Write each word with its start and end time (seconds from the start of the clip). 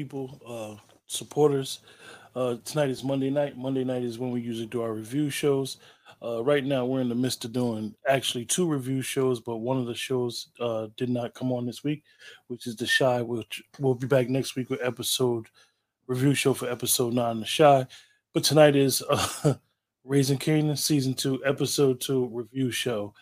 people, 0.00 0.40
uh, 0.46 0.80
supporters. 1.08 1.80
Uh, 2.34 2.56
tonight 2.64 2.88
is 2.88 3.04
Monday 3.04 3.28
night. 3.28 3.58
Monday 3.58 3.84
night 3.84 4.02
is 4.02 4.18
when 4.18 4.30
we 4.30 4.40
usually 4.40 4.66
do 4.66 4.80
our 4.80 4.94
review 4.94 5.28
shows. 5.28 5.76
Uh, 6.22 6.42
right 6.42 6.64
now, 6.64 6.86
we're 6.86 7.02
in 7.02 7.10
the 7.10 7.14
midst 7.14 7.44
of 7.44 7.52
doing 7.52 7.94
actually 8.08 8.46
two 8.46 8.66
review 8.66 9.02
shows, 9.02 9.40
but 9.40 9.58
one 9.58 9.76
of 9.76 9.84
the 9.84 9.94
shows 9.94 10.48
uh, 10.58 10.86
did 10.96 11.10
not 11.10 11.34
come 11.34 11.52
on 11.52 11.66
this 11.66 11.84
week, 11.84 12.02
which 12.46 12.66
is 12.66 12.76
The 12.76 12.90
Chi, 12.98 13.20
which 13.20 13.62
we'll 13.78 13.94
be 13.94 14.06
back 14.06 14.30
next 14.30 14.56
week 14.56 14.70
with 14.70 14.80
episode 14.82 15.48
review 16.06 16.32
show 16.32 16.54
for 16.54 16.70
episode 16.70 17.12
nine, 17.12 17.40
The 17.40 17.52
Chi. 17.58 17.86
But 18.32 18.42
tonight 18.42 18.76
is 18.76 19.02
uh, 19.10 19.52
Raising 20.04 20.38
Kanan, 20.38 20.78
season 20.78 21.12
two, 21.12 21.44
episode 21.44 22.00
two 22.00 22.24
review 22.32 22.70
show. 22.70 23.12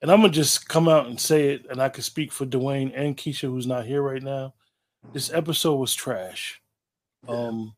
And 0.00 0.10
I'm 0.10 0.22
gonna 0.22 0.32
just 0.32 0.66
come 0.66 0.88
out 0.88 1.08
and 1.08 1.20
say 1.20 1.50
it, 1.50 1.66
and 1.68 1.82
I 1.82 1.90
can 1.90 2.02
speak 2.02 2.32
for 2.32 2.46
Dwayne 2.46 2.90
and 2.96 3.18
Keisha, 3.18 3.50
who's 3.50 3.66
not 3.66 3.84
here 3.84 4.00
right 4.00 4.22
now. 4.22 4.54
This 5.12 5.32
episode 5.32 5.76
was 5.76 5.94
trash. 5.94 6.60
Um, 7.28 7.74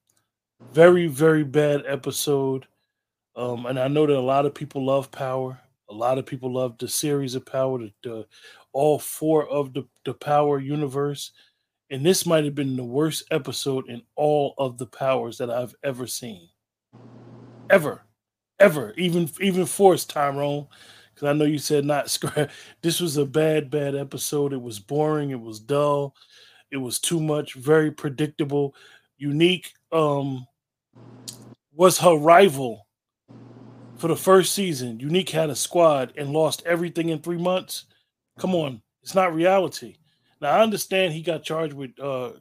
very, 0.73 1.07
very 1.07 1.45
bad 1.45 1.83
episode. 1.87 2.67
Um, 3.37 3.67
and 3.67 3.79
I 3.79 3.89
know 3.89 4.07
that 4.07 4.17
a 4.17 4.21
lot 4.21 4.47
of 4.47 4.55
people 4.55 4.85
love 4.85 5.11
Power. 5.11 5.59
A 5.91 5.95
lot 5.95 6.19
of 6.19 6.27
people 6.27 6.53
love 6.53 6.79
the 6.79 6.89
series 6.89 7.35
of 7.35 7.45
Power, 7.45 7.79
the, 7.79 7.93
the 8.03 8.27
all 8.73 8.99
four 8.99 9.49
of 9.49 9.73
the, 9.73 9.85
the 10.05 10.15
Power 10.15 10.61
universe. 10.61 11.33
And 11.91 12.05
this 12.05 12.27
might 12.27 12.45
have 12.45 12.55
been 12.55 12.77
the 12.77 12.85
worst 12.85 13.25
episode 13.31 13.89
in 13.89 14.03
all 14.17 14.55
of 14.59 14.79
the 14.79 14.87
powers 14.87 15.39
that 15.39 15.51
I've 15.51 15.75
ever 15.83 16.07
seen. 16.07 16.49
Ever. 17.69 18.05
Ever. 18.59 18.95
Even 18.97 19.29
even 19.41 19.67
Force 19.67 20.05
Tyrone 20.05 20.69
because 21.15 21.29
I 21.29 21.33
know 21.33 21.45
you 21.45 21.59
said 21.59 21.85
not 21.85 22.11
scrap. 22.11 22.51
This 22.83 23.01
was 23.01 23.17
a 23.17 23.25
bad, 23.25 23.71
bad 23.71 23.95
episode. 23.95 24.53
It 24.53 24.63
was 24.63 24.79
boring. 24.79 25.31
It 25.31 25.41
was 25.41 25.61
dull. 25.61 26.15
It 26.71 26.77
was 26.77 26.99
too 26.99 27.21
much. 27.21 27.55
Very 27.55 27.91
predictable. 27.91 28.75
Unique 29.17 29.73
um, 29.93 30.47
was 31.75 31.99
her 31.99 32.17
rival 32.17 32.87
for 33.97 34.09
the 34.09 34.17
first 34.17 34.55
season. 34.55 35.01
Unique 35.01 35.31
had 35.31 35.51
a 35.51 35.55
squad 35.55 36.13
and 36.17 36.33
lost 36.33 36.63
everything 36.67 37.11
in 37.11 37.21
three 37.21 37.39
months. 37.39 37.85
Come 38.39 38.55
on, 38.55 38.83
it's 39.03 39.15
not 39.15 39.35
reality. 39.35 39.97
Now 40.41 40.51
I 40.51 40.63
understand 40.63 41.13
he 41.13 41.23
got 41.23 41.45
charged 41.45 41.75
with 41.75 41.99
uh, 42.01 42.33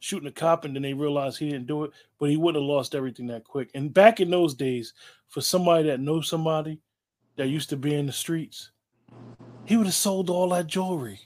shooting 0.00 0.28
a 0.28 0.32
cop 0.32 0.64
and 0.64 0.74
then 0.74 0.82
they 0.82 0.94
realized 0.94 1.38
he 1.38 1.50
didn't 1.50 1.68
do 1.68 1.84
it, 1.84 1.92
but 2.18 2.30
he 2.30 2.36
wouldn't 2.36 2.62
have 2.62 2.68
lost 2.68 2.94
everything 2.94 3.28
that 3.28 3.44
quick. 3.44 3.70
And 3.74 3.94
back 3.94 4.20
in 4.20 4.30
those 4.30 4.54
days, 4.54 4.92
for 5.28 5.40
somebody 5.40 5.88
that 5.88 6.00
knows 6.00 6.28
somebody, 6.28 6.80
that 7.36 7.48
used 7.48 7.68
to 7.70 7.76
be 7.76 7.94
in 7.94 8.06
the 8.06 8.12
streets, 8.12 8.70
he 9.64 9.76
would 9.76 9.86
have 9.86 9.94
sold 9.94 10.30
all 10.30 10.48
that 10.50 10.66
jewelry 10.66 11.20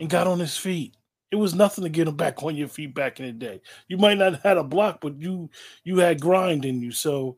and 0.00 0.10
got 0.10 0.26
on 0.26 0.40
his 0.40 0.56
feet. 0.56 0.96
It 1.34 1.38
was 1.38 1.52
nothing 1.52 1.82
to 1.82 1.90
get 1.90 2.06
him 2.06 2.14
back 2.16 2.44
on 2.44 2.54
your 2.54 2.68
feet 2.68 2.94
back 2.94 3.18
in 3.18 3.26
the 3.26 3.32
day. 3.32 3.60
You 3.88 3.96
might 3.96 4.18
not 4.18 4.34
have 4.34 4.42
had 4.44 4.56
a 4.56 4.62
block, 4.62 5.00
but 5.00 5.20
you 5.20 5.50
you 5.82 5.98
had 5.98 6.20
grind 6.20 6.64
in 6.64 6.80
you. 6.80 6.92
So 6.92 7.36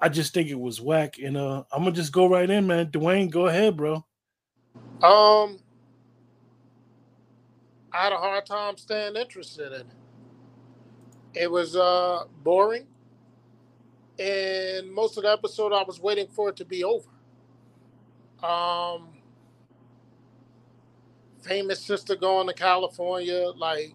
I 0.00 0.08
just 0.08 0.34
think 0.34 0.48
it 0.48 0.58
was 0.58 0.80
whack. 0.80 1.20
And 1.22 1.36
uh 1.36 1.62
I'm 1.70 1.84
gonna 1.84 1.92
just 1.92 2.10
go 2.12 2.26
right 2.26 2.50
in, 2.50 2.66
man. 2.66 2.90
Dwayne, 2.90 3.30
go 3.30 3.46
ahead, 3.46 3.76
bro. 3.76 4.04
Um 5.04 5.60
I 7.92 8.02
had 8.02 8.12
a 8.12 8.16
hard 8.16 8.44
time 8.44 8.76
staying 8.76 9.14
interested 9.14 9.72
in 9.72 9.82
it. 9.82 9.86
It 11.34 11.48
was 11.48 11.76
uh 11.76 12.24
boring. 12.42 12.88
And 14.18 14.92
most 14.92 15.16
of 15.16 15.22
the 15.22 15.30
episode 15.30 15.72
I 15.72 15.84
was 15.84 16.00
waiting 16.00 16.26
for 16.26 16.48
it 16.48 16.56
to 16.56 16.64
be 16.64 16.82
over. 16.82 17.08
Um, 18.42 19.10
famous 21.48 21.80
sister 21.82 22.16
going 22.16 22.48
to 22.48 22.54
California. 22.54 23.52
Like, 23.56 23.94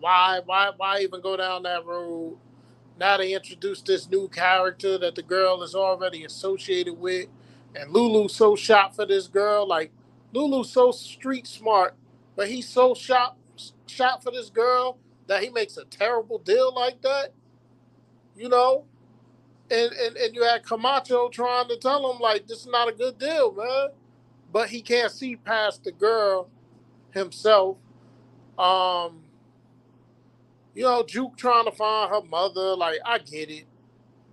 why, 0.00 0.40
why, 0.44 0.70
why 0.76 1.00
even 1.00 1.20
go 1.22 1.36
down 1.36 1.64
that 1.64 1.86
road? 1.86 2.38
Now 2.98 3.18
they 3.18 3.34
introduce 3.34 3.82
this 3.82 4.08
new 4.10 4.28
character 4.28 4.98
that 4.98 5.14
the 5.16 5.22
girl 5.22 5.62
is 5.62 5.74
already 5.74 6.24
associated 6.24 6.94
with, 6.98 7.28
and 7.76 7.92
Lulu 7.92 8.28
so 8.28 8.56
shot 8.56 8.96
for 8.96 9.06
this 9.06 9.28
girl. 9.28 9.66
Like, 9.68 9.92
Lulu's 10.32 10.72
so 10.72 10.92
street 10.92 11.46
smart, 11.46 11.96
but 12.36 12.48
he's 12.48 12.68
so 12.68 12.94
shot 12.94 13.36
shot 13.86 14.22
for 14.22 14.32
this 14.32 14.50
girl 14.50 14.98
that 15.28 15.42
he 15.42 15.50
makes 15.50 15.76
a 15.78 15.84
terrible 15.86 16.38
deal 16.38 16.74
like 16.74 17.02
that. 17.02 17.34
You 18.36 18.48
know, 18.50 18.86
and, 19.70 19.92
and 19.92 20.16
and 20.16 20.34
you 20.34 20.44
had 20.44 20.64
Camacho 20.64 21.28
trying 21.30 21.68
to 21.68 21.76
tell 21.78 22.12
him 22.12 22.20
like 22.20 22.46
this 22.48 22.60
is 22.60 22.68
not 22.68 22.88
a 22.88 22.92
good 22.92 23.18
deal, 23.18 23.52
man. 23.54 23.88
But 24.52 24.70
he 24.70 24.82
can't 24.82 25.12
see 25.12 25.36
past 25.36 25.84
the 25.84 25.92
girl 25.92 26.50
himself. 27.12 27.78
Um, 28.58 29.22
you 30.74 30.84
know, 30.84 31.04
Juke 31.04 31.36
trying 31.36 31.66
to 31.66 31.72
find 31.72 32.10
her 32.10 32.22
mother. 32.22 32.76
Like 32.76 33.00
I 33.06 33.18
get 33.18 33.50
it. 33.50 33.66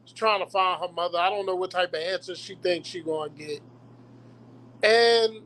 She's 0.06 0.14
trying 0.16 0.44
to 0.46 0.52
find 0.52 0.82
her 0.82 0.92
mother. 0.94 1.20
I 1.20 1.30
don't 1.30 1.46
know 1.46 1.56
what 1.56 1.72
type 1.72 1.94
of 1.94 2.02
answers 2.02 2.40
she 2.40 2.56
thinks 2.56 2.90
she 2.90 3.02
gonna 3.02 3.32
get. 3.32 3.62
And 4.84 5.42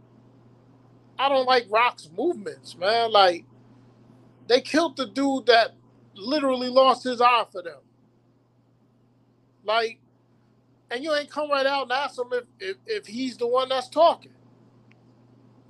I 1.19 1.29
don't 1.29 1.47
like 1.47 1.67
Raq's 1.69 2.09
movements, 2.17 2.77
man. 2.77 3.11
Like 3.11 3.45
they 4.47 4.61
killed 4.61 4.97
the 4.97 5.07
dude 5.07 5.47
that 5.47 5.75
literally 6.15 6.69
lost 6.69 7.03
his 7.05 7.21
eye 7.21 7.45
for 7.51 7.63
them. 7.63 7.79
Like, 9.65 9.99
and 10.91 11.03
you 11.03 11.13
ain't 11.15 11.29
come 11.31 11.51
right 11.51 11.65
out 11.67 11.83
and 11.83 11.93
ask 11.93 12.19
him 12.19 12.27
if, 12.33 12.45
if, 12.59 12.77
if 12.87 13.07
he's 13.07 13.37
the 13.37 13.47
one 13.47 13.69
that's 13.69 13.89
talking. 13.89 14.33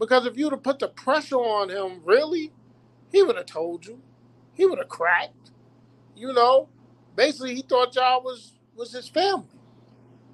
Because 0.02 0.26
if 0.26 0.36
you'd 0.36 0.52
have 0.52 0.64
put 0.64 0.80
the 0.80 0.88
pressure 0.88 1.36
on 1.36 1.70
him, 1.70 2.02
really, 2.04 2.52
he 3.12 3.22
would 3.22 3.36
have 3.36 3.46
told 3.46 3.86
you. 3.86 4.02
He 4.52 4.66
would 4.66 4.80
have 4.80 4.90
cracked. 4.90 5.52
You 6.18 6.34
know, 6.34 6.70
basically 7.16 7.54
he 7.54 7.62
thought 7.62 7.96
y'all 7.96 8.24
was 8.24 8.54
was 8.76 8.92
his 8.92 9.08
family. 9.08 9.46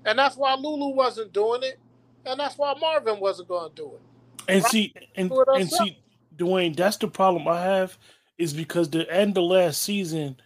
And 0.05 0.17
that's 0.17 0.37
why 0.37 0.53
Lulu 0.53 0.95
wasn't 0.95 1.33
doing 1.33 1.63
it. 1.63 1.79
And 2.25 2.39
that's 2.39 2.57
why 2.57 2.75
Marvin 2.79 3.19
wasn't 3.19 3.49
going 3.49 3.69
to 3.69 3.75
do 3.75 3.91
it. 3.95 4.01
And 4.47 4.63
right? 4.63 4.71
see, 4.71 4.93
and, 5.15 5.29
and 5.31 5.69
see, 5.69 6.01
Dwayne, 6.37 6.73
that's 6.73 6.95
the 6.95 7.09
problem 7.09 7.45
I 7.49 7.61
have 7.61 7.97
is 8.37 8.53
because 8.53 8.89
the 8.89 9.11
end 9.13 9.37
of 9.37 9.43
last 9.43 9.81
season, 9.81 10.37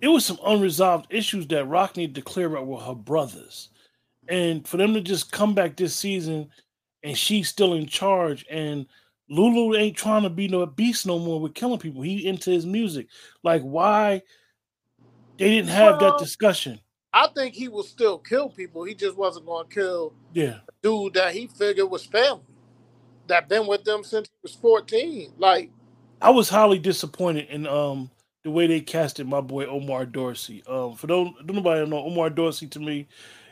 it 0.00 0.08
was 0.08 0.24
some 0.24 0.38
unresolved 0.42 1.06
issues 1.10 1.46
that 1.48 1.66
Raq 1.66 1.98
needed 1.98 2.14
to 2.14 2.22
clear 2.22 2.56
up 2.56 2.64
with 2.64 2.82
her 2.82 2.94
brothers. 2.94 3.68
And 4.26 4.66
for 4.66 4.78
them 4.78 4.94
to 4.94 5.02
just 5.02 5.32
come 5.32 5.54
back 5.54 5.76
this 5.76 5.94
season 5.94 6.48
and 7.04 7.16
she's 7.16 7.48
still 7.48 7.74
in 7.74 7.86
charge 7.86 8.44
and 8.50 8.86
Lulu 9.28 9.76
ain't 9.76 9.96
trying 9.96 10.22
to 10.22 10.30
be 10.30 10.48
no 10.48 10.66
beast 10.66 11.06
no 11.06 11.18
more 11.18 11.40
with 11.40 11.54
killing 11.54 11.78
people. 11.78 12.02
He 12.02 12.26
into 12.26 12.50
his 12.50 12.66
music. 12.66 13.08
Like 13.42 13.62
why 13.62 14.22
they 15.38 15.50
didn't 15.50 15.70
have 15.70 16.00
well, 16.00 16.12
that 16.12 16.18
discussion. 16.18 16.80
I 17.12 17.28
think 17.28 17.54
he 17.54 17.68
will 17.68 17.84
still 17.84 18.18
kill 18.18 18.50
people. 18.50 18.84
He 18.84 18.94
just 18.94 19.16
wasn't 19.16 19.46
going 19.46 19.68
to 19.68 19.74
kill 19.74 20.14
yeah 20.32 20.58
dude 20.82 21.14
that 21.14 21.32
he 21.32 21.46
figured 21.46 21.90
was 21.90 22.04
family 22.04 22.42
that 23.26 23.48
been 23.48 23.66
with 23.66 23.84
them 23.84 24.04
since 24.04 24.28
he 24.28 24.34
was 24.42 24.54
14. 24.54 25.32
Like 25.38 25.70
I 26.20 26.30
was 26.30 26.48
highly 26.48 26.78
disappointed 26.78 27.48
in 27.48 27.66
um 27.66 28.10
the 28.42 28.50
way 28.50 28.66
they 28.66 28.80
casted 28.80 29.26
my 29.26 29.40
boy 29.40 29.64
Omar 29.64 30.04
Dorsey. 30.04 30.62
Um, 30.66 30.96
for 30.96 31.06
those 31.06 31.28
don't 31.46 31.56
nobody 31.56 31.88
know, 31.88 32.04
Omar 32.04 32.28
Dorsey 32.28 32.66
to 32.68 32.80
me 32.80 33.08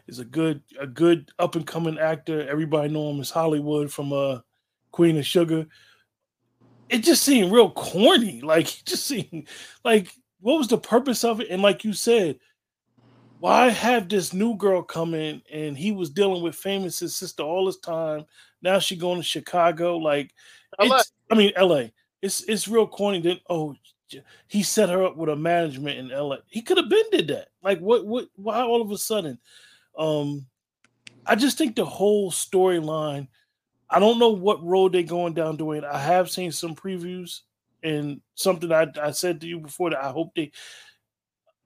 is 0.06 0.18
a 0.18 0.24
good 0.24 0.62
a 0.80 0.86
good 0.86 1.30
up 1.38 1.56
and 1.56 1.66
coming 1.66 1.98
actor. 1.98 2.46
Everybody 2.48 2.88
know 2.88 3.10
him 3.10 3.20
as 3.20 3.30
Hollywood 3.30 3.92
from 3.92 4.12
uh 4.12 4.40
Queen 4.90 5.16
of 5.16 5.26
Sugar. 5.26 5.66
It 6.88 6.98
just 6.98 7.22
seemed 7.22 7.52
real 7.52 7.70
corny. 7.70 8.40
Like 8.44 8.80
it 8.80 8.86
just 8.86 9.06
seemed 9.06 9.48
like 9.84 10.12
what 10.40 10.58
was 10.58 10.68
the 10.68 10.78
purpose 10.78 11.24
of 11.24 11.40
it? 11.40 11.48
And 11.50 11.62
like 11.62 11.84
you 11.84 11.92
said, 11.92 12.38
why 13.38 13.70
have 13.70 14.08
this 14.08 14.32
new 14.32 14.56
girl 14.56 14.82
come 14.82 15.14
in 15.14 15.42
and 15.52 15.76
he 15.76 15.92
was 15.92 16.10
dealing 16.10 16.42
with 16.42 16.54
Famous's 16.54 17.16
sister 17.16 17.42
all 17.42 17.66
this 17.66 17.78
time? 17.78 18.24
Now 18.60 18.78
she 18.78 18.96
going 18.96 19.18
to 19.18 19.24
Chicago. 19.24 19.96
Like 19.96 20.32
I 21.30 21.34
mean 21.34 21.52
LA. 21.58 21.86
It's 22.20 22.42
it's 22.42 22.68
real 22.68 22.86
corny. 22.86 23.20
Then 23.20 23.40
oh 23.48 23.74
he 24.48 24.62
set 24.62 24.90
her 24.90 25.04
up 25.04 25.16
with 25.16 25.30
a 25.30 25.36
management 25.36 25.98
in 25.98 26.08
LA. 26.08 26.36
He 26.48 26.60
could 26.60 26.76
have 26.76 26.88
been 26.88 27.10
did 27.10 27.28
that. 27.28 27.48
Like 27.62 27.78
what 27.78 28.06
what 28.06 28.28
why 28.34 28.60
all 28.60 28.82
of 28.82 28.90
a 28.90 28.98
sudden? 28.98 29.38
Um 29.98 30.46
I 31.24 31.36
just 31.36 31.56
think 31.56 31.76
the 31.76 31.84
whole 31.84 32.30
storyline, 32.30 33.28
I 33.88 34.00
don't 34.00 34.18
know 34.18 34.30
what 34.30 34.64
road 34.64 34.92
they're 34.92 35.02
going 35.02 35.34
down 35.34 35.56
doing. 35.56 35.84
I 35.84 35.98
have 35.98 36.30
seen 36.30 36.50
some 36.50 36.74
previews 36.74 37.40
and 37.82 38.20
something 38.34 38.72
I, 38.72 38.86
I 39.00 39.10
said 39.10 39.40
to 39.40 39.46
you 39.46 39.60
before 39.60 39.90
that 39.90 40.04
I 40.04 40.10
hope 40.10 40.34
they 40.34 40.52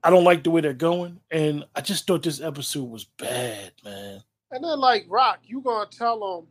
I 0.02 0.10
don't 0.10 0.24
like 0.24 0.44
the 0.44 0.50
way 0.50 0.60
they're 0.60 0.72
going. 0.72 1.18
And 1.30 1.64
I 1.74 1.80
just 1.80 2.06
thought 2.06 2.22
this 2.22 2.40
episode 2.40 2.88
was 2.88 3.04
bad, 3.18 3.72
man. 3.84 4.22
And 4.52 4.62
then 4.62 4.78
like 4.78 5.08
Raq, 5.08 5.38
you 5.44 5.60
gonna 5.60 5.90
tell 5.90 6.20
them, 6.20 6.46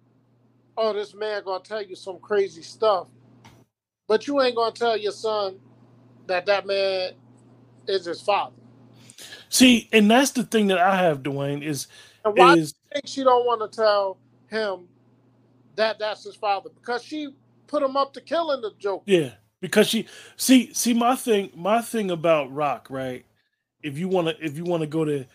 oh, 0.77 0.93
this 0.93 1.13
man 1.13 1.43
gonna 1.45 1.63
tell 1.63 1.81
you 1.81 1.95
some 1.95 2.19
crazy 2.19 2.61
stuff. 2.61 3.07
But 4.07 4.27
you 4.27 4.41
ain't 4.41 4.55
gonna 4.55 4.73
tell 4.73 4.97
your 4.97 5.13
son, 5.13 5.59
that 6.27 6.45
that 6.47 6.65
man 6.65 7.11
is 7.87 8.05
his 8.05 8.21
father. 8.21 8.55
See, 9.49 9.89
and 9.91 10.09
that's 10.09 10.31
the 10.31 10.43
thing 10.43 10.67
that 10.67 10.79
I 10.79 10.97
have, 10.97 11.23
Dwayne, 11.23 11.63
is 11.63 11.87
and 12.23 12.37
why 12.37 12.53
is 12.55 12.73
think 12.95 13.07
she 13.07 13.23
don't 13.23 13.45
want 13.45 13.69
to 13.69 13.75
tell 13.75 14.17
him 14.47 14.87
that 15.75 15.99
that's 15.99 16.23
his 16.23 16.35
father 16.35 16.69
because 16.73 17.03
she 17.03 17.35
put 17.67 17.83
him 17.83 17.97
up 17.97 18.13
to 18.13 18.21
killing 18.21 18.61
the 18.61 18.71
Joker. 18.79 19.03
Yeah, 19.05 19.31
because 19.61 19.87
she 19.87 20.07
see 20.37 20.73
see 20.73 20.93
my 20.93 21.15
thing 21.15 21.51
my 21.55 21.81
thing 21.81 22.11
about 22.11 22.53
Raq 22.53 22.89
right. 22.89 23.25
If 23.83 23.97
you 23.97 24.07
want 24.07 24.27
to 24.27 24.45
if 24.45 24.57
you 24.57 24.63
want 24.63 24.81
to 24.81 24.87
go 24.87 25.05
to 25.05 25.25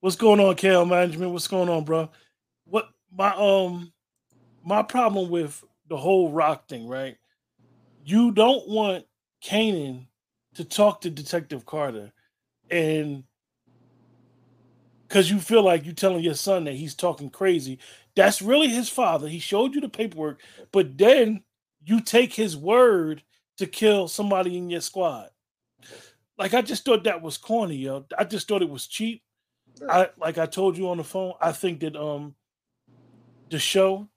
what's 0.00 0.16
going 0.16 0.40
on, 0.40 0.54
Cal 0.56 0.84
Management, 0.84 1.32
what's 1.32 1.48
going 1.48 1.68
on, 1.68 1.84
bro? 1.84 2.10
What 2.64 2.88
my 3.16 3.34
um 3.34 3.92
my 4.64 4.82
problem 4.82 5.30
with 5.30 5.62
the 5.88 5.96
whole 5.96 6.32
Raq 6.32 6.68
thing, 6.68 6.88
right? 6.88 7.16
You 8.04 8.32
don't 8.32 8.68
want 8.68 9.04
Kanan 9.44 10.06
to 10.54 10.64
talk 10.64 11.00
to 11.02 11.10
Detective 11.10 11.66
Carter 11.66 12.12
and 12.70 13.24
because 15.08 15.30
you 15.30 15.40
feel 15.40 15.62
like 15.62 15.84
you're 15.84 15.94
telling 15.94 16.22
your 16.22 16.34
son 16.34 16.64
that 16.64 16.74
he's 16.74 16.94
talking 16.94 17.30
crazy. 17.30 17.78
That's 18.14 18.42
really 18.42 18.68
his 18.68 18.88
father. 18.88 19.28
He 19.28 19.38
showed 19.38 19.74
you 19.74 19.80
the 19.80 19.88
paperwork, 19.88 20.40
but 20.72 20.98
then 20.98 21.42
you 21.84 22.00
take 22.00 22.34
his 22.34 22.56
word 22.56 23.22
to 23.56 23.66
kill 23.66 24.08
somebody 24.08 24.56
in 24.56 24.70
your 24.70 24.80
squad. 24.80 25.30
Like 26.36 26.54
I 26.54 26.62
just 26.62 26.84
thought 26.84 27.04
that 27.04 27.22
was 27.22 27.38
corny, 27.38 27.76
yo. 27.76 28.04
I 28.16 28.24
just 28.24 28.46
thought 28.46 28.62
it 28.62 28.70
was 28.70 28.86
cheap. 28.86 29.22
I 29.88 30.10
like 30.18 30.38
I 30.38 30.46
told 30.46 30.76
you 30.76 30.88
on 30.90 30.98
the 30.98 31.04
phone. 31.04 31.34
I 31.40 31.52
think 31.52 31.80
that 31.80 31.96
um 31.96 32.34
the 33.50 33.58
show 33.58 34.08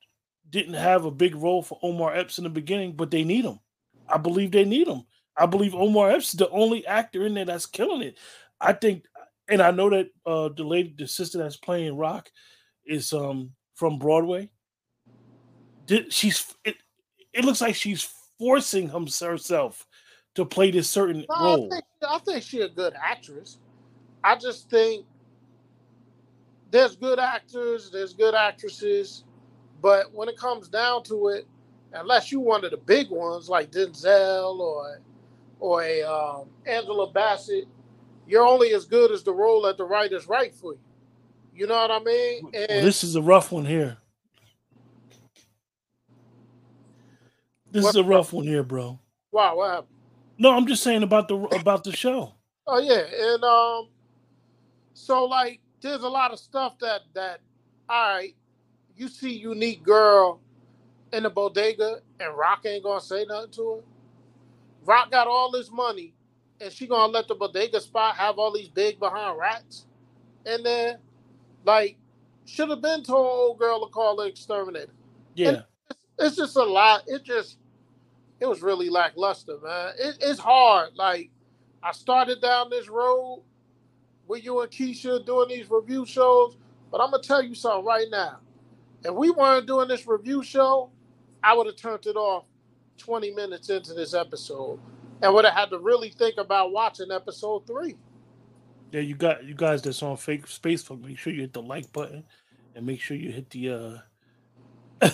didn't 0.49 0.73
have 0.73 1.05
a 1.05 1.11
big 1.11 1.35
role 1.35 1.63
for 1.63 1.79
Omar 1.81 2.15
Epps 2.15 2.37
in 2.37 2.43
the 2.43 2.49
beginning, 2.49 2.93
but 2.93 3.09
they 3.09 3.23
need 3.23 3.45
him. 3.45 3.59
I 4.07 4.17
believe 4.17 4.51
they 4.51 4.65
need 4.65 4.87
him. 4.87 5.03
I 5.37 5.45
believe 5.45 5.73
Omar 5.73 6.11
Epps 6.11 6.29
is 6.33 6.39
the 6.39 6.49
only 6.49 6.85
actor 6.85 7.25
in 7.25 7.33
there 7.33 7.45
that's 7.45 7.65
killing 7.65 8.01
it. 8.01 8.17
I 8.59 8.73
think, 8.73 9.05
and 9.49 9.61
I 9.61 9.71
know 9.71 9.89
that 9.89 10.09
uh 10.25 10.49
the 10.55 10.63
lady, 10.63 10.93
the 10.97 11.07
sister 11.07 11.37
that's 11.37 11.57
playing 11.57 11.95
Raq, 11.95 12.27
is 12.85 13.13
um 13.13 13.51
from 13.75 13.99
Broadway. 13.99 14.49
Did 15.85 16.13
she's 16.13 16.53
it? 16.63 16.77
It 17.33 17.45
looks 17.45 17.61
like 17.61 17.75
she's 17.75 18.07
forcing 18.37 18.89
herself 18.89 19.87
to 20.35 20.45
play 20.45 20.71
this 20.71 20.89
certain 20.89 21.25
no, 21.29 21.43
role. 21.43 21.65
I 21.67 21.75
think, 21.75 21.85
I 22.07 22.19
think 22.19 22.43
she's 22.43 22.63
a 22.63 22.69
good 22.69 22.93
actress. 23.01 23.59
I 24.23 24.35
just 24.35 24.69
think 24.69 25.05
there's 26.71 26.95
good 26.95 27.19
actors, 27.19 27.89
there's 27.91 28.13
good 28.13 28.33
actresses, 28.33 29.25
but 29.81 30.13
when 30.13 30.29
it 30.29 30.37
comes 30.37 30.69
down 30.69 31.03
to 31.03 31.29
it, 31.29 31.45
unless 31.93 32.31
you 32.31 32.39
one 32.39 32.63
of 32.63 32.71
the 32.71 32.77
big 32.77 33.09
ones 33.09 33.49
like 33.49 33.71
Denzel 33.71 34.59
or 34.59 35.01
or 35.59 35.83
a 35.83 36.01
um, 36.01 36.47
Angela 36.65 37.11
Bassett, 37.11 37.67
you're 38.27 38.45
only 38.45 38.73
as 38.73 38.85
good 38.85 39.11
as 39.11 39.23
the 39.23 39.33
role 39.33 39.61
that 39.63 39.77
the 39.77 39.85
writers 39.85 40.27
write 40.27 40.55
for 40.55 40.73
you. 40.73 40.79
You 41.53 41.67
know 41.67 41.75
what 41.75 41.91
I 41.91 41.99
mean? 41.99 42.51
And 42.53 42.67
well, 42.69 42.83
this 42.83 43.03
is 43.03 43.15
a 43.15 43.21
rough 43.21 43.51
one 43.51 43.65
here. 43.65 43.97
This 47.71 47.83
what, 47.83 47.89
is 47.91 47.95
a 47.97 48.03
rough 48.03 48.33
one 48.33 48.45
here, 48.45 48.63
bro. 48.63 48.99
Wow, 49.31 49.57
what 49.57 49.69
happened? 49.69 49.87
No, 50.37 50.55
I'm 50.55 50.65
just 50.65 50.83
saying 50.83 51.03
about 51.03 51.27
the 51.27 51.35
about 51.59 51.83
the 51.83 51.91
show. 51.91 52.33
Oh 52.67 52.79
yeah, 52.79 53.03
and 53.33 53.43
um, 53.43 53.89
so 54.93 55.25
like, 55.25 55.59
there's 55.81 56.03
a 56.03 56.09
lot 56.09 56.31
of 56.31 56.39
stuff 56.39 56.77
that 56.79 57.01
that, 57.13 57.39
all 57.89 58.15
right, 58.15 58.35
you 58.95 59.07
see, 59.07 59.33
unique 59.33 59.83
girl 59.83 60.41
in 61.13 61.23
the 61.23 61.29
bodega, 61.29 61.99
and 62.19 62.33
Raq 62.33 62.65
ain't 62.65 62.83
gonna 62.83 63.01
say 63.01 63.25
nothing 63.25 63.51
to 63.51 63.75
her. 63.75 63.81
Raq 64.85 65.11
got 65.11 65.27
all 65.27 65.51
this 65.51 65.71
money, 65.71 66.13
and 66.61 66.71
she 66.71 66.87
gonna 66.87 67.11
let 67.11 67.27
the 67.27 67.35
bodega 67.35 67.81
spot 67.81 68.15
have 68.15 68.37
all 68.37 68.51
these 68.51 68.67
big 68.67 68.99
behind 68.99 69.37
rats, 69.37 69.85
and 70.45 70.65
then, 70.65 70.97
like, 71.65 71.97
should 72.45 72.69
have 72.69 72.81
been 72.81 73.03
told 73.03 73.25
old 73.25 73.59
girl 73.59 73.85
to 73.85 73.91
call 73.91 74.15
the 74.15 74.23
exterminator. 74.23 74.91
Yeah, 75.35 75.61
it's, 75.89 75.99
it's, 76.19 76.35
just 76.35 76.55
a 76.55 76.63
lot. 76.63 77.03
It 77.07 77.23
just, 77.23 77.57
it 78.39 78.45
was 78.45 78.61
really 78.61 78.89
lackluster, 78.89 79.57
man. 79.63 79.93
It, 79.97 80.17
it's 80.21 80.39
hard. 80.39 80.95
Like, 80.95 81.31
I 81.81 81.91
started 81.91 82.41
down 82.41 82.69
this 82.69 82.89
road 82.89 83.43
with 84.27 84.43
you 84.43 84.61
and 84.61 84.71
Keisha 84.71 85.25
doing 85.25 85.49
these 85.49 85.69
review 85.69 86.05
shows, 86.05 86.57
but 86.91 87.01
I'm 87.01 87.11
gonna 87.11 87.23
tell 87.23 87.41
you 87.41 87.55
something 87.55 87.85
right 87.85 88.07
now. 88.09 88.37
If 89.03 89.13
we 89.13 89.31
weren't 89.31 89.65
doing 89.65 89.87
this 89.87 90.05
review 90.05 90.43
show, 90.43 90.91
I 91.43 91.55
would 91.55 91.65
have 91.65 91.75
turned 91.75 92.05
it 92.05 92.15
off 92.15 92.45
20 92.99 93.31
minutes 93.31 93.69
into 93.69 93.95
this 93.95 94.13
episode 94.13 94.79
and 95.21 95.33
would 95.33 95.45
have 95.45 95.53
had 95.53 95.69
to 95.69 95.79
really 95.79 96.09
think 96.09 96.37
about 96.37 96.71
watching 96.71 97.11
episode 97.11 97.65
three. 97.67 97.95
Yeah, 98.91 99.01
you 99.01 99.15
got 99.15 99.45
you 99.45 99.55
guys 99.55 99.81
that's 99.81 100.03
on 100.03 100.17
fake 100.17 100.45
Facebook. 100.47 101.01
Make 101.01 101.17
sure 101.17 101.31
you 101.31 101.41
hit 101.41 101.53
the 101.53 101.61
like 101.61 101.91
button 101.93 102.23
and 102.75 102.85
make 102.85 102.99
sure 102.99 103.15
you 103.15 103.31
hit 103.31 103.49
the 103.49 104.01
uh 105.01 105.09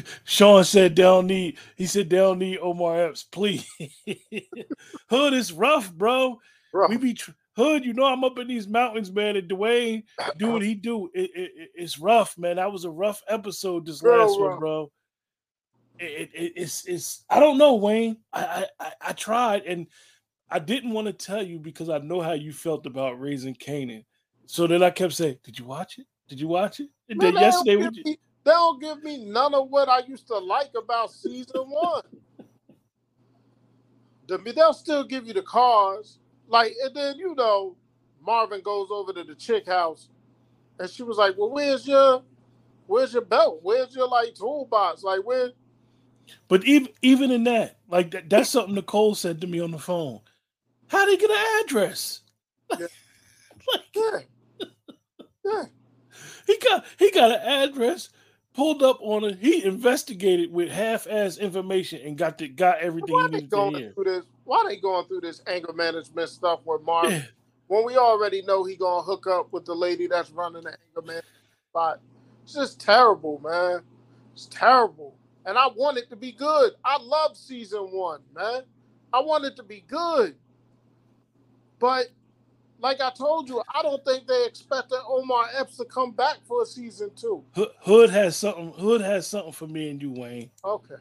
Sean 0.24 0.62
said 0.64 0.94
they 0.94 1.02
don't 1.02 1.26
need 1.26 1.58
he 1.76 1.86
said 1.86 2.08
they 2.08 2.16
don't 2.16 2.38
need 2.38 2.58
Omar 2.58 3.06
Epps, 3.06 3.24
please. 3.24 3.66
Hood 5.10 5.34
is 5.34 5.52
rough, 5.52 5.92
bro. 5.92 6.38
We 6.88 6.96
be 6.96 7.14
tr- 7.14 7.32
Hood, 7.56 7.84
you 7.84 7.92
know 7.92 8.04
I'm 8.04 8.22
up 8.22 8.38
in 8.38 8.46
these 8.46 8.68
mountains, 8.68 9.10
man. 9.10 9.36
And 9.36 9.50
Dwayne 9.50 10.04
do 10.36 10.52
what 10.52 10.62
he 10.66 10.74
do. 10.74 11.10
It, 11.12 11.30
it, 11.34 11.70
it's 11.74 11.98
rough, 11.98 12.38
man. 12.38 12.56
That 12.56 12.70
was 12.70 12.84
a 12.84 12.90
rough 12.90 13.20
episode 13.26 13.84
this 13.86 14.02
last 14.02 14.38
one, 14.38 14.60
bro 14.60 14.92
it, 16.00 16.30
it, 16.34 16.52
it's 16.56 16.86
it's 16.86 17.24
I 17.28 17.38
don't 17.38 17.58
know, 17.58 17.74
Wayne. 17.74 18.16
I, 18.32 18.66
I 18.78 18.92
I 19.00 19.12
tried 19.12 19.62
and 19.64 19.86
I 20.50 20.58
didn't 20.58 20.92
want 20.92 21.06
to 21.06 21.12
tell 21.12 21.42
you 21.42 21.58
because 21.58 21.88
I 21.88 21.98
know 21.98 22.20
how 22.20 22.32
you 22.32 22.52
felt 22.52 22.86
about 22.86 23.20
raising 23.20 23.54
Kanan. 23.54 24.04
So 24.46 24.66
then 24.66 24.82
I 24.82 24.90
kept 24.90 25.12
saying, 25.12 25.38
"Did 25.44 25.58
you 25.58 25.66
watch 25.66 25.98
it? 25.98 26.06
Did 26.28 26.40
you 26.40 26.48
watch 26.48 26.80
it?" 26.80 26.88
And 27.08 27.20
then 27.20 27.34
yesterday, 27.34 27.76
me, 27.76 27.90
they 28.04 28.16
don't 28.44 28.80
give 28.80 29.02
me 29.04 29.24
none 29.26 29.54
of 29.54 29.68
what 29.68 29.88
I 29.88 30.00
used 30.00 30.26
to 30.28 30.38
like 30.38 30.70
about 30.76 31.12
season 31.12 31.66
one. 31.66 32.02
the, 34.26 34.38
they'll 34.38 34.72
still 34.72 35.04
give 35.04 35.26
you 35.26 35.34
the 35.34 35.42
cars, 35.42 36.18
like, 36.48 36.72
and 36.82 36.96
then 36.96 37.18
you 37.18 37.34
know, 37.34 37.76
Marvin 38.24 38.62
goes 38.62 38.88
over 38.90 39.12
to 39.12 39.22
the 39.22 39.34
chick 39.34 39.66
house, 39.66 40.08
and 40.78 40.88
she 40.88 41.02
was 41.02 41.18
like, 41.18 41.36
"Well, 41.36 41.50
where's 41.50 41.86
your, 41.86 42.22
where's 42.86 43.12
your 43.12 43.22
belt? 43.22 43.60
Where's 43.62 43.94
your 43.94 44.08
like 44.08 44.34
toolbox? 44.34 45.02
Like, 45.02 45.20
where?" 45.26 45.50
But 46.48 46.64
even 46.64 46.88
even 47.02 47.30
in 47.30 47.44
that, 47.44 47.78
like 47.88 48.10
that, 48.12 48.28
that's 48.28 48.50
something 48.50 48.74
Nicole 48.74 49.14
said 49.14 49.40
to 49.40 49.46
me 49.46 49.60
on 49.60 49.70
the 49.70 49.78
phone. 49.78 50.20
How 50.88 51.04
did 51.04 51.20
he 51.20 51.26
get 51.26 51.36
an 51.36 51.64
address? 51.64 52.20
Yeah. 52.78 52.86
like, 53.74 53.84
yeah. 53.94 54.68
yeah. 55.44 55.64
He 56.46 56.56
got 56.58 56.84
he 56.98 57.10
got 57.10 57.32
an 57.32 57.40
address, 57.68 58.10
pulled 58.54 58.82
up 58.82 58.98
on 59.00 59.24
it. 59.24 59.38
He 59.38 59.64
investigated 59.64 60.52
with 60.52 60.70
half-ass 60.70 61.38
information 61.38 62.00
and 62.04 62.16
got 62.16 62.38
the 62.38 62.48
got 62.48 62.78
everything 62.78 63.14
why 63.14 63.24
he 63.24 63.28
needed 63.28 63.50
going 63.50 63.74
to. 63.74 63.92
Through 63.92 64.04
this, 64.04 64.24
why 64.44 64.64
they 64.68 64.76
going 64.76 65.06
through 65.06 65.22
this 65.22 65.42
anger 65.46 65.72
management 65.72 66.28
stuff 66.28 66.60
with 66.64 66.82
Mark? 66.82 67.10
Yeah. 67.10 67.22
When 67.66 67.84
we 67.84 67.96
already 67.96 68.42
know 68.42 68.64
he 68.64 68.76
gonna 68.76 69.02
hook 69.02 69.26
up 69.26 69.52
with 69.52 69.64
the 69.64 69.74
lady 69.74 70.06
that's 70.06 70.30
running 70.30 70.62
the 70.62 70.70
anger 70.70 71.06
management 71.06 71.24
spot. 71.70 72.00
It's 72.44 72.54
just 72.54 72.80
terrible, 72.80 73.40
man. 73.44 73.82
It's 74.32 74.46
terrible 74.46 75.16
and 75.46 75.58
I 75.58 75.68
want 75.68 75.98
it 75.98 76.10
to 76.10 76.16
be 76.16 76.32
good. 76.32 76.72
I 76.84 76.98
love 77.00 77.36
season 77.36 77.88
one, 77.92 78.20
man. 78.34 78.62
I 79.12 79.20
want 79.20 79.44
it 79.44 79.56
to 79.56 79.62
be 79.62 79.84
good. 79.88 80.36
But 81.78 82.06
like 82.78 83.00
I 83.00 83.10
told 83.10 83.48
you, 83.48 83.62
I 83.74 83.82
don't 83.82 84.04
think 84.04 84.26
they 84.26 84.44
expected 84.46 84.98
Omar 85.06 85.46
Epps 85.58 85.76
to 85.78 85.84
come 85.84 86.12
back 86.12 86.36
for 86.46 86.62
a 86.62 86.66
season 86.66 87.10
two. 87.16 87.44
Hood 87.80 88.10
has 88.10 88.36
something. 88.36 88.72
Hood 88.72 89.00
has 89.00 89.26
something 89.26 89.52
for 89.52 89.66
me 89.66 89.90
and 89.90 90.00
you, 90.00 90.12
Wayne. 90.12 90.50
Okay. 90.64 90.96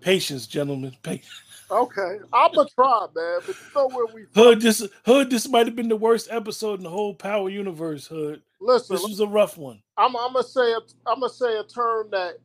Patience, 0.00 0.46
gentlemen. 0.46 0.96
Patience. 1.02 1.28
Okay, 1.70 2.18
I'm 2.32 2.52
gonna 2.52 2.68
try, 2.74 3.06
man. 3.14 3.40
But 3.46 3.48
you 3.48 3.54
know 3.74 3.88
where 3.88 4.06
we 4.14 4.24
Hood. 4.34 4.60
This 4.60 4.86
Hood. 5.04 5.28
This 5.28 5.48
might 5.48 5.66
have 5.66 5.76
been 5.76 5.88
the 5.88 5.96
worst 5.96 6.28
episode 6.30 6.78
in 6.78 6.84
the 6.84 6.90
whole 6.90 7.14
Power 7.14 7.50
universe. 7.50 8.06
Hood. 8.06 8.42
Listen, 8.60 8.96
this 8.96 9.06
was 9.06 9.20
a 9.20 9.26
rough 9.26 9.58
one. 9.58 9.82
I'm, 9.96 10.16
I'm 10.16 10.32
gonna 10.32 10.44
say 10.44 10.72
a, 10.72 10.78
I'm 11.06 11.20
gonna 11.20 11.32
say 11.32 11.58
a 11.58 11.64
term 11.64 12.08
that 12.10 12.38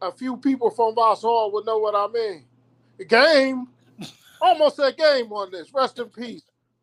a 0.00 0.12
few 0.12 0.36
people 0.36 0.70
from 0.70 0.94
Vauxhall 0.94 1.52
would 1.52 1.66
know 1.66 1.78
what 1.78 1.94
I 1.94 2.06
mean. 2.12 2.44
The 2.98 3.04
game, 3.04 3.68
almost 4.40 4.76
said 4.76 4.96
game 4.96 5.32
on 5.32 5.50
this. 5.50 5.72
Rest 5.72 5.98
in 5.98 6.06
peace. 6.06 6.42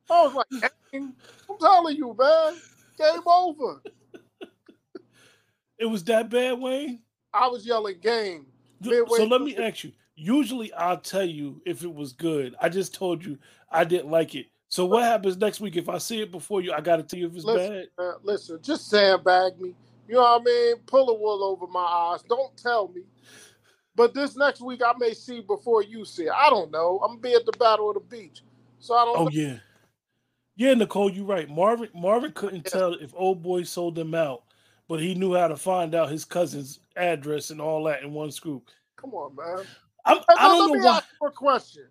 I 0.10 0.24
was 0.24 0.34
like, 0.34 0.72
game. 0.92 1.14
I'm 1.50 1.58
telling 1.60 1.96
you, 1.96 2.16
man, 2.18 2.56
game 2.98 3.28
over. 3.28 3.82
It 5.78 5.86
was 5.86 6.04
that 6.06 6.30
bad, 6.30 6.60
Wayne. 6.60 7.02
I 7.34 7.48
was 7.48 7.66
yelling 7.66 8.00
game. 8.02 8.46
so 8.84 9.26
let 9.26 9.42
me 9.42 9.58
ask 9.58 9.84
you. 9.84 9.92
Usually, 10.16 10.72
I'll 10.74 11.00
tell 11.00 11.26
you 11.26 11.62
if 11.66 11.84
it 11.84 11.94
was 11.94 12.14
good. 12.14 12.56
I 12.62 12.70
just 12.70 12.94
told 12.94 13.26
you 13.26 13.38
I 13.70 13.84
didn't 13.84 14.10
like 14.10 14.36
it. 14.36 14.46
So 14.70 14.86
what 14.86 15.04
happens 15.04 15.38
next 15.38 15.60
week 15.60 15.76
if 15.76 15.90
I 15.90 15.98
see 15.98 16.22
it 16.22 16.32
before 16.32 16.62
you? 16.62 16.72
I 16.72 16.80
got 16.80 16.98
to 16.98 17.04
tell 17.04 17.20
you 17.20 17.28
if 17.28 17.36
it's 17.36 17.44
listen, 17.44 17.88
bad. 17.98 18.14
listen, 18.24 18.60
just 18.62 18.90
sandbag 18.90 19.60
me. 19.60 19.74
You 20.08 20.16
know 20.16 20.22
what 20.22 20.42
I 20.42 20.44
mean? 20.44 20.76
Pull 20.86 21.10
a 21.10 21.14
wool 21.14 21.44
over 21.44 21.68
my 21.68 21.80
eyes. 21.80 22.24
Don't 22.30 22.56
tell 22.58 22.90
me. 22.90 23.02
But 23.96 24.14
this 24.14 24.36
next 24.36 24.62
week 24.62 24.82
I 24.86 24.94
may 25.00 25.14
see 25.14 25.42
before 25.42 25.82
you 25.82 26.06
see 26.06 26.24
it. 26.24 26.34
I 26.36 26.50
don't 26.50 26.72
know. 26.72 27.00
I'm 27.04 27.12
gonna 27.12 27.22
be 27.22 27.34
at 27.34 27.46
the 27.46 27.54
Battle 27.54 27.90
of 27.90 27.96
the 27.96 28.02
Beach. 28.02 28.44
So 28.80 28.94
I 28.94 29.06
don't 29.06 29.18
Oh 29.18 29.24
know. 29.24 29.30
yeah. 29.32 29.58
Yeah, 30.58 30.74
Nicole, 30.74 31.12
you're 31.12 31.26
right. 31.26 31.50
Marvin 31.50 31.90
Marvin 31.94 32.32
couldn't 32.34 32.66
yeah. 32.66 32.72
tell 32.72 32.94
if 32.94 33.14
old 33.16 33.42
boy 33.42 33.64
sold 33.64 33.96
them 33.96 34.14
out, 34.16 34.44
but 34.88 35.00
he 35.02 35.16
knew 35.16 35.34
how 35.34 35.48
to 35.48 35.58
find 35.58 35.96
out 35.96 36.10
his 36.10 36.24
cousin's 36.26 36.80
address 36.96 37.50
and 37.50 37.60
all 37.60 37.84
that 37.86 38.04
in 38.04 38.14
one 38.14 38.32
scoop. 38.32 38.70
Come 38.96 39.14
on, 39.14 39.36
man. 39.36 39.66
I'm, 40.06 40.20
I 40.30 40.48
don't 40.48 40.60
let 40.60 40.68
know 40.68 40.74
me 40.80 40.86
why. 40.86 40.98
ask 40.98 41.08
you 41.22 41.28
a 41.28 41.32
question. 41.32 41.88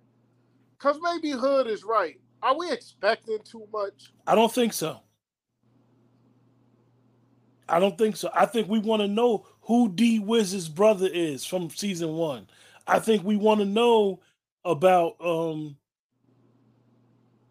Because 0.79 0.99
maybe 1.03 1.31
Hood 1.31 1.67
is 1.67 1.85
right. 1.85 2.21
Are 2.43 2.57
we 2.57 2.71
expecting 2.71 3.39
too 3.45 3.67
much? 3.73 4.13
I 4.27 4.35
don't 4.35 4.53
think 4.53 4.73
so. 4.73 5.01
I 7.69 7.81
don't 7.81 7.99
think 7.99 8.17
so. 8.17 8.31
I 8.35 8.47
think 8.47 8.69
we 8.69 8.79
want 8.79 9.03
to 9.03 9.09
know 9.09 9.47
who 9.63 9.91
D 9.91 10.19
Wiz's 10.19 10.69
brother 10.69 11.09
is 11.13 11.45
from 11.45 11.71
season 11.71 12.15
one. 12.15 12.49
I 12.87 12.99
think 12.99 13.25
we 13.25 13.37
want 13.37 13.61
to 13.61 13.67
know 13.67 14.21
about 14.65 15.17
um 15.21 15.77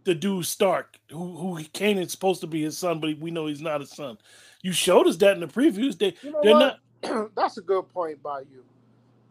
the 0.05 0.15
dude 0.15 0.45
Stark, 0.45 0.99
who 1.11 1.35
who 1.37 1.63
Kanan's 1.73 2.11
supposed 2.11 2.41
to 2.41 2.47
be 2.47 2.63
his 2.63 2.77
son, 2.77 2.99
but 2.99 3.17
we 3.19 3.31
know 3.31 3.47
he's 3.47 3.61
not 3.61 3.81
his 3.81 3.91
son. 3.91 4.17
You 4.61 4.71
showed 4.73 5.07
us 5.07 5.17
that 5.17 5.35
in 5.35 5.41
the 5.41 5.47
previews. 5.47 5.97
They 5.97 6.15
You 6.21 6.31
know 6.31 6.43
they're 6.43 6.55
what? 6.55 6.55
not. 6.55 6.79
That's 7.35 7.57
a 7.57 7.61
good 7.61 7.89
point 7.89 8.21
by 8.23 8.41
you. 8.41 8.63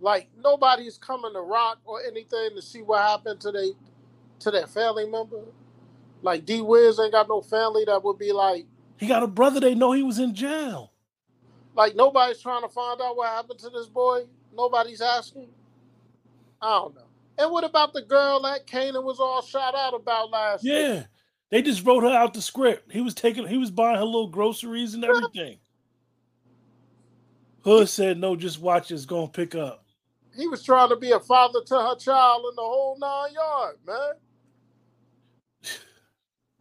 Like 0.01 0.29
nobody's 0.43 0.99
coming 0.99 1.33
to 1.33 1.41
Raq 1.41 1.77
or 1.85 2.03
anything 2.03 2.51
to 2.57 2.63
see 2.63 2.83
what 2.83 3.03
happened 3.03 3.41
to 3.43 3.53
they 3.53 3.73
to 4.41 4.51
their 4.51 4.67
family 4.67 5.07
member. 5.09 5.41
Like 6.23 6.45
D 6.47 6.61
Wiz 6.61 7.01
ain't 7.01 7.13
got 7.13 7.29
no 7.29 7.41
family 7.43 7.85
that 7.87 8.03
would 8.05 8.19
be 8.19 8.33
like 8.33 8.67
He 8.99 9.07
got 9.07 9.23
a 9.23 9.27
brother. 9.27 9.61
They 9.61 9.75
know 9.75 9.93
he 9.93 10.03
was 10.03 10.19
in 10.19 10.35
jail. 10.35 10.93
like 11.75 11.97
nobody's 11.97 12.41
trying 12.41 12.63
to 12.63 12.69
find 12.69 13.01
out 13.01 13.17
what 13.17 13.29
happened 13.29 13.59
to 13.61 13.71
this 13.71 13.87
boy. 13.87 14.23
Nobody's 14.55 15.01
asking. 15.01 15.49
I 16.61 16.71
don't 16.71 16.95
know. 16.95 17.03
And 17.39 17.51
what 17.51 17.65
about 17.65 17.93
the 17.95 18.03
girl 18.03 18.41
that 18.43 18.67
Kanan 18.67 19.03
was 19.03 19.19
all 19.19 19.43
shot 19.43 19.75
out 19.75 19.95
about 19.95 20.31
last 20.31 20.65
year? 20.65 20.95
Yeah, 20.95 21.03
they 21.51 21.63
just 21.63 21.85
wrote 21.85 22.03
her 22.05 22.11
out 22.11 22.35
the 22.35 22.43
script. 22.43 22.93
He 22.93 23.01
was 23.01 23.15
taking. 23.15 23.47
He 23.47 23.59
was 23.59 23.71
buying 23.71 23.97
her 23.97 24.05
little 24.05 24.29
groceries 24.29 24.95
and 24.95 25.05
everything. 25.05 25.59
Hood 27.65 27.89
said, 27.89 28.19
"No, 28.19 28.37
just 28.37 28.61
watch. 28.61 28.91
It's 28.91 29.07
gonna 29.07 29.29
pick 29.29 29.55
up." 29.55 29.85
He 30.37 30.49
was 30.49 30.63
trying 30.63 30.89
to 30.89 30.97
be 30.97 31.11
a 31.13 31.21
father 31.21 31.61
to 31.67 31.75
her 31.75 31.97
child 31.97 32.45
in 32.51 32.57
the 32.57 32.63
whole 32.63 32.97
nine 32.99 33.33
yard, 33.35 33.77
man. 33.87 34.13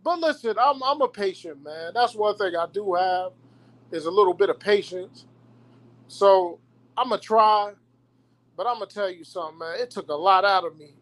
But 0.03 0.20
listen, 0.20 0.55
I'm 0.60 0.81
I'm 0.84 1.01
a 1.01 1.08
patient 1.08 1.63
man. 1.63 1.91
That's 1.93 2.15
one 2.15 2.36
thing 2.38 2.55
I 2.55 2.65
do 2.72 2.93
have 2.96 3.31
is 3.91 4.05
a 4.05 4.12
little 4.12 4.34
bit 4.34 4.50
of 4.50 4.60
patience. 4.60 5.25
So 6.08 6.60
I'm 6.98 7.10
gonna 7.10 7.22
try, 7.22 7.74
but 8.58 8.65
I'm 8.67 8.75
gonna 8.75 8.88
tell 8.88 9.10
you 9.10 9.24
something, 9.24 9.60
man. 9.60 9.79
It 9.79 9.91
took 9.91 10.10
a 10.10 10.15
lot 10.15 10.43
out 10.46 10.65
of 10.65 10.77
me 10.77 10.96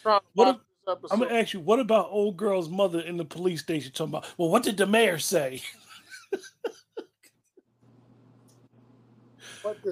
trying 0.00 0.20
to 0.20 0.26
What 0.34 0.46
watch 0.46 0.56
if- 0.56 0.60
this 0.86 0.92
episode. 0.96 1.14
I'm 1.14 1.20
gonna 1.28 1.38
ask 1.40 1.52
you, 1.52 1.60
what 1.60 1.80
about 1.80 2.08
old 2.10 2.36
girl's 2.36 2.68
mother 2.68 3.00
in 3.00 3.16
the 3.16 3.24
police 3.24 3.60
station 3.60 3.92
talking 3.92 4.14
about? 4.14 4.26
Well, 4.38 4.48
what 4.48 4.62
did 4.62 4.76
the 4.76 4.86
mayor 4.86 5.18
say? 5.18 5.62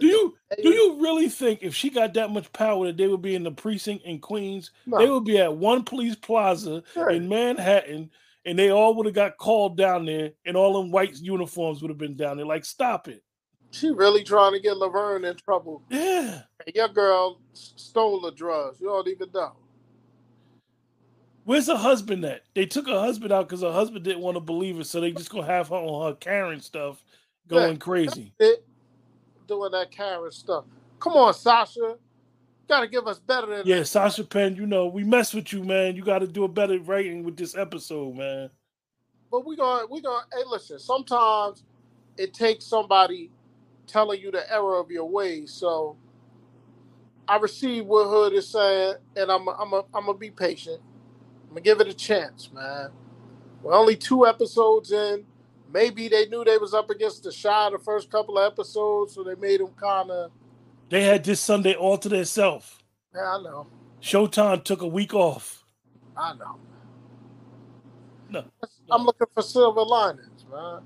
Do 0.00 0.07
you 0.07 0.35
do 0.62 0.71
you 0.71 0.97
really 1.00 1.28
think 1.28 1.59
if 1.62 1.75
she 1.75 1.90
got 1.90 2.14
that 2.14 2.31
much 2.31 2.50
power 2.55 2.87
that 2.87 2.97
they 2.97 3.07
would 3.07 3.21
be 3.21 3.35
in 3.35 3.43
the 3.43 3.50
precinct 3.50 4.05
in 4.07 4.19
Queens, 4.19 4.71
No. 4.87 4.97
they 4.99 5.11
would 5.11 5.25
be 5.25 5.37
at 5.38 5.55
one 5.55 5.85
police 5.85 6.14
plaza 6.17 6.83
Right. 6.97 7.17
in 7.17 7.28
Manhattan, 7.28 8.11
and 8.49 8.59
they 8.59 8.71
all 8.71 8.95
would 8.95 9.05
have 9.05 9.14
got 9.14 9.37
called 9.37 9.76
down 9.76 10.07
there, 10.07 10.31
and 10.47 10.57
all 10.57 10.81
them 10.81 10.90
white 10.90 11.14
uniforms 11.21 11.83
would 11.83 11.90
have 11.90 11.99
been 11.99 12.17
down 12.17 12.38
there. 12.38 12.47
Like, 12.47 12.64
stop 12.64 13.07
it. 13.07 13.23
She 13.73 13.90
really 13.90 14.25
trying 14.25 14.55
to 14.55 14.59
get 14.59 14.78
Laverne 14.78 15.26
in 15.26 15.37
trouble. 15.37 15.83
Yeah. 15.90 16.40
And 16.64 16.75
your 16.75 16.88
girl 16.88 17.43
stole 17.52 18.23
the 18.23 18.33
drugs. 18.33 18.81
You 18.81 18.87
don't 18.87 19.07
even 19.07 19.28
know. 19.35 19.52
Where's 21.45 21.67
her 21.67 21.76
husband 21.76 22.25
at? 22.25 22.45
They 22.55 22.64
took 22.64 22.87
her 22.87 22.99
husband 22.99 23.33
out 23.33 23.49
because 23.49 23.61
her 23.61 23.71
husband 23.71 24.07
didn't 24.07 24.23
want 24.23 24.37
to 24.37 24.40
believe 24.40 24.78
her, 24.78 24.85
so 24.85 24.99
they 24.99 25.12
just 25.12 25.28
gonna 25.28 25.47
have 25.47 25.69
her 25.69 25.76
on 25.76 26.09
her 26.09 26.17
Karen 26.17 26.61
stuff 26.61 27.05
going 27.49 27.76
crazy. 27.76 28.33
It 28.38 28.64
doing 29.47 29.73
that 29.73 29.90
Karen 29.90 30.31
stuff. 30.31 30.64
Come 31.00 31.12
on, 31.12 31.35
Sascha. 31.35 31.99
Gotta 32.69 32.87
give 32.87 33.07
us 33.07 33.19
better 33.19 33.47
than 33.47 33.67
Yeah, 33.67 33.81
Sascha 33.81 34.29
Penn, 34.29 34.55
you 34.55 34.67
know, 34.67 34.87
we 34.89 35.03
mess 35.03 35.33
with 35.33 35.53
you, 35.53 35.65
man. 35.65 35.97
You 35.97 36.05
got 36.05 36.19
to 36.19 36.27
do 36.27 36.45
a 36.45 36.49
better 36.49 36.79
rating 36.79 37.25
with 37.25 37.37
this 37.37 37.57
episode, 37.57 38.15
man. 38.15 38.51
But 39.31 39.47
we 39.47 39.57
gonna 39.57 39.87
we 39.87 40.01
gonna 40.03 40.25
hey 40.33 40.43
listen, 40.47 40.79
sometimes 40.79 41.65
it 42.17 42.35
takes 42.35 42.65
somebody 42.67 43.31
telling 43.87 44.21
you 44.21 44.31
the 44.31 44.51
error 44.53 44.79
of 44.79 44.91
your 44.91 45.09
ways. 45.09 45.51
So 45.53 45.97
I 47.27 47.37
receive 47.39 47.87
what 47.87 48.09
Hood 48.09 48.33
is 48.35 48.49
saying, 48.49 48.97
and 49.17 49.31
I'm 49.31 49.49
I'm 49.49 49.73
a, 49.73 49.85
I'm 49.95 50.07
gonna 50.07 50.15
be 50.15 50.31
patient. 50.31 50.81
I'm 51.45 51.51
gonna 51.51 51.61
give 51.63 51.81
it 51.81 51.89
a 51.89 51.95
chance, 51.95 52.51
man. 52.53 52.91
We're 53.63 53.75
only 53.75 53.97
two 53.97 54.27
episodes 54.27 54.93
in. 54.93 55.25
Maybe 55.73 56.09
they 56.09 56.27
knew 56.27 56.45
they 56.45 56.59
was 56.59 56.75
up 56.75 56.91
against 56.91 57.25
the 57.25 57.31
Chi 57.31 57.71
the 57.71 57.79
first 57.79 58.11
couple 58.11 58.39
of 58.39 58.51
episodes, 58.53 59.15
so 59.15 59.23
they 59.25 59.35
made 59.35 59.61
them 59.61 59.73
kind 59.81 60.11
of. 60.11 60.31
They 60.90 61.04
had 61.04 61.25
this 61.25 61.40
Sunday 61.40 61.75
all 61.75 61.99
to 61.99 62.09
themselves. 62.09 62.78
Yeah, 63.14 63.37
I 63.37 63.42
know, 63.42 63.66
Showtime 64.02 64.64
took 64.64 64.83
a 64.83 64.88
week 64.88 65.14
off. 65.14 65.64
I 66.16 66.35
know. 66.35 66.57
No, 68.28 68.45
I'm 68.90 69.04
looking 69.04 69.28
for 69.35 69.42
silver 69.42 69.83
linings, 69.83 70.47
man. 70.52 70.83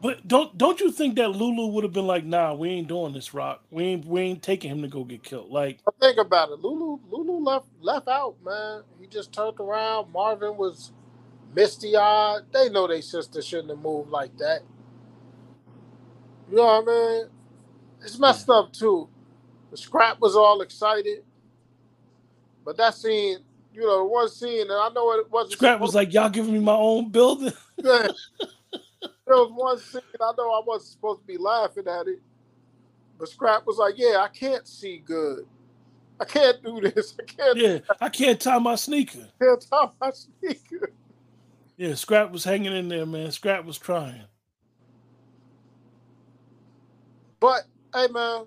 But 0.00 0.28
don't 0.28 0.56
don't 0.58 0.80
you 0.80 0.92
think 0.92 1.16
that 1.16 1.30
Lulu 1.30 1.68
would 1.68 1.84
have 1.84 1.92
been 1.94 2.06
like, 2.06 2.24
nah, 2.24 2.54
we 2.54 2.70
ain't 2.70 2.88
doing 2.88 3.14
this, 3.14 3.30
Raq. 3.30 3.58
We 3.70 3.84
ain't 3.84 4.06
we 4.06 4.22
ain't 4.22 4.42
taking 4.42 4.70
him 4.70 4.82
to 4.82 4.88
go 4.88 5.04
get 5.04 5.24
killed. 5.24 5.50
Like, 5.50 5.80
But 5.84 5.94
think 6.00 6.18
about 6.18 6.50
it. 6.50 6.60
Lulu 6.60 6.98
Lulu 7.10 7.44
left 7.44 7.66
left 7.80 8.08
out, 8.08 8.36
man. 8.44 8.82
He 9.00 9.06
just 9.08 9.32
turned 9.32 9.60
around. 9.60 10.12
Marvin 10.12 10.56
was 10.56 10.92
misty 11.54 11.96
eyed. 11.96 12.42
They 12.52 12.70
know 12.70 12.86
their 12.88 13.02
sister 13.02 13.42
shouldn't 13.42 13.70
have 13.70 13.80
moved 13.80 14.10
like 14.10 14.36
that. 14.38 14.62
You 16.50 16.56
know 16.58 16.64
what 16.64 16.84
I 16.84 16.86
mean? 16.86 17.26
It's 18.04 18.18
messed 18.18 18.50
up 18.50 18.72
too. 18.72 19.08
The 19.70 19.76
scrap 19.76 20.20
was 20.20 20.36
all 20.36 20.60
excited. 20.60 21.24
But 22.64 22.76
that 22.76 22.94
scene, 22.94 23.38
you 23.72 23.80
know, 23.80 23.98
the 23.98 24.04
one 24.04 24.28
scene, 24.28 24.62
and 24.62 24.72
I 24.72 24.88
know 24.94 25.12
it 25.12 25.30
wasn't 25.30 25.52
Scrap 25.54 25.80
was 25.80 25.94
like, 25.94 26.12
y'all 26.12 26.28
giving 26.28 26.52
me 26.52 26.60
my 26.60 26.74
own 26.74 27.10
building. 27.10 27.52
there 27.76 28.08
was 29.26 29.52
one 29.54 29.78
scene 29.78 30.02
I 30.20 30.32
know 30.36 30.52
I 30.52 30.62
wasn't 30.64 30.92
supposed 30.92 31.20
to 31.22 31.26
be 31.26 31.38
laughing 31.38 31.88
at 31.88 32.06
it. 32.06 32.20
But 33.18 33.28
Scrap 33.28 33.66
was 33.66 33.78
like, 33.78 33.94
Yeah, 33.96 34.18
I 34.18 34.28
can't 34.28 34.66
see 34.66 34.98
good. 35.04 35.46
I 36.20 36.24
can't 36.24 36.62
do 36.62 36.80
this. 36.80 37.14
I 37.18 37.24
can't 37.24 37.58
yeah, 37.58 37.78
I 38.00 38.08
can't 38.08 38.40
tie 38.40 38.58
my 38.58 38.76
sneaker. 38.76 39.26
can't 39.40 39.66
tie 39.68 39.88
my 40.00 40.10
sneaker. 40.10 40.92
Yeah, 41.76 41.94
Scrap 41.94 42.30
was 42.30 42.44
hanging 42.44 42.74
in 42.74 42.88
there, 42.88 43.06
man. 43.06 43.32
Scrap 43.32 43.64
was 43.64 43.78
trying. 43.78 44.22
But 47.40 47.62
hey 47.94 48.08
man, 48.08 48.46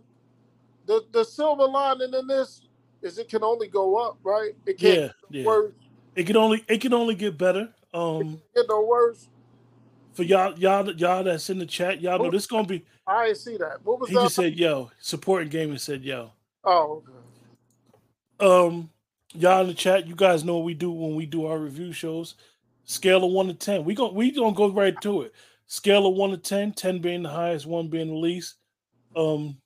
the 0.85 1.05
the 1.11 1.23
silver 1.23 1.65
lining 1.65 2.13
in 2.13 2.27
this 2.27 2.61
is 3.01 3.17
it 3.17 3.29
can 3.29 3.43
only 3.43 3.67
go 3.67 3.97
up, 3.97 4.17
right? 4.23 4.51
It 4.65 4.77
can't 4.79 4.95
Yeah, 4.95 5.07
get 5.07 5.13
yeah. 5.29 5.43
worse. 5.45 5.73
It 6.15 6.27
can 6.27 6.37
only 6.37 6.63
it 6.67 6.81
can 6.81 6.93
only 6.93 7.15
get 7.15 7.37
better. 7.37 7.69
Um, 7.93 8.41
Get 8.55 8.65
no 8.69 8.81
worse. 8.83 9.29
for 10.13 10.23
y'all 10.23 10.57
y'all 10.59 10.89
y'all 10.93 11.23
that's 11.23 11.49
in 11.49 11.59
the 11.59 11.65
chat, 11.65 12.01
y'all 12.01 12.19
know 12.19 12.31
this 12.31 12.47
gonna 12.47 12.67
be. 12.67 12.85
I 13.07 13.27
didn't 13.27 13.37
see 13.37 13.57
that. 13.57 13.83
What 13.83 13.99
was 13.99 14.09
He 14.09 14.15
that? 14.15 14.21
just 14.23 14.35
said, 14.35 14.57
"Yo." 14.57 14.91
Supporting 14.99 15.49
gaming 15.49 15.77
said, 15.77 16.03
"Yo." 16.03 16.31
oh, 16.63 17.03
okay. 17.07 17.17
um 18.39 18.89
y'all 19.33 19.61
in 19.61 19.67
the 19.69 19.75
chat 19.75 20.07
you 20.07 20.15
guys 20.15 20.45
know 20.45 20.57
what 20.57 20.65
we 20.65 20.75
do 20.75 20.91
when 20.91 21.15
we 21.15 21.25
do 21.25 21.47
our 21.47 21.59
review 21.59 21.93
shows 21.93 22.35
scale 22.85 23.25
of 23.25 23.31
1 23.31 23.47
to 23.47 23.55
10 23.55 23.85
we 23.85 23.95
going 23.95 24.15
we 24.15 24.31
gonna 24.31 24.55
go 24.55 24.69
right 24.71 24.99
to 25.01 25.23
it 25.23 25.33
scale 25.67 26.07
of 26.07 26.15
1 26.15 26.31
to 26.31 26.37
10 26.37 26.73
10 26.73 26.99
being 26.99 27.23
the 27.23 27.29
highest 27.29 27.65
1 27.67 27.89
being 27.89 28.09
the 28.09 28.15
least 28.15 28.55
um 29.15 29.57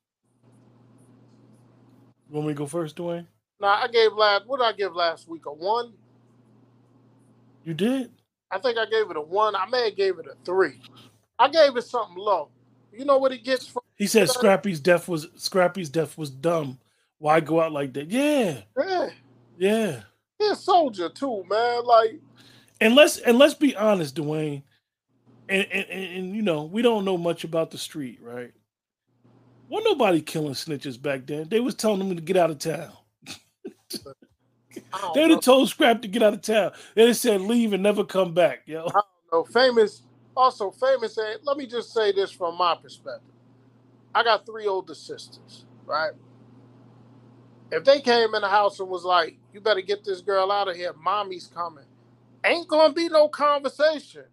want 2.29 2.47
me 2.47 2.53
to 2.53 2.57
go 2.57 2.67
first 2.67 2.95
dwayne 2.95 3.25
Nah, 3.59 3.81
I 3.83 3.87
gave 3.89 4.13
last. 4.13 4.47
What 4.47 4.59
did 4.59 4.67
I 4.67 4.73
give 4.73 4.95
last 4.95 5.27
week? 5.27 5.45
A 5.45 5.51
one. 5.51 5.93
you 7.63 7.73
did 7.73 8.11
I 8.51 8.57
think 8.57 8.77
I 8.77 8.85
gave 8.85 9.11
it 9.11 9.17
a 9.17 9.21
one. 9.21 9.55
I 9.55 9.67
may 9.67 9.85
have 9.85 9.95
gave 9.95 10.17
it 10.17 10.25
a 10.25 10.33
three. 10.43 10.81
I 11.37 11.49
gave 11.49 11.75
it 11.77 11.83
something 11.83 12.17
low. 12.17 12.49
You 12.91 13.05
know 13.05 13.17
what 13.17 13.31
he 13.31 13.37
gets 13.37 13.67
from? 13.67 13.81
he 13.95 14.07
said 14.07 14.29
scrappy's 14.29 14.79
death 14.79 15.07
was 15.07 15.27
scrappy's 15.35 15.89
death 15.89 16.17
was 16.17 16.29
dumb 16.29 16.79
why 17.19 17.39
go 17.39 17.61
out 17.61 17.71
like 17.71 17.93
that 17.93 18.09
yeah 18.09 18.61
Yeah, 18.77 19.09
yeah 19.57 20.01
he's 20.39 20.51
a 20.51 20.55
soldier 20.55 21.09
too, 21.09 21.43
man. 21.49 21.83
Like 21.85 22.19
and 22.81 22.95
let's 22.95 23.17
and 23.19 23.37
let's 23.37 23.53
be 23.53 23.75
honest 23.75 24.15
dwayne 24.15 24.63
and 25.49 25.67
and, 25.71 25.89
and, 25.89 26.13
and 26.17 26.35
you 26.35 26.41
know 26.41 26.63
we 26.63 26.81
don't 26.81 27.05
know 27.05 27.17
much 27.17 27.43
about 27.43 27.71
the 27.71 27.77
street 27.77 28.19
right 28.21 28.53
Wasn't 29.69 29.91
nobody 29.91 30.21
killing 30.21 30.53
snitches 30.53 31.01
back 31.01 31.27
then. 31.27 31.47
They 31.47 31.59
was 31.59 31.75
telling 31.75 31.99
them 31.99 32.15
to 32.15 32.21
get 32.21 32.37
out 32.37 32.49
of 32.49 32.57
town. 32.57 32.91
They'd 35.13 35.29
have 35.29 35.41
told 35.41 35.69
Scrap 35.69 36.01
to 36.01 36.07
get 36.07 36.23
out 36.23 36.33
of 36.33 36.41
town. 36.41 36.71
They'd 36.95 37.07
have 37.07 37.17
said 37.17 37.41
leave 37.41 37.73
and 37.73 37.83
never 37.83 38.03
come 38.03 38.33
back, 38.33 38.63
yo. 38.65 38.89
know, 39.31 39.43
famous. 39.43 40.01
Also, 40.35 40.71
famous. 40.71 41.15
Said, 41.15 41.37
let 41.43 41.57
me 41.57 41.67
just 41.67 41.93
say 41.93 42.11
this 42.11 42.31
from 42.31 42.57
my 42.57 42.75
perspective. 42.81 43.33
I 44.13 44.23
got 44.23 44.45
three 44.45 44.67
older 44.67 44.95
sisters, 44.95 45.65
right? 45.85 46.11
If 47.71 47.83
they 47.83 48.01
came 48.01 48.33
in 48.33 48.41
the 48.41 48.49
house 48.49 48.79
and 48.79 48.89
was 48.89 49.03
like, 49.03 49.37
"You 49.53 49.61
better 49.61 49.81
get 49.81 50.03
this 50.03 50.21
girl 50.21 50.51
out 50.51 50.67
of 50.67 50.75
here, 50.75 50.93
mommy's 50.93 51.47
coming," 51.47 51.85
ain't 52.43 52.67
gonna 52.67 52.93
be 52.93 53.07
no 53.07 53.27
conversation. 53.27 54.25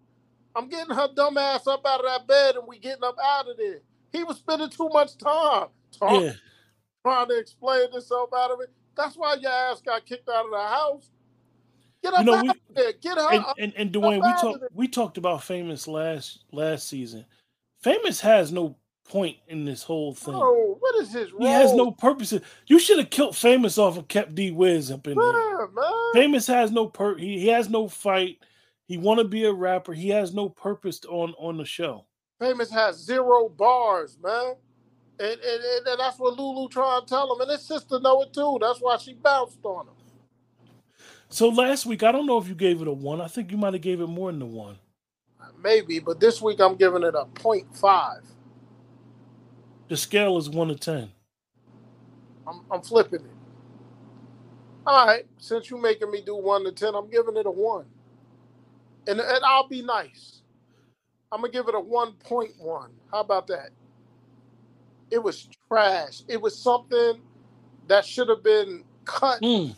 I'm 0.54 0.68
getting 0.70 0.94
her 0.94 1.08
dumb 1.14 1.36
ass 1.36 1.66
up 1.66 1.84
out 1.84 2.00
of 2.00 2.06
that 2.06 2.26
bed, 2.26 2.56
and 2.56 2.66
we 2.66 2.78
getting 2.78 3.04
up 3.04 3.16
out 3.22 3.50
of 3.50 3.58
there. 3.58 3.82
He 4.12 4.24
was 4.24 4.38
spending 4.38 4.70
too 4.70 4.88
much 4.92 5.16
time 5.18 5.68
talking, 5.98 6.22
Yeah. 6.22 6.32
trying 7.04 7.28
to 7.28 7.38
explain 7.38 7.90
himself 7.92 8.30
out 8.34 8.50
of 8.50 8.60
it. 8.60 8.70
That's 8.96 9.16
why 9.16 9.34
your 9.34 9.50
ass 9.50 9.82
got 9.82 10.06
kicked 10.06 10.28
out 10.28 10.46
of 10.46 10.50
the 10.50 10.58
house. 10.58 11.10
Get 12.02 12.14
up 12.14 12.20
You 12.20 12.24
know, 12.26 12.34
out 12.34 12.42
we- 12.44 12.48
of 12.50 12.56
there. 12.74 12.92
Get 12.94 13.18
her 13.18 13.28
and, 13.32 13.44
and, 13.58 13.72
and 13.76 13.92
Dwayne, 13.92 14.22
we 14.22 14.40
talked 14.40 14.64
we 14.74 14.88
talked 14.88 15.18
about 15.18 15.42
famous 15.42 15.86
last 15.88 16.44
last 16.52 16.88
season. 16.88 17.26
Famous 17.82 18.20
has 18.20 18.52
no 18.52 18.76
point 19.08 19.36
in 19.48 19.64
this 19.64 19.82
whole 19.82 20.14
thing. 20.14 20.34
Oh, 20.34 20.76
what 20.80 20.94
is 21.02 21.12
his 21.12 21.32
role? 21.32 21.42
He 21.42 21.48
has 21.48 21.72
no 21.74 21.90
purpose. 21.90 22.32
You 22.66 22.78
should 22.78 22.98
have 22.98 23.10
killed 23.10 23.36
Famous 23.36 23.78
off 23.78 23.96
and 23.96 24.08
kept 24.08 24.34
D 24.34 24.50
Wiz 24.50 24.90
up 24.90 25.06
in 25.06 25.16
there. 25.16 25.68
Man. 25.68 25.84
Famous 26.14 26.46
has 26.46 26.70
no 26.72 26.86
per 26.86 27.16
he, 27.16 27.38
he 27.40 27.48
has 27.48 27.68
no 27.68 27.88
fight. 27.88 28.38
He 28.86 28.96
want 28.96 29.18
to 29.18 29.24
be 29.24 29.44
a 29.44 29.52
rapper. 29.52 29.92
He 29.92 30.08
has 30.10 30.32
no 30.32 30.48
purpose 30.48 31.00
on 31.08 31.34
on 31.38 31.56
the 31.56 31.64
show. 31.64 32.05
Famous 32.38 32.70
has 32.70 32.96
zero 32.96 33.48
bars, 33.48 34.18
man. 34.22 34.54
And, 35.18 35.30
and, 35.30 35.40
and, 35.40 35.86
and 35.86 36.00
that's 36.00 36.18
what 36.18 36.38
Lulu 36.38 36.68
trying 36.68 37.02
to 37.02 37.06
tell 37.06 37.34
him. 37.34 37.40
And 37.40 37.50
his 37.50 37.62
sister 37.62 37.98
know 38.00 38.22
it 38.22 38.32
too. 38.34 38.58
That's 38.60 38.80
why 38.80 38.98
she 38.98 39.14
bounced 39.14 39.60
on 39.64 39.86
him. 39.86 39.94
So 41.28 41.48
last 41.48 41.86
week, 41.86 42.02
I 42.02 42.12
don't 42.12 42.26
know 42.26 42.38
if 42.38 42.48
you 42.48 42.54
gave 42.54 42.82
it 42.82 42.88
a 42.88 42.92
one. 42.92 43.20
I 43.20 43.28
think 43.28 43.50
you 43.50 43.56
might 43.56 43.72
have 43.72 43.82
gave 43.82 44.00
it 44.00 44.06
more 44.06 44.30
than 44.30 44.42
a 44.42 44.46
one. 44.46 44.78
Maybe, 45.62 45.98
but 45.98 46.20
this 46.20 46.42
week 46.42 46.60
I'm 46.60 46.76
giving 46.76 47.02
it 47.02 47.14
a 47.14 47.24
0.5. 47.34 48.22
The 49.88 49.96
scale 49.96 50.36
is 50.38 50.50
one 50.50 50.68
to 50.68 50.74
ten. 50.76 51.10
I'm, 52.46 52.60
I'm 52.70 52.82
flipping 52.82 53.20
it. 53.20 53.30
All 54.86 55.06
right, 55.06 55.26
since 55.38 55.68
you're 55.68 55.80
making 55.80 56.10
me 56.12 56.22
do 56.24 56.36
1 56.36 56.64
to 56.64 56.72
10, 56.72 56.94
I'm 56.94 57.10
giving 57.10 57.36
it 57.36 57.46
a 57.46 57.50
1. 57.50 57.84
And, 59.08 59.20
and 59.20 59.44
I'll 59.44 59.66
be 59.66 59.82
nice. 59.82 60.42
I'm 61.32 61.40
going 61.40 61.52
to 61.52 61.58
give 61.58 61.68
it 61.68 61.74
a 61.74 61.78
1.1. 61.80 62.88
How 63.12 63.20
about 63.20 63.46
that? 63.48 63.70
It 65.10 65.22
was 65.22 65.48
trash. 65.68 66.22
It 66.28 66.40
was 66.40 66.58
something 66.58 67.20
that 67.88 68.04
should 68.04 68.28
have 68.28 68.42
been 68.42 68.84
cut 69.04 69.40
Mm, 69.40 69.76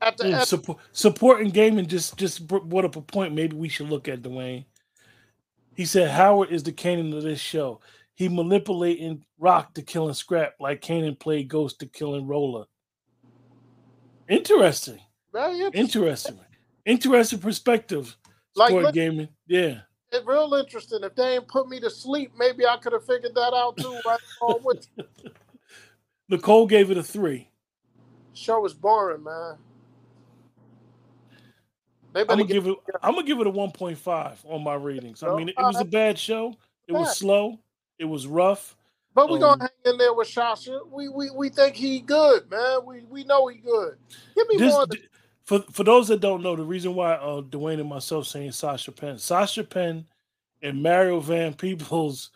at 0.00 0.16
the 0.16 0.24
mm, 0.24 0.34
end. 0.38 0.46
support, 0.48 0.78
supporting 0.92 1.50
gaming 1.50 1.86
just 1.86 2.16
just 2.16 2.46
br- 2.46 2.58
brought 2.58 2.84
up 2.84 2.94
a 2.96 3.00
point. 3.00 3.34
Maybe 3.34 3.56
we 3.56 3.68
should 3.68 3.88
look 3.90 4.06
at 4.08 4.22
Dwayne. 4.22 4.64
He 5.74 5.84
said 5.84 6.10
Howard 6.10 6.50
is 6.52 6.62
the 6.62 6.70
Kanan 6.72 7.16
of 7.16 7.24
this 7.24 7.40
show. 7.40 7.80
He 8.14 8.28
manipulating 8.28 9.24
Raq 9.40 9.74
to 9.74 9.82
killing 9.82 10.14
Scrap 10.14 10.54
like 10.60 10.80
Kanan 10.80 11.18
played 11.18 11.48
Ghost 11.48 11.80
to 11.80 11.86
killing 11.86 12.28
Roller. 12.28 12.66
Interesting. 14.28 15.00
Very 15.32 15.60
interesting. 15.62 15.80
Interesting. 15.80 16.38
Interesting 16.86 17.38
perspective. 17.40 18.16
Like, 18.54 18.68
Sport 18.68 18.84
look- 18.84 18.94
gaming. 18.94 19.28
Yeah. 19.48 19.80
It's 20.14 20.24
real 20.24 20.54
interesting. 20.54 21.00
If 21.02 21.16
they 21.16 21.34
ain't 21.34 21.48
put 21.48 21.68
me 21.68 21.80
to 21.80 21.90
sleep, 21.90 22.32
maybe 22.38 22.64
I 22.64 22.76
could 22.76 22.92
have 22.92 23.04
figured 23.04 23.34
that 23.34 23.52
out 23.52 23.76
too. 23.76 24.00
Right 24.06 24.20
along 24.40 24.60
with 24.62 24.86
you. 24.96 25.04
Nicole 26.28 26.68
gave 26.68 26.92
it 26.92 26.96
a 26.96 27.02
three. 27.02 27.48
show 28.32 28.60
was 28.60 28.74
boring, 28.74 29.24
man. 29.24 29.56
I'm 32.14 32.26
gonna 32.26 32.44
give 32.44 32.68
it. 32.68 32.76
I'm 33.02 33.14
gonna 33.14 33.26
give 33.26 33.40
it 33.40 33.46
a 33.48 33.50
1.5 33.50 34.36
on 34.44 34.62
my 34.62 34.74
ratings. 34.74 35.24
I 35.24 35.34
mean, 35.34 35.48
it, 35.48 35.56
was 35.58 35.80
a 35.80 35.84
bad 35.84 36.16
show. 36.16 36.54
It 36.86 36.92
was 36.92 37.16
slow. 37.16 37.58
It 37.98 38.04
was 38.04 38.28
rough. 38.28 38.76
but 39.14 39.28
we 39.28 39.34
um, 39.34 39.40
gonna 39.40 39.62
hang 39.62 39.92
in 39.92 39.98
there 39.98 40.14
with 40.14 40.28
Shasha. 40.28 40.88
We 40.88 41.08
we 41.08 41.30
we 41.30 41.48
think 41.48 41.74
he 41.74 41.98
good, 42.00 42.48
man. 42.48 42.86
We 42.86 43.02
we 43.10 43.24
know 43.24 43.48
he 43.48 43.58
good. 43.58 43.96
Give 44.36 44.46
me 44.46 44.58
This, 44.58 44.72
more. 44.72 44.86
Than, 44.86 44.98
for 45.44 45.60
for 45.70 45.84
those 45.84 46.08
that 46.08 46.20
don't 46.20 46.42
know, 46.42 46.56
the 46.56 46.64
reason 46.64 46.94
why 46.94 47.14
uh, 47.14 47.42
Dwayne 47.42 47.80
and 47.80 47.88
myself 47.88 48.26
saying 48.26 48.50
Sascha 48.50 48.96
Penn, 48.96 49.16
Sascha 49.16 49.68
Penn, 49.68 50.06
and 50.62 50.82
Mario 50.82 51.20
Van 51.20 51.54
Peebles 51.54 52.30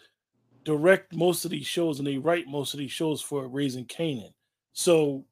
direct 0.65 1.15
most 1.15 1.45
of 1.47 1.51
these 1.51 1.67
shows 1.67 1.99
and 1.99 2.07
they 2.07 2.19
write 2.19 2.47
most 2.47 2.75
of 2.75 2.79
these 2.79 2.93
shows 2.93 3.23
for 3.23 3.49
Raising 3.49 3.87
Kanan. 3.87 4.33
So, 4.75 5.25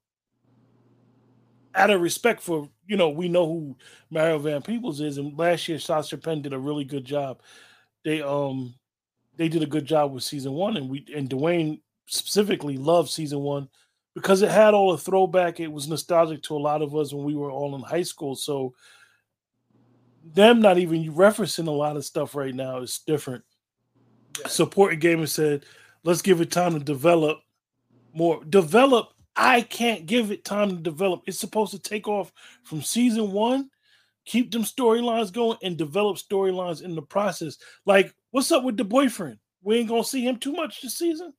out 1.74 1.90
of 1.90 2.00
respect 2.00 2.40
for 2.40 2.70
you 2.86 2.96
know, 2.96 3.10
we 3.10 3.28
know 3.28 3.46
who 3.46 3.76
Mario 4.10 4.38
Van 4.38 4.62
Peebles 4.62 5.00
is, 5.00 5.18
and 5.18 5.38
last 5.38 5.68
year 5.68 5.76
Sascha 5.78 6.22
Penn 6.22 6.40
did 6.40 6.54
a 6.54 6.58
really 6.58 6.84
good 6.84 7.04
job. 7.04 7.42
They 8.04 8.22
um 8.22 8.74
they 9.36 9.48
did 9.48 9.62
a 9.62 9.66
good 9.66 9.84
job 9.84 10.14
with 10.14 10.22
season 10.22 10.52
one, 10.52 10.78
and 10.78 10.88
we 10.88 11.04
and 11.14 11.28
Dwayne 11.28 11.82
specifically 12.06 12.78
loved 12.78 13.10
season 13.10 13.40
one 13.40 13.68
because 14.16 14.40
it 14.40 14.50
had 14.50 14.72
all 14.72 14.92
the 14.92 14.98
throwback. 14.98 15.60
It 15.60 15.70
was 15.70 15.88
nostalgic 15.88 16.42
to 16.44 16.56
a 16.56 16.58
lot 16.58 16.80
of 16.80 16.96
us 16.96 17.12
when 17.12 17.22
we 17.22 17.36
were 17.36 17.50
all 17.50 17.76
in 17.76 17.82
high 17.82 18.02
school. 18.02 18.34
So 18.34 18.74
them 20.24 20.62
not 20.62 20.78
even 20.78 21.12
referencing 21.12 21.66
a 21.66 21.70
lot 21.70 21.98
of 21.98 22.04
stuff 22.04 22.34
right 22.34 22.54
now 22.54 22.78
is 22.78 22.98
different. 23.06 23.44
Yeah. 24.40 24.48
Supporting 24.48 25.00
Gamer 25.00 25.26
said, 25.26 25.66
let's 26.02 26.22
give 26.22 26.40
it 26.40 26.50
time 26.50 26.72
to 26.72 26.80
develop 26.80 27.40
more. 28.14 28.42
Develop, 28.44 29.10
I 29.36 29.60
can't 29.60 30.06
give 30.06 30.30
it 30.30 30.46
time 30.46 30.70
to 30.70 30.76
develop. 30.76 31.24
It's 31.26 31.38
supposed 31.38 31.72
to 31.72 31.78
take 31.78 32.08
off 32.08 32.32
from 32.62 32.80
season 32.80 33.32
one, 33.32 33.68
keep 34.24 34.50
them 34.50 34.64
storylines 34.64 35.30
going, 35.30 35.58
and 35.62 35.76
develop 35.76 36.16
storylines 36.16 36.80
in 36.80 36.94
the 36.94 37.02
process. 37.02 37.58
Like, 37.84 38.14
what's 38.30 38.50
up 38.50 38.64
with 38.64 38.78
the 38.78 38.84
boyfriend? 38.84 39.36
We 39.62 39.76
ain't 39.76 39.90
gonna 39.90 40.04
see 40.04 40.26
him 40.26 40.38
too 40.38 40.52
much 40.52 40.80
this 40.80 40.96
season. 40.96 41.34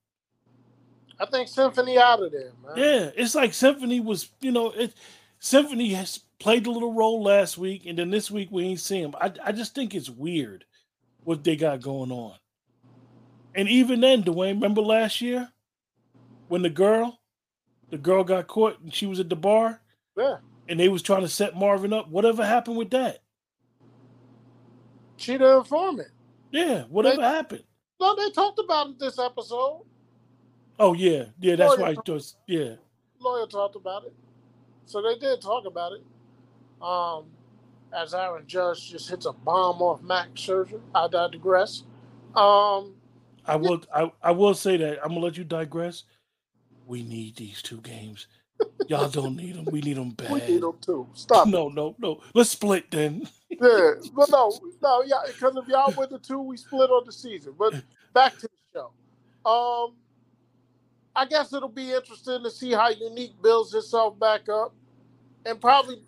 I 1.19 1.25
think 1.25 1.47
Symphony 1.47 1.97
out 1.97 2.21
of 2.21 2.31
there, 2.31 2.51
man. 2.63 2.77
Yeah, 2.77 3.09
it's 3.15 3.33
like 3.35 3.53
Symphony 3.53 3.99
was, 3.99 4.29
you 4.39 4.51
know, 4.51 4.71
it 4.71 4.93
Symphony 5.39 5.93
has 5.93 6.19
played 6.39 6.67
a 6.67 6.71
little 6.71 6.93
role 6.93 7.23
last 7.23 7.57
week, 7.57 7.85
and 7.85 7.97
then 7.97 8.11
this 8.11 8.29
week 8.29 8.49
we 8.51 8.63
ain't 8.65 8.79
see 8.79 8.99
him. 9.01 9.15
I, 9.19 9.31
I 9.43 9.51
just 9.51 9.73
think 9.75 9.95
it's 9.95 10.09
weird 10.09 10.65
what 11.23 11.43
they 11.43 11.55
got 11.55 11.81
going 11.81 12.11
on. 12.11 12.35
And 13.55 13.67
even 13.67 14.01
then, 14.01 14.23
Dwayne, 14.23 14.53
remember 14.55 14.81
last 14.81 15.19
year 15.21 15.49
when 16.47 16.61
the 16.61 16.69
girl, 16.69 17.19
the 17.89 17.97
girl 17.97 18.23
got 18.23 18.47
caught 18.47 18.79
and 18.81 18.93
she 18.93 19.07
was 19.07 19.19
at 19.19 19.29
the 19.29 19.35
bar 19.35 19.81
Yeah. 20.15 20.37
and 20.69 20.79
they 20.79 20.89
was 20.89 21.01
trying 21.01 21.21
to 21.21 21.27
set 21.27 21.55
Marvin 21.55 21.91
up. 21.93 22.07
Whatever 22.09 22.45
happened 22.45 22.77
with 22.77 22.91
that? 22.91 23.19
She 25.17 25.37
the 25.37 25.57
informant. 25.57 26.09
Yeah, 26.51 26.83
whatever 26.83 27.21
happened. 27.23 27.63
No, 27.99 28.15
they 28.15 28.29
talked 28.29 28.59
about 28.59 28.89
it 28.89 28.99
this 28.99 29.17
episode. 29.19 29.83
Oh 30.79 30.93
yeah, 30.93 31.25
yeah, 31.39 31.55
that's 31.55 31.75
yeah. 31.77 31.81
why. 31.83 31.89
it 31.91 32.09
was- 32.09 32.35
Yeah, 32.47 32.75
Lawyer 33.19 33.47
talked 33.47 33.75
about 33.75 34.05
it. 34.05 34.13
So 34.85 35.01
they 35.01 35.17
did 35.17 35.41
talk 35.41 35.65
about 35.65 35.93
it. 35.93 36.03
Um, 36.81 37.25
as 37.93 38.13
Aaron 38.13 38.45
Judge 38.47 38.91
just 38.91 39.09
hits 39.09 39.25
a 39.25 39.33
bomb 39.33 39.81
off 39.81 40.01
Max 40.01 40.29
Scherzer. 40.35 40.79
I 40.93 41.07
digress. 41.07 41.83
Um, 42.35 42.93
I 43.45 43.55
will. 43.55 43.81
I, 43.93 44.11
I 44.21 44.31
will 44.31 44.53
say 44.53 44.77
that 44.77 44.99
I'm 45.03 45.09
gonna 45.09 45.21
let 45.21 45.37
you 45.37 45.43
digress. 45.43 46.03
We 46.85 47.03
need 47.03 47.35
these 47.35 47.61
two 47.61 47.81
games. 47.81 48.27
Y'all 48.87 49.09
don't 49.09 49.35
need 49.35 49.55
them. 49.55 49.65
We 49.71 49.81
need 49.81 49.97
them 49.97 50.11
bad. 50.11 50.31
we 50.31 50.39
need 50.41 50.61
them 50.61 50.77
too. 50.81 51.07
Stop. 51.13 51.47
it. 51.47 51.51
No, 51.51 51.69
no, 51.69 51.95
no. 51.99 52.21
Let's 52.33 52.51
split 52.51 52.89
then. 52.91 53.27
Yeah, 53.49 53.91
but 54.15 54.29
no, 54.29 54.51
no, 54.81 55.03
yeah, 55.03 55.17
because 55.25 55.55
if 55.55 55.67
y'all 55.67 55.93
win 55.97 56.09
the 56.11 56.19
two, 56.19 56.39
we 56.41 56.57
split 56.57 56.89
on 56.89 57.03
the 57.05 57.11
season. 57.11 57.53
But 57.57 57.73
back 58.13 58.37
to 58.37 58.47
the 58.47 58.49
show. 58.73 59.49
Um, 59.49 59.93
I 61.17 61.25
guess 61.25 61.51
it'll 61.51 61.67
be 61.67 61.91
interesting 61.91 62.43
to 62.43 62.51
see 62.51 62.71
how 62.73 62.89
Unique 62.89 63.33
builds 63.41 63.73
itself 63.73 64.19
back 64.19 64.47
up, 64.49 64.75
and 65.47 65.59
probably, 65.59 66.03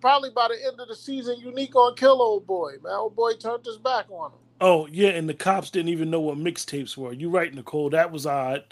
probably 0.00 0.30
by 0.30 0.46
the 0.48 0.64
end 0.64 0.78
of 0.78 0.86
the 0.86 0.94
season, 0.94 1.40
Unique 1.40 1.74
on 1.74 1.96
kill 1.96 2.22
old 2.22 2.46
boy. 2.46 2.74
Man, 2.80 2.92
old 2.92 3.16
boy 3.16 3.32
turned 3.32 3.66
his 3.66 3.78
back 3.78 4.06
on 4.10 4.30
him. 4.30 4.38
Oh 4.60 4.86
yeah, 4.86 5.08
and 5.08 5.28
the 5.28 5.34
cops 5.34 5.70
didn't 5.70 5.88
even 5.88 6.08
know 6.08 6.20
what 6.20 6.38
mixtapes 6.38 6.96
were. 6.96 7.12
You 7.12 7.30
right, 7.30 7.52
Nicole. 7.52 7.90
That 7.90 8.12
was 8.12 8.26
odd. 8.26 8.62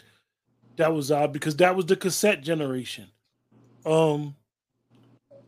That 0.76 0.94
was 0.94 1.10
odd 1.10 1.32
because 1.32 1.56
that 1.56 1.74
was 1.74 1.86
the 1.86 1.96
cassette 1.96 2.42
generation. 2.42 3.08
Um, 3.84 4.36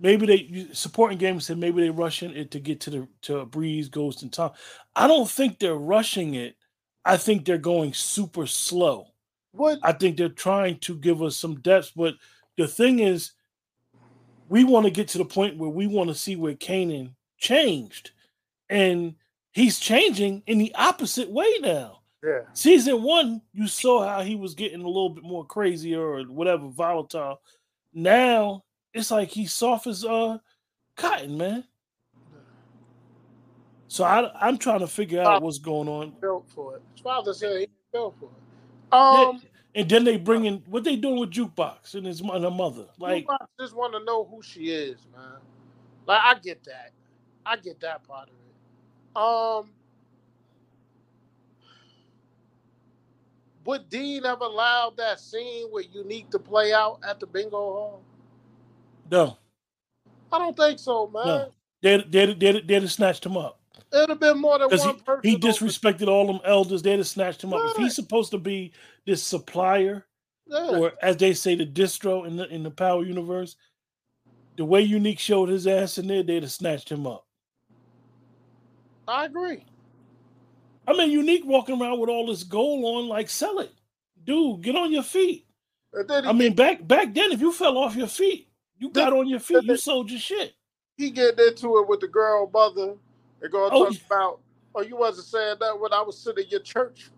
maybe 0.00 0.26
they 0.26 0.66
supporting 0.72 1.18
games 1.18 1.46
said 1.46 1.58
maybe 1.58 1.80
they 1.80 1.90
rushing 1.90 2.32
it 2.32 2.50
to 2.50 2.58
get 2.58 2.80
to 2.80 2.90
the 2.90 3.08
to 3.22 3.44
Breeze, 3.44 3.88
Ghost, 3.88 4.22
and 4.22 4.32
Tom. 4.32 4.50
I 4.96 5.06
don't 5.06 5.30
think 5.30 5.60
they're 5.60 5.76
rushing 5.76 6.34
it. 6.34 6.56
I 7.04 7.18
think 7.18 7.44
they're 7.44 7.56
going 7.56 7.94
super 7.94 8.48
slow. 8.48 9.13
Would 9.54 9.78
I 9.82 9.92
think 9.92 10.16
they're 10.16 10.28
trying 10.28 10.78
to 10.80 10.96
give 10.96 11.22
us 11.22 11.36
some 11.36 11.60
depth, 11.60 11.92
but 11.96 12.14
the 12.56 12.66
thing 12.68 12.98
is, 12.98 13.32
we 14.48 14.64
want 14.64 14.84
to 14.84 14.90
get 14.90 15.08
to 15.08 15.18
the 15.18 15.24
point 15.24 15.56
where 15.56 15.70
we 15.70 15.86
want 15.86 16.08
to 16.08 16.14
see 16.14 16.36
where 16.36 16.54
Kanan 16.54 17.14
changed, 17.38 18.10
and 18.68 19.14
he's 19.52 19.78
changing 19.78 20.42
in 20.46 20.58
the 20.58 20.74
opposite 20.74 21.30
way 21.30 21.48
now. 21.60 22.00
yeah, 22.22 22.40
Season 22.52 23.02
one, 23.02 23.42
you 23.52 23.66
saw 23.66 24.06
how 24.06 24.22
he 24.22 24.36
was 24.36 24.54
getting 24.54 24.82
a 24.82 24.86
little 24.86 25.10
bit 25.10 25.24
more 25.24 25.44
crazier 25.44 26.02
or 26.02 26.22
whatever, 26.24 26.68
volatile. 26.68 27.40
Now 27.92 28.64
it's 28.92 29.10
like 29.10 29.28
he's 29.28 29.52
soft 29.54 29.86
as 29.86 30.04
uh 30.04 30.38
cotton, 30.96 31.36
man. 31.36 31.64
So 33.88 34.02
I, 34.02 34.30
I'm 34.40 34.58
trying 34.58 34.80
to 34.80 34.88
figure 34.88 35.22
out 35.22 35.42
what's 35.42 35.58
going 35.58 35.88
on. 35.88 36.14
built 36.20 36.46
for 36.52 36.76
it. 36.76 36.82
His 36.94 37.02
father 37.02 37.32
said 37.32 37.60
he 37.60 37.68
built 37.92 38.16
for 38.18 38.26
it. 38.26 38.43
Um, 38.94 39.42
And 39.74 39.88
then 39.88 40.04
they 40.04 40.16
bring 40.16 40.44
in 40.44 40.62
what 40.68 40.85
they 40.85 40.94
doing 40.94 41.18
with 41.18 41.30
jukebox 41.33 41.94
and 41.94 42.07
his 42.07 42.20
and 42.20 42.44
her 42.44 42.50
mother. 42.50 42.87
Like, 42.98 43.28
like, 43.28 43.40
just 43.59 43.74
want 43.74 43.92
to 43.92 44.04
know 44.04 44.24
who 44.24 44.40
she 44.40 44.70
is, 44.70 44.98
man. 45.14 45.40
Like, 46.07 46.20
I 46.22 46.38
get 46.38 46.62
that. 46.64 46.92
I 47.44 47.57
get 47.57 47.80
that 47.80 48.07
part 48.07 48.28
of 48.28 48.35
it. 48.35 49.16
Um, 49.16 49.70
would 53.64 53.88
Dean 53.88 54.22
have 54.22 54.40
allowed 54.42 54.96
that 54.96 55.18
scene 55.18 55.66
with 55.72 55.87
Unique 55.92 56.30
to 56.30 56.38
play 56.38 56.72
out 56.72 57.00
at 57.07 57.18
the 57.18 57.26
bingo 57.26 57.57
hall? 57.57 58.02
No. 59.11 59.38
I 60.33 60.38
don't 60.38 60.57
think 60.57 60.78
so, 60.78 61.09
man. 61.09 61.26
No. 61.26 61.52
They'd, 61.83 62.12
they'd, 62.12 62.40
they'd, 62.40 62.68
they'd 62.68 62.83
have 62.83 62.92
snatched 62.92 63.26
him 63.26 63.37
up. 63.37 63.61
It'd 63.94 64.09
have 64.09 64.20
been 64.20 64.40
more 64.40 64.59
than 64.59 64.68
one 64.68 64.96
he, 64.96 65.02
person. 65.02 65.30
He 65.30 65.38
disrespected 65.38 66.09
all 66.09 66.26
them 66.26 66.40
elders. 66.44 66.83
They'd 66.83 66.98
have 66.98 67.07
snatched 67.07 67.44
him 67.44 67.52
up. 67.52 67.61
Yeah. 67.62 67.70
If 67.70 67.76
he's 67.76 67.94
supposed 67.94 68.33
to 68.33 68.38
be 68.38 68.72
this 69.07 69.22
supplier, 69.22 70.07
yeah. 70.46 70.70
or 70.70 70.92
as 71.00 71.16
they 71.16 71.33
say, 71.33 71.54
the 71.54 71.66
distro 71.66 72.26
in 72.26 72.37
the 72.37 72.48
in 72.48 72.64
the 72.64 72.70
Power 72.70 73.04
universe, 73.04 73.57
the 74.57 74.64
way 74.64 74.80
Unique 74.80 75.20
showed 75.20 75.48
his 75.48 75.66
ass 75.66 75.98
in 75.98 76.09
there, 76.09 76.22
they'd 76.22 76.42
have 76.42 76.50
snatched 76.50 76.90
him 76.90 77.07
up. 77.07 77.26
I 79.07 79.26
agree. 79.26 79.64
I 80.88 80.92
mean, 80.92 81.11
Unique 81.11 81.44
walking 81.46 81.80
around 81.80 82.00
with 82.00 82.11
all 82.11 82.26
this 82.26 82.42
gold 82.42 82.85
on, 82.85 83.09
like 83.09 83.30
sell 83.30 83.61
it, 83.61 83.72
dude. 84.24 84.62
Get 84.62 84.76
on 84.76 84.92
your 84.92 85.02
feet. 85.04 85.46
I 86.11 86.33
mean, 86.33 86.54
back 86.54 86.87
back 86.87 87.14
then, 87.14 87.30
if 87.30 87.40
you 87.40 87.52
fell 87.52 87.78
off 87.78 87.94
your 87.94 88.09
feet, 88.09 88.48
you 88.78 88.90
got 88.90 89.12
on 89.12 89.28
your 89.28 89.38
feet, 89.38 89.62
you 89.62 89.76
sold 89.76 90.11
your 90.11 90.18
shit. 90.18 90.54
He 90.96 91.11
getting 91.11 91.46
into 91.46 91.78
it 91.78 91.88
with 91.88 92.00
the 92.00 92.09
girl 92.09 92.50
mother. 92.52 92.96
They're 93.44 93.50
going 93.50 93.70
to 93.72 93.76
oh, 93.76 93.85
talk 93.90 94.00
about, 94.07 94.40
oh, 94.74 94.80
you 94.80 94.96
wasn't 94.96 95.26
saying 95.26 95.57
that 95.61 95.78
when 95.78 95.92
I 95.92 96.00
was 96.00 96.16
sitting 96.16 96.44
in 96.44 96.50
your 96.50 96.61
church 96.61 97.11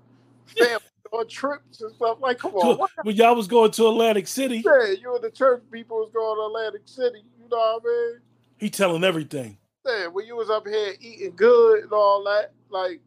family 0.58 0.80
on 1.12 1.28
trips 1.28 1.82
and 1.82 1.94
stuff. 1.94 2.18
Like, 2.20 2.40
come 2.40 2.52
on. 2.56 2.88
when 3.04 3.14
y'all 3.14 3.36
was 3.36 3.46
going 3.46 3.70
to 3.70 3.86
Atlantic 3.86 4.26
City. 4.26 4.56
Yeah, 4.56 4.86
you 5.00 5.14
and 5.14 5.22
the 5.22 5.30
church 5.30 5.62
people 5.70 5.98
was 5.98 6.10
going 6.12 6.36
to 6.36 6.46
Atlantic 6.46 6.82
City. 6.84 7.22
You 7.40 7.48
know 7.48 7.56
what 7.56 7.82
I 7.84 7.86
mean? 7.86 8.20
He 8.56 8.70
telling 8.70 9.04
everything. 9.04 9.56
Yeah, 9.86 10.08
when 10.08 10.26
you 10.26 10.34
was 10.34 10.50
up 10.50 10.66
here 10.66 10.94
eating 11.00 11.36
good 11.36 11.84
and 11.84 11.92
all 11.92 12.24
that, 12.24 12.50
like, 12.70 13.00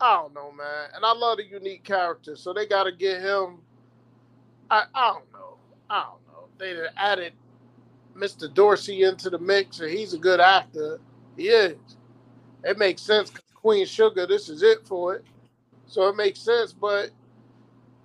I 0.00 0.14
don't 0.14 0.34
know, 0.34 0.52
man. 0.52 0.90
And 0.94 1.04
I 1.04 1.14
love 1.14 1.38
the 1.38 1.46
unique 1.46 1.82
character, 1.82 2.36
so 2.36 2.52
they 2.52 2.64
got 2.64 2.84
to 2.84 2.92
get 2.92 3.22
him. 3.22 3.58
I 4.70 4.84
I 4.94 5.14
don't 5.14 5.32
know. 5.32 5.56
I 5.90 6.04
don't 6.04 6.22
know. 6.28 6.46
They 6.58 6.80
added 6.96 7.32
Mr. 8.16 8.54
Dorsey 8.54 9.02
into 9.02 9.30
the 9.30 9.38
mix, 9.40 9.80
and 9.80 9.90
he's 9.90 10.14
a 10.14 10.18
good 10.18 10.38
actor. 10.38 11.00
He 11.36 11.48
is. 11.48 11.74
It 12.64 12.78
makes 12.78 13.02
sense. 13.02 13.30
Queen 13.54 13.86
Sugar, 13.86 14.26
this 14.26 14.48
is 14.48 14.62
it 14.62 14.86
for 14.86 15.14
it. 15.14 15.24
So 15.86 16.08
it 16.08 16.16
makes 16.16 16.40
sense. 16.40 16.72
But 16.72 17.10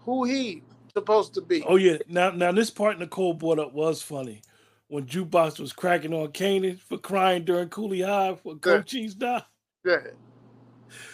who 0.02 0.26
he 0.26 0.64
supposed 0.94 1.34
to 1.36 1.42
be? 1.42 1.64
Oh 1.64 1.78
yeah. 1.78 1.98
Now 2.08 2.32
now 2.32 2.52
this 2.52 2.70
part 2.70 3.00
Nicole 3.00 3.34
brought 3.34 3.60
up 3.60 3.74
was 3.74 4.02
funny. 4.02 4.42
When 4.88 5.06
Jukebox 5.06 5.60
was 5.60 5.72
cracking 5.72 6.14
on 6.14 6.30
Kanan 6.30 6.80
for 6.80 6.98
crying 6.98 7.46
during 7.46 7.70
Cooley 7.70 8.02
High 8.02 8.36
for 8.42 8.56
Cochise 8.56 9.14
died. 9.14 9.44
Yeah. 9.86 9.98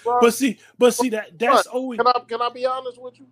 Well, 0.06 0.20
but 0.22 0.34
see, 0.34 0.60
but 0.78 0.94
see 0.94 1.10
that 1.10 1.38
that's 1.38 1.68
always. 1.68 1.98
Can 1.98 2.08
I 2.08 2.20
can 2.28 2.42
I 2.42 2.50
be 2.50 2.66
honest 2.66 3.02
with 3.02 3.20
you? 3.20 3.28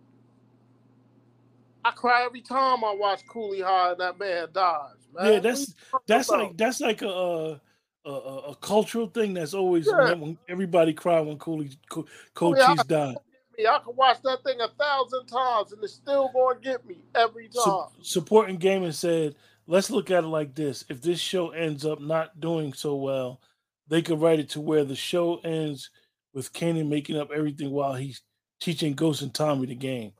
I 1.85 1.91
cry 1.91 2.23
every 2.25 2.41
time 2.41 2.83
I 2.83 2.93
watch 2.93 3.21
Cooley 3.27 3.61
High 3.61 3.91
and 3.91 3.99
that 3.99 4.19
man 4.19 4.47
dies. 4.53 4.95
Man. 5.13 5.33
Yeah, 5.33 5.39
that's 5.39 5.75
that's 6.07 6.29
like 6.29 6.57
that's 6.57 6.81
like 6.81 7.01
a, 7.01 7.09
uh, 7.09 7.57
a, 8.05 8.51
a 8.51 8.55
cultural 8.55 9.07
thing 9.07 9.33
that's 9.33 9.53
always 9.53 9.87
yeah. 9.87 10.13
when 10.13 10.37
everybody 10.47 10.93
cry 10.93 11.19
when 11.21 11.37
Cooley 11.37 11.71
Co- 11.89 12.05
Cochise 12.33 12.79
oh, 12.79 12.83
died. 12.83 13.15
Me. 13.57 13.67
I 13.67 13.79
can 13.83 13.95
watch 13.95 14.21
that 14.23 14.43
thing 14.43 14.59
a 14.61 14.67
thousand 14.67 15.27
times 15.27 15.71
and 15.71 15.83
it's 15.83 15.93
still 15.93 16.29
going 16.33 16.57
to 16.57 16.63
get 16.63 16.85
me 16.87 16.97
every 17.15 17.47
time. 17.49 17.63
Su- 17.63 17.87
supporting 18.01 18.57
gaming 18.57 18.91
said, 18.91 19.35
let's 19.67 19.91
look 19.91 20.11
at 20.11 20.23
it 20.23 20.27
like 20.27 20.55
this: 20.55 20.85
if 20.89 21.01
this 21.01 21.19
show 21.19 21.49
ends 21.49 21.85
up 21.85 22.01
not 22.01 22.39
doing 22.39 22.73
so 22.73 22.95
well, 22.95 23.39
they 23.87 24.01
could 24.01 24.21
write 24.21 24.39
it 24.39 24.49
to 24.49 24.61
where 24.61 24.83
the 24.83 24.95
show 24.95 25.37
ends 25.43 25.89
with 26.33 26.51
Kanan 26.53 26.89
making 26.89 27.17
up 27.17 27.29
everything 27.31 27.71
while 27.71 27.93
he's 27.93 28.21
teaching 28.59 28.93
Ghost 28.93 29.21
and 29.21 29.33
Tommy 29.33 29.67
the 29.67 29.75
game. 29.75 30.13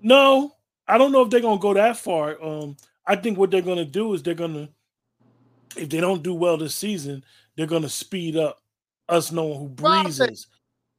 No, 0.00 0.54
I 0.86 0.96
don't 0.98 1.12
know 1.12 1.22
if 1.22 1.30
they're 1.30 1.40
gonna 1.40 1.60
go 1.60 1.74
that 1.74 1.96
far. 1.96 2.42
Um, 2.42 2.76
I 3.06 3.16
think 3.16 3.38
what 3.38 3.50
they're 3.50 3.60
gonna 3.60 3.84
do 3.84 4.14
is 4.14 4.22
they're 4.22 4.34
gonna, 4.34 4.68
if 5.76 5.88
they 5.88 6.00
don't 6.00 6.22
do 6.22 6.34
well 6.34 6.56
this 6.56 6.74
season, 6.74 7.24
they're 7.56 7.66
gonna 7.66 7.88
speed 7.88 8.36
up 8.36 8.60
us 9.08 9.32
knowing 9.32 9.58
who 9.58 9.68
Breeze 9.68 10.20
is. 10.20 10.46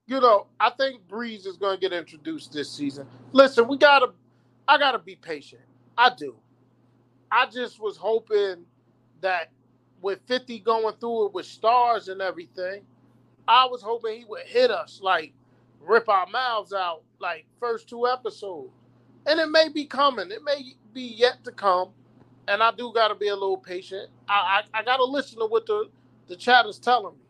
You 0.08 0.20
know, 0.20 0.48
I 0.60 0.72
think 0.72 1.08
Breeze 1.08 1.46
is 1.46 1.58
gonna 1.58 1.78
get 1.78 1.94
introduced 1.94 2.52
this 2.52 2.72
season. 2.72 3.08
Listen, 3.32 3.68
we 3.68 3.78
gotta, 3.78 4.12
I 4.68 4.78
gotta 4.78 5.00
be 5.00 5.16
patient. 5.16 5.62
I 5.98 6.12
do. 6.16 6.36
I 7.32 7.46
just 7.46 7.80
was 7.80 7.98
hoping 7.98 8.66
that 9.22 9.52
with 10.02 10.20
50 10.28 10.60
going 10.60 10.96
through 11.00 11.28
it 11.28 11.34
with 11.34 11.46
Starz 11.46 12.10
and 12.10 12.22
everything, 12.22 12.82
I 13.48 13.66
was 13.66 13.82
hoping 13.82 14.20
he 14.20 14.26
would 14.26 14.46
hit 14.46 14.72
us, 14.72 15.00
like 15.02 15.34
rip 15.82 16.10
our 16.10 16.28
mouths 16.28 16.74
out, 16.74 17.04
like 17.20 17.46
first 17.60 17.88
two 17.90 18.08
episodes. 18.08 18.72
And 19.26 19.40
it 19.40 19.48
may 19.48 19.70
be 19.70 19.86
coming. 19.86 20.32
It 20.32 20.44
may 20.44 20.74
be 20.94 21.02
yet 21.04 21.44
to 21.44 21.52
come. 21.52 21.90
And 22.50 22.64
I 22.64 22.72
do 22.72 22.92
got 22.94 23.10
to 23.10 23.16
be 23.16 23.28
a 23.28 23.36
little 23.36 23.58
patient. 23.58 24.10
I, 24.28 24.64
I, 24.74 24.80
I 24.80 24.84
got 24.84 24.98
to 24.98 25.06
listen 25.06 25.40
to 25.40 25.46
what 25.46 25.66
the, 25.68 25.90
the 26.28 26.36
chat 26.36 26.66
is 26.66 26.80
telling 26.80 27.14
me. 27.14 27.22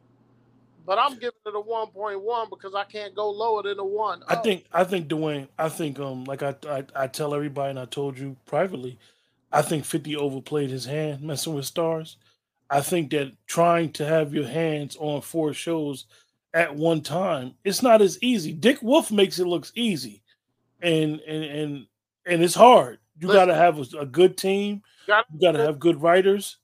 But 0.85 0.97
I'm 0.97 1.13
giving 1.15 1.37
it 1.45 1.53
a 1.53 1.61
1.1 1.61 2.49
because 2.49 2.73
I 2.73 2.85
can't 2.85 3.13
go 3.13 3.29
lower 3.29 3.61
than 3.61 3.77
a 3.77 3.85
one. 3.85 4.23
I 4.27 4.37
oh. 4.37 4.41
think 4.41 4.65
I 4.71 4.83
think 4.83 5.07
Dwayne. 5.07 5.47
I 5.59 5.69
think 5.69 5.99
um 5.99 6.23
like 6.23 6.41
I, 6.41 6.55
I 6.67 6.83
I 6.95 7.07
tell 7.07 7.35
everybody 7.35 7.69
and 7.71 7.79
I 7.79 7.85
told 7.85 8.17
you 8.17 8.37
privately, 8.47 8.97
I 9.51 9.61
think 9.61 9.85
50 9.85 10.15
overplayed 10.15 10.71
his 10.71 10.85
hand 10.85 11.21
messing 11.21 11.53
with 11.53 11.71
Starz. 11.71 12.15
I 12.71 12.81
think 12.81 13.11
that 13.11 13.33
trying 13.45 13.91
to 13.93 14.05
have 14.05 14.33
your 14.33 14.47
hands 14.47 14.97
on 14.99 15.21
four 15.21 15.53
shows 15.53 16.05
at 16.53 16.75
one 16.75 17.01
time, 17.01 17.53
it's 17.63 17.83
not 17.83 18.01
as 18.01 18.17
easy. 18.23 18.53
Dick 18.53 18.81
Wolf 18.81 19.11
makes 19.11 19.37
it 19.37 19.45
looks 19.45 19.71
easy, 19.75 20.23
and 20.81 21.19
and 21.19 21.43
and 21.43 21.85
and 22.25 22.43
it's 22.43 22.55
hard. 22.55 22.99
You 23.19 23.27
got 23.27 23.45
to 23.45 23.55
have 23.55 23.79
a, 23.79 23.99
a, 23.99 24.05
good 24.05 24.37
team. 24.37 24.81
You 25.07 25.41
got 25.41 25.51
to 25.53 25.59
have 25.59 25.77
good 25.79 26.01
writers, 26.01 26.57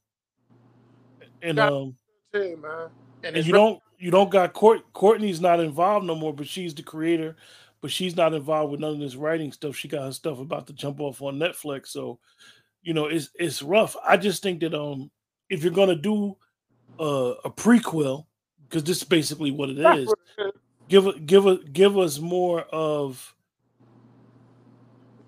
and 1.42 1.60
um, 1.60 1.96
team, 2.34 2.62
man. 2.62 2.90
And, 3.24 3.38
and 3.38 3.46
you 3.46 3.52
don't 3.52 3.82
you 3.98 4.12
don't 4.12 4.30
got 4.30 4.54
Court. 4.54 4.82
Courtney's 4.94 5.42
not 5.42 5.60
involved 5.60 6.06
no 6.06 6.16
more, 6.16 6.34
but 6.34 6.48
she's 6.48 6.74
the 6.74 6.84
creator. 6.84 7.36
But 7.82 7.92
she's 7.92 8.16
not 8.16 8.34
involved 8.34 8.72
with 8.72 8.80
none 8.80 8.94
of 8.94 9.00
this 9.00 9.16
writing 9.16 9.52
stuff. 9.52 9.76
She 9.76 9.88
got 9.88 10.06
her 10.06 10.12
stuff 10.12 10.40
about 10.40 10.66
to 10.68 10.74
jump 10.74 11.00
off 11.00 11.22
on 11.22 11.38
Netflix, 11.38 11.88
so 11.88 12.20
you 12.84 12.94
know 12.94 13.06
it's 13.06 13.30
it's 13.36 13.62
rough. 13.62 13.96
I 14.08 14.18
just 14.18 14.42
think 14.42 14.62
that 14.62 14.74
um 14.74 15.12
if 15.50 15.64
you're 15.64 15.74
gonna 15.74 15.96
do 15.96 16.36
a, 17.00 17.34
a 17.46 17.52
prequel, 17.52 18.26
because 18.64 18.84
this 18.84 18.98
is 18.98 19.04
basically 19.04 19.52
what 19.52 19.70
it 19.70 19.80
is, 19.80 20.14
give 20.88 21.26
give 21.26 21.74
give 21.74 21.98
us 21.98 22.20
more 22.20 22.62
of. 22.72 23.34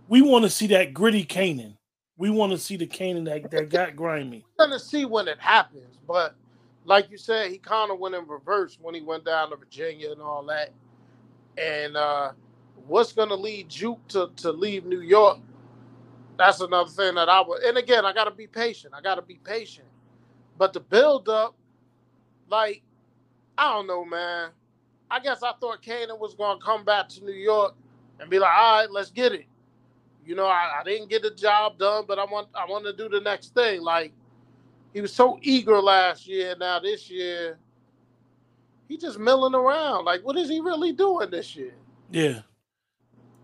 We 0.08 0.22
want 0.22 0.44
to 0.46 0.50
see 0.50 0.68
that 0.68 0.94
gritty 0.94 1.26
Kanan. 1.26 1.76
We 2.18 2.30
want 2.30 2.52
to 2.52 2.58
see 2.58 2.78
the 2.78 2.88
Kanan 2.88 3.26
that, 3.26 3.52
that 3.52 3.70
got 3.70 3.96
grimy. 3.96 4.46
We're 4.58 4.66
gonna 4.66 4.80
see 4.80 5.06
when 5.06 5.28
it 5.28 5.40
happens, 5.40 5.98
but 6.08 6.36
like 6.86 7.12
you 7.12 7.18
said, 7.18 7.52
he 7.52 7.58
kind 7.58 7.92
of 7.92 8.00
went 8.00 8.16
in 8.16 8.26
reverse 8.28 8.78
when 8.82 8.96
he 8.96 9.02
went 9.02 9.26
down 9.26 9.50
to 9.52 9.58
Virginia 9.58 10.12
and 10.12 10.22
all 10.22 10.44
that. 10.46 10.72
And 11.58 11.96
uh, 11.98 12.32
what's 12.88 13.12
gonna 13.14 13.36
lead 13.36 13.70
Juke 13.70 14.08
to, 14.10 14.32
to 14.38 14.52
leave 14.52 14.86
New 14.86 15.02
York? 15.02 15.40
That's 16.38 16.62
another 16.62 16.90
thing 16.90 17.16
that 17.16 17.30
I 17.30 17.42
would. 17.42 17.62
And 17.64 17.78
again, 17.78 18.06
I 18.06 18.14
gotta 18.14 18.32
be 18.32 18.48
patient. 18.48 18.94
I 18.96 19.02
gotta 19.02 19.22
be 19.22 19.36
patient 19.44 19.88
but 20.58 20.74
the 20.74 20.80
build 20.80 21.30
up, 21.30 21.56
like, 22.50 22.82
I 23.58 23.74
don't 23.74 23.88
know, 23.88 24.04
man. 24.04 24.50
I 25.10 25.20
guess 25.20 25.44
I 25.44 25.54
thought 25.60 25.82
Kanan 25.82 26.20
was 26.20 26.34
gonna 26.36 26.60
come 26.60 26.84
back 26.84 27.10
to 27.10 27.24
New 27.24 27.34
York 27.34 27.76
and 28.20 28.30
be 28.30 28.40
like, 28.40 28.52
all 28.54 28.80
right, 28.80 28.92
let's 28.92 29.12
get 29.12 29.34
it. 29.34 29.46
You 30.28 30.36
know, 30.36 30.46
I, 30.46 30.80
I 30.80 30.84
didn't 30.84 31.10
get 31.10 31.22
the 31.22 31.32
job 31.32 31.78
done, 31.80 32.06
but 32.08 32.20
I 32.20 32.26
want 32.26 32.50
I 32.54 32.66
want 32.66 32.86
to 32.86 32.94
do 32.94 33.10
the 33.10 33.22
next 33.22 33.54
thing. 33.54 33.82
Like 33.82 34.14
he 34.94 35.02
was 35.02 35.14
so 35.14 35.40
eager 35.42 35.82
last 35.82 36.28
year. 36.28 36.56
Now 36.60 36.80
this 36.80 37.10
year, 37.10 37.58
he 38.88 38.98
just 38.98 39.20
milling 39.20 39.56
around. 39.56 40.06
Like, 40.06 40.26
what 40.26 40.38
is 40.38 40.50
he 40.50 40.60
really 40.60 40.92
doing 40.92 41.30
this 41.30 41.56
year? 41.56 41.74
Yeah. 42.12 42.42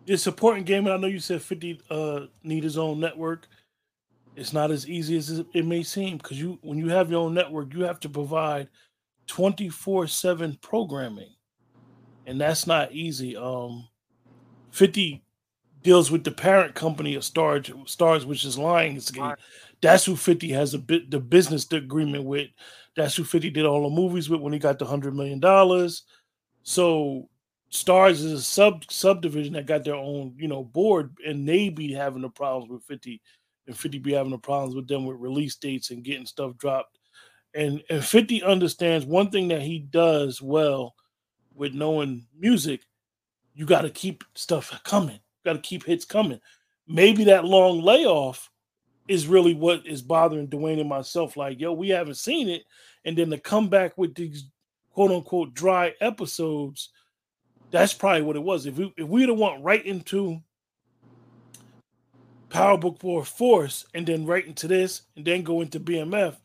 It's 0.05 0.23
supporting 0.23 0.65
game, 0.65 0.85
and 0.85 0.93
I 0.93 0.97
know 0.97 1.07
you 1.07 1.19
said 1.19 1.41
50 1.41 1.81
uh 1.89 2.19
need 2.43 2.63
his 2.63 2.77
own 2.77 2.99
network 2.99 3.47
it's 4.35 4.53
not 4.53 4.71
as 4.71 4.87
easy 4.87 5.17
as 5.17 5.29
it 5.53 5.65
may 5.65 5.83
seem 5.83 6.17
because 6.17 6.39
you 6.39 6.57
when 6.61 6.77
you 6.77 6.89
have 6.89 7.09
your 7.09 7.21
own 7.21 7.33
network 7.33 7.73
you 7.73 7.83
have 7.83 7.99
to 7.99 8.09
provide 8.09 8.67
24-7 9.27 10.59
programming 10.61 11.33
and 12.25 12.39
that's 12.41 12.67
not 12.67 12.91
easy 12.91 13.35
um 13.37 13.87
50 14.71 15.22
deals 15.83 16.09
with 16.11 16.23
the 16.23 16.31
parent 16.31 16.75
company 16.75 17.15
of 17.15 17.23
Starz 17.23 17.69
Starz 17.85 18.25
which 18.25 18.45
is 18.45 18.57
lionsgate 18.57 19.35
that's 19.81 20.05
who 20.05 20.15
50 20.15 20.49
has 20.49 20.73
a 20.73 20.79
bit 20.79 21.11
the 21.11 21.19
business 21.19 21.69
agreement 21.71 22.23
with 22.23 22.49
that's 22.95 23.15
who 23.15 23.23
50 23.23 23.49
did 23.49 23.65
all 23.65 23.89
the 23.89 23.95
movies 23.95 24.29
with 24.29 24.41
when 24.41 24.53
he 24.53 24.59
got 24.59 24.79
the 24.79 24.85
100 24.85 25.15
million 25.15 25.39
dollars 25.39 26.03
so 26.63 27.27
Starz 27.71 28.11
is 28.11 28.31
a 28.31 28.41
sub 28.41 28.83
subdivision 28.89 29.53
that 29.53 29.65
got 29.65 29.83
their 29.83 29.95
own 29.95 30.35
you 30.37 30.47
know 30.47 30.63
board 30.63 31.17
and 31.25 31.47
they 31.47 31.69
be 31.69 31.91
having 31.91 32.21
the 32.21 32.29
problems 32.29 32.69
with 32.69 32.83
50 32.83 33.21
and 33.67 33.77
50 33.77 33.97
be 33.99 34.13
having 34.13 34.31
the 34.31 34.37
problems 34.37 34.75
with 34.75 34.87
them 34.87 35.05
with 35.05 35.17
release 35.17 35.55
dates 35.55 35.89
and 35.89 36.03
getting 36.03 36.25
stuff 36.25 36.57
dropped. 36.57 36.99
And 37.55 37.83
and 37.89 38.03
50 38.03 38.43
understands 38.43 39.05
one 39.05 39.29
thing 39.29 39.47
that 39.49 39.61
he 39.61 39.79
does 39.79 40.41
well 40.41 40.95
with 41.55 41.73
knowing 41.73 42.27
music 42.37 42.81
you 43.55 43.65
got 43.65 43.81
to 43.83 43.89
keep 43.89 44.23
stuff 44.33 44.81
coming. 44.83 45.19
Got 45.45 45.53
to 45.53 45.59
keep 45.59 45.85
hits 45.85 46.05
coming. 46.05 46.39
Maybe 46.87 47.25
that 47.25 47.45
long 47.45 47.81
layoff 47.81 48.49
is 49.07 49.27
really 49.27 49.53
what 49.53 49.85
is 49.85 50.01
bothering 50.01 50.47
Dwayne 50.47 50.79
and 50.79 50.89
myself. 50.89 51.35
Like, 51.35 51.59
yo, 51.59 51.73
we 51.73 51.89
haven't 51.89 52.15
seen 52.15 52.49
it, 52.49 52.63
and 53.05 53.17
then 53.17 53.29
to 53.29 53.37
come 53.37 53.69
back 53.69 53.97
with 53.97 54.15
these 54.15 54.45
quote 54.93 55.11
unquote 55.11 55.53
dry 55.53 55.93
episodes, 56.01 56.89
that's 57.71 57.93
probably 57.93 58.21
what 58.21 58.35
it 58.35 58.43
was. 58.43 58.65
If 58.65 58.77
we 58.77 58.93
if 58.97 59.07
we'd 59.07 59.29
have 59.29 59.37
went 59.37 59.63
right 59.63 59.85
into 59.85 60.41
Power 62.49 62.77
Book 62.77 62.99
Four 62.99 63.25
Force 63.25 63.85
and 63.93 64.05
then 64.05 64.25
right 64.25 64.45
into 64.45 64.67
this 64.67 65.03
and 65.15 65.25
then 65.25 65.41
go 65.41 65.61
into 65.61 65.79
BMF, 65.79 66.35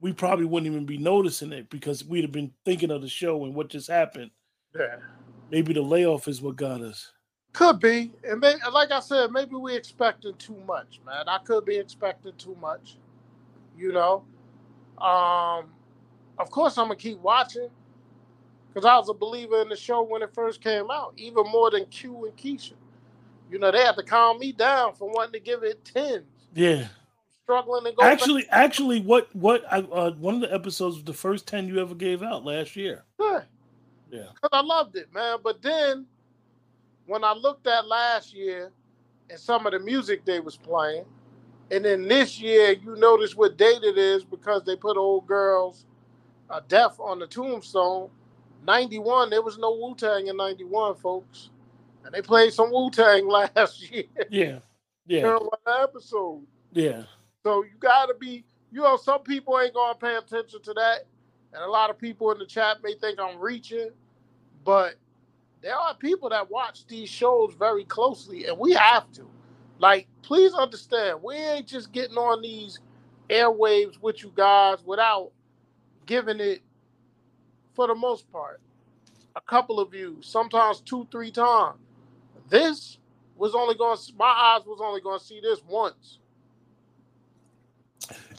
we 0.00 0.12
probably 0.12 0.46
wouldn't 0.46 0.72
even 0.72 0.86
be 0.86 0.98
noticing 0.98 1.52
it 1.52 1.68
because 1.70 2.04
we'd 2.04 2.24
have 2.24 2.32
been 2.32 2.52
thinking 2.64 2.90
of 2.90 3.02
the 3.02 3.08
show 3.08 3.44
and 3.44 3.54
what 3.54 3.68
just 3.68 3.90
happened. 3.90 4.30
Yeah. 4.74 4.96
Maybe 5.50 5.72
the 5.72 5.82
layoff 5.82 6.28
is 6.28 6.40
what 6.40 6.56
got 6.56 6.80
us. 6.80 7.12
Could 7.52 7.80
be, 7.80 8.12
and 8.22 8.40
may, 8.40 8.54
like 8.72 8.92
I 8.92 9.00
said, 9.00 9.32
maybe 9.32 9.56
we 9.56 9.74
expected 9.74 10.38
too 10.38 10.56
much, 10.66 11.00
man. 11.04 11.28
I 11.28 11.38
could 11.38 11.64
be 11.64 11.76
expecting 11.76 12.32
too 12.36 12.56
much, 12.60 12.96
you 13.76 13.92
know. 13.92 14.24
Um, 14.98 15.70
of 16.38 16.50
course, 16.50 16.78
I'm 16.78 16.86
gonna 16.86 16.96
keep 16.96 17.18
watching 17.18 17.68
because 18.68 18.84
I 18.84 18.96
was 18.96 19.08
a 19.08 19.14
believer 19.14 19.60
in 19.62 19.68
the 19.68 19.76
show 19.76 20.02
when 20.02 20.22
it 20.22 20.32
first 20.34 20.60
came 20.60 20.90
out, 20.90 21.14
even 21.16 21.44
more 21.50 21.70
than 21.70 21.86
Q 21.86 22.26
and 22.26 22.36
Keisha. 22.36 22.74
You 23.50 23.58
know, 23.58 23.72
they 23.72 23.80
had 23.80 23.96
to 23.96 24.02
calm 24.02 24.38
me 24.38 24.52
down 24.52 24.94
for 24.94 25.08
wanting 25.08 25.32
to 25.32 25.40
give 25.40 25.62
it 25.62 25.84
tens. 25.84 26.24
Yeah, 26.54 26.88
struggling 27.44 27.84
to 27.84 27.92
go. 27.92 28.04
Actually, 28.04 28.42
back. 28.42 28.52
actually, 28.52 29.00
what 29.00 29.34
what 29.34 29.64
I, 29.70 29.78
uh, 29.78 30.12
one 30.12 30.34
of 30.34 30.40
the 30.42 30.52
episodes 30.52 30.96
was 30.96 31.04
the 31.04 31.14
first 31.14 31.46
ten 31.46 31.66
you 31.66 31.80
ever 31.80 31.94
gave 31.94 32.22
out 32.22 32.44
last 32.44 32.76
year. 32.76 33.04
Yeah, 33.18 33.42
yeah, 34.10 34.26
because 34.34 34.50
I 34.52 34.60
loved 34.60 34.96
it, 34.96 35.12
man. 35.14 35.38
But 35.42 35.62
then 35.62 36.06
when 37.08 37.24
I 37.24 37.32
looked 37.32 37.66
at 37.66 37.88
last 37.88 38.34
year 38.34 38.70
and 39.30 39.40
some 39.40 39.66
of 39.66 39.72
the 39.72 39.78
music 39.80 40.24
they 40.24 40.40
was 40.40 40.56
playing, 40.56 41.06
and 41.70 41.84
then 41.84 42.06
this 42.06 42.38
year 42.38 42.72
you 42.72 42.96
notice 42.96 43.34
what 43.34 43.56
date 43.56 43.82
it 43.82 43.96
is 43.96 44.24
because 44.24 44.62
they 44.64 44.76
put 44.76 44.96
old 44.96 45.26
girls 45.26 45.86
uh, 46.50 46.60
death 46.68 47.00
on 47.00 47.18
the 47.18 47.26
tombstone. 47.26 48.10
91, 48.66 49.30
there 49.30 49.42
was 49.42 49.56
no 49.58 49.74
Wu 49.74 49.94
Tang 49.94 50.26
in 50.26 50.36
91, 50.36 50.96
folks. 50.96 51.50
And 52.04 52.12
they 52.12 52.20
played 52.20 52.52
some 52.52 52.70
Wu 52.70 52.90
Tang 52.90 53.26
last 53.28 53.90
year. 53.90 54.04
Yeah. 54.30 54.58
Yeah. 55.06 55.38
one 55.38 55.82
episode. 55.82 56.42
Yeah. 56.72 57.04
So 57.42 57.64
you 57.64 57.70
got 57.80 58.06
to 58.06 58.14
be, 58.14 58.44
you 58.70 58.82
know, 58.82 58.98
some 58.98 59.22
people 59.22 59.58
ain't 59.58 59.72
going 59.72 59.94
to 59.94 59.98
pay 59.98 60.16
attention 60.16 60.60
to 60.62 60.74
that. 60.74 61.06
And 61.54 61.62
a 61.62 61.70
lot 61.70 61.88
of 61.88 61.98
people 61.98 62.30
in 62.32 62.38
the 62.38 62.44
chat 62.44 62.82
may 62.82 62.94
think 62.94 63.18
I'm 63.18 63.38
reaching, 63.38 63.90
but 64.64 64.96
there 65.62 65.76
are 65.76 65.94
people 65.94 66.28
that 66.30 66.50
watch 66.50 66.86
these 66.86 67.08
shows 67.08 67.54
very 67.58 67.84
closely, 67.84 68.46
and 68.46 68.58
we 68.58 68.72
have 68.72 69.10
to. 69.12 69.28
Like, 69.78 70.06
please 70.22 70.52
understand, 70.54 71.22
we 71.22 71.34
ain't 71.34 71.66
just 71.66 71.92
getting 71.92 72.16
on 72.16 72.42
these 72.42 72.78
airwaves 73.28 74.00
with 74.00 74.22
you 74.22 74.32
guys 74.34 74.78
without 74.84 75.30
giving 76.06 76.40
it, 76.40 76.62
for 77.74 77.86
the 77.86 77.94
most 77.94 78.30
part, 78.32 78.60
a 79.36 79.40
couple 79.40 79.78
of 79.78 79.90
views, 79.92 80.26
sometimes 80.26 80.80
two, 80.80 81.06
three 81.12 81.30
times. 81.30 81.78
This 82.48 82.98
was 83.36 83.54
only 83.54 83.74
going. 83.76 83.98
My 84.18 84.26
eyes 84.26 84.66
was 84.66 84.80
only 84.82 85.00
going 85.00 85.18
to 85.18 85.24
see 85.24 85.40
this 85.40 85.60
once. 85.68 86.18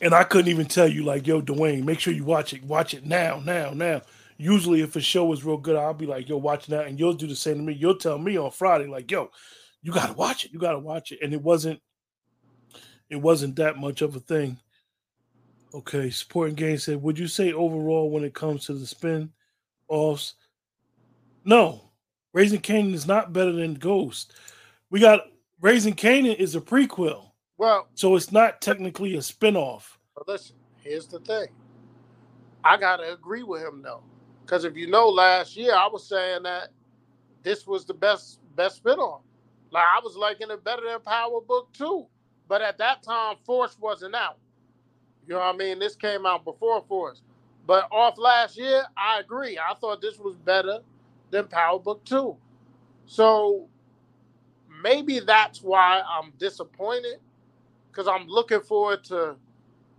And 0.01 0.13
I 0.13 0.23
couldn't 0.23 0.49
even 0.49 0.65
tell 0.65 0.87
you, 0.87 1.03
like, 1.03 1.27
yo, 1.27 1.41
Dwayne, 1.41 1.85
make 1.85 1.99
sure 1.99 2.11
you 2.11 2.23
watch 2.23 2.53
it. 2.53 2.63
Watch 2.63 2.93
it 2.93 3.05
now, 3.05 3.41
now, 3.45 3.71
now 3.71 4.01
usually 4.39 4.81
if 4.81 4.95
a 4.95 5.01
show 5.01 5.31
is 5.33 5.43
real 5.43 5.57
good, 5.57 5.75
I'll 5.75 5.93
be 5.93 6.07
like, 6.07 6.29
yo, 6.29 6.37
watch 6.37 6.65
that. 6.67 6.87
And 6.87 6.97
you'll 6.97 7.13
do 7.13 7.27
the 7.27 7.35
same 7.35 7.57
to 7.57 7.61
me. 7.61 7.73
You'll 7.73 7.97
tell 7.97 8.17
me 8.17 8.37
on 8.37 8.49
Friday, 8.49 8.87
like, 8.87 9.11
yo, 9.11 9.29
you 9.83 9.91
gotta 9.91 10.13
watch 10.13 10.45
it. 10.45 10.51
You 10.51 10.59
gotta 10.59 10.79
watch 10.79 11.11
it. 11.11 11.19
And 11.21 11.33
it 11.33 11.41
wasn't 11.41 11.79
it 13.09 13.17
wasn't 13.17 13.57
that 13.57 13.77
much 13.77 14.01
of 14.01 14.15
a 14.15 14.19
thing. 14.19 14.57
Okay, 15.73 16.09
supporting 16.09 16.55
game 16.55 16.77
said, 16.77 17.01
would 17.01 17.19
you 17.19 17.27
say 17.27 17.53
overall 17.53 18.09
when 18.09 18.23
it 18.23 18.33
comes 18.33 18.65
to 18.65 18.73
the 18.73 18.87
spin 18.87 19.31
offs? 19.87 20.35
No. 21.45 21.91
Raising 22.33 22.61
Kanan 22.61 22.93
is 22.93 23.07
not 23.07 23.33
better 23.33 23.51
than 23.51 23.73
Ghost. 23.73 24.33
We 24.89 24.99
got 24.99 25.21
Raising 25.61 25.95
Kanan 25.95 26.35
is 26.35 26.55
a 26.55 26.61
prequel. 26.61 27.31
Well, 27.57 27.87
so 27.93 28.15
it's 28.15 28.31
not 28.31 28.61
technically 28.61 29.15
a 29.17 29.21
spin-off. 29.21 29.99
But 30.15 30.27
listen, 30.27 30.55
here's 30.81 31.07
the 31.07 31.19
thing. 31.19 31.47
I 32.63 32.77
gotta 32.77 33.11
agree 33.11 33.43
with 33.43 33.63
him 33.63 33.81
though. 33.81 34.03
Because 34.49 34.65
if 34.65 34.75
you 34.75 34.87
know, 34.87 35.07
last 35.09 35.55
year 35.55 35.75
I 35.75 35.87
was 35.87 36.09
saying 36.09 36.41
that 36.41 36.69
this 37.43 37.67
was 37.67 37.85
the 37.85 37.93
best 37.93 38.39
best 38.55 38.83
spinoff. 38.83 39.21
Like 39.69 39.85
I 39.85 39.99
was 40.03 40.15
liking 40.15 40.49
it 40.49 40.63
better 40.63 40.81
than 40.89 40.99
Power 41.01 41.39
Book 41.39 41.69
Two, 41.71 42.07
but 42.47 42.63
at 42.63 42.79
that 42.79 43.03
time 43.03 43.35
Force 43.45 43.77
wasn't 43.79 44.15
out. 44.15 44.39
You 45.27 45.35
know 45.35 45.39
what 45.41 45.53
I 45.53 45.57
mean? 45.57 45.77
This 45.77 45.95
came 45.95 46.25
out 46.25 46.45
before 46.45 46.81
Force. 46.87 47.21
But 47.67 47.87
off 47.91 48.17
last 48.17 48.57
year, 48.57 48.85
I 48.97 49.19
agree. 49.19 49.59
I 49.59 49.75
thought 49.75 50.01
this 50.01 50.17
was 50.17 50.35
better 50.35 50.79
than 51.29 51.47
Power 51.47 51.77
Book 51.79 52.03
Two. 52.03 52.35
So 53.05 53.67
maybe 54.83 55.19
that's 55.19 55.61
why 55.61 56.01
I'm 56.01 56.33
disappointed 56.39 57.19
because 57.91 58.07
I'm 58.07 58.27
looking 58.27 58.61
forward 58.61 59.03
to 59.05 59.35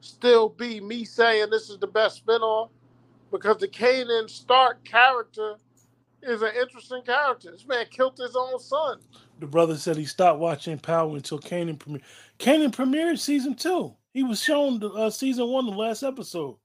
still 0.01 0.49
be 0.49 0.81
me 0.81 1.05
saying 1.05 1.51
this 1.51 1.71
is 1.71 1.79
the 1.79 1.87
best 1.87 2.27
spinoff 2.27 2.71
because 3.31 3.59
the 3.59 3.69
Kanan 3.69 4.29
Stark 4.29 4.85
character 4.85 5.57
is 6.23 6.43
an 6.43 6.53
interesting 6.61 7.03
character. 7.03 7.51
This 7.53 7.67
man 7.67 7.87
killed 7.91 8.19
his 8.19 8.37
own 8.37 8.59
son. 8.59 8.99
The 9.39 9.47
brother 9.47 9.77
said 9.77 9.97
he 9.97 10.05
stopped 10.05 10.39
watching 10.39 10.79
Power 10.79 11.17
until 11.17 11.39
Kanan 11.39 11.79
premiered. 11.79 12.03
Kanan 12.39 12.71
premiered 12.71 13.19
season 13.19 13.55
two. 13.55 13.95
He 14.13 14.23
was 14.23 14.43
shown 14.43 14.81
the, 14.81 14.91
uh, 14.91 15.11
season 15.11 15.49
one, 15.49 15.67
the 15.67 15.73
last 15.73 16.03
episode. 16.03 16.57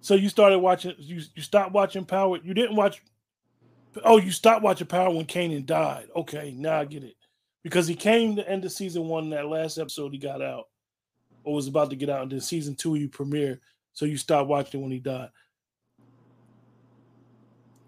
So 0.00 0.14
you 0.14 0.28
started 0.28 0.58
watching. 0.58 0.94
You 0.98 1.22
you 1.34 1.42
stopped 1.42 1.72
watching 1.72 2.04
Power. 2.04 2.38
You 2.42 2.54
didn't 2.54 2.76
watch. 2.76 3.02
Oh, 4.04 4.18
you 4.18 4.30
stopped 4.30 4.62
watching 4.62 4.86
Power 4.86 5.10
when 5.10 5.26
Kanan 5.26 5.64
died. 5.64 6.08
Okay, 6.14 6.54
now 6.56 6.80
I 6.80 6.84
get 6.84 7.02
it. 7.02 7.14
Because 7.62 7.88
he 7.88 7.94
came 7.94 8.36
to 8.36 8.48
end 8.48 8.64
of 8.64 8.72
season 8.72 9.08
one. 9.08 9.30
That 9.30 9.46
last 9.46 9.78
episode 9.78 10.12
he 10.12 10.18
got 10.18 10.42
out, 10.42 10.68
or 11.44 11.54
was 11.54 11.66
about 11.66 11.90
to 11.90 11.96
get 11.96 12.10
out, 12.10 12.22
and 12.22 12.30
then 12.30 12.40
season 12.40 12.74
two 12.74 12.94
he 12.94 13.08
premiered. 13.08 13.58
So 13.94 14.04
you 14.04 14.18
stopped 14.18 14.48
watching 14.48 14.82
when 14.82 14.92
he 14.92 14.98
died 14.98 15.30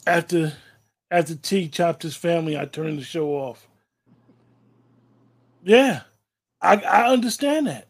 after 0.08 0.54
after 1.10 1.34
T 1.36 1.68
chopped 1.68 2.02
his 2.02 2.16
family, 2.16 2.58
I 2.58 2.66
turned 2.66 2.98
the 2.98 3.04
show 3.04 3.30
off. 3.30 3.68
Yeah, 5.62 6.02
I 6.60 6.76
I 6.76 7.12
understand 7.12 7.68
that. 7.68 7.88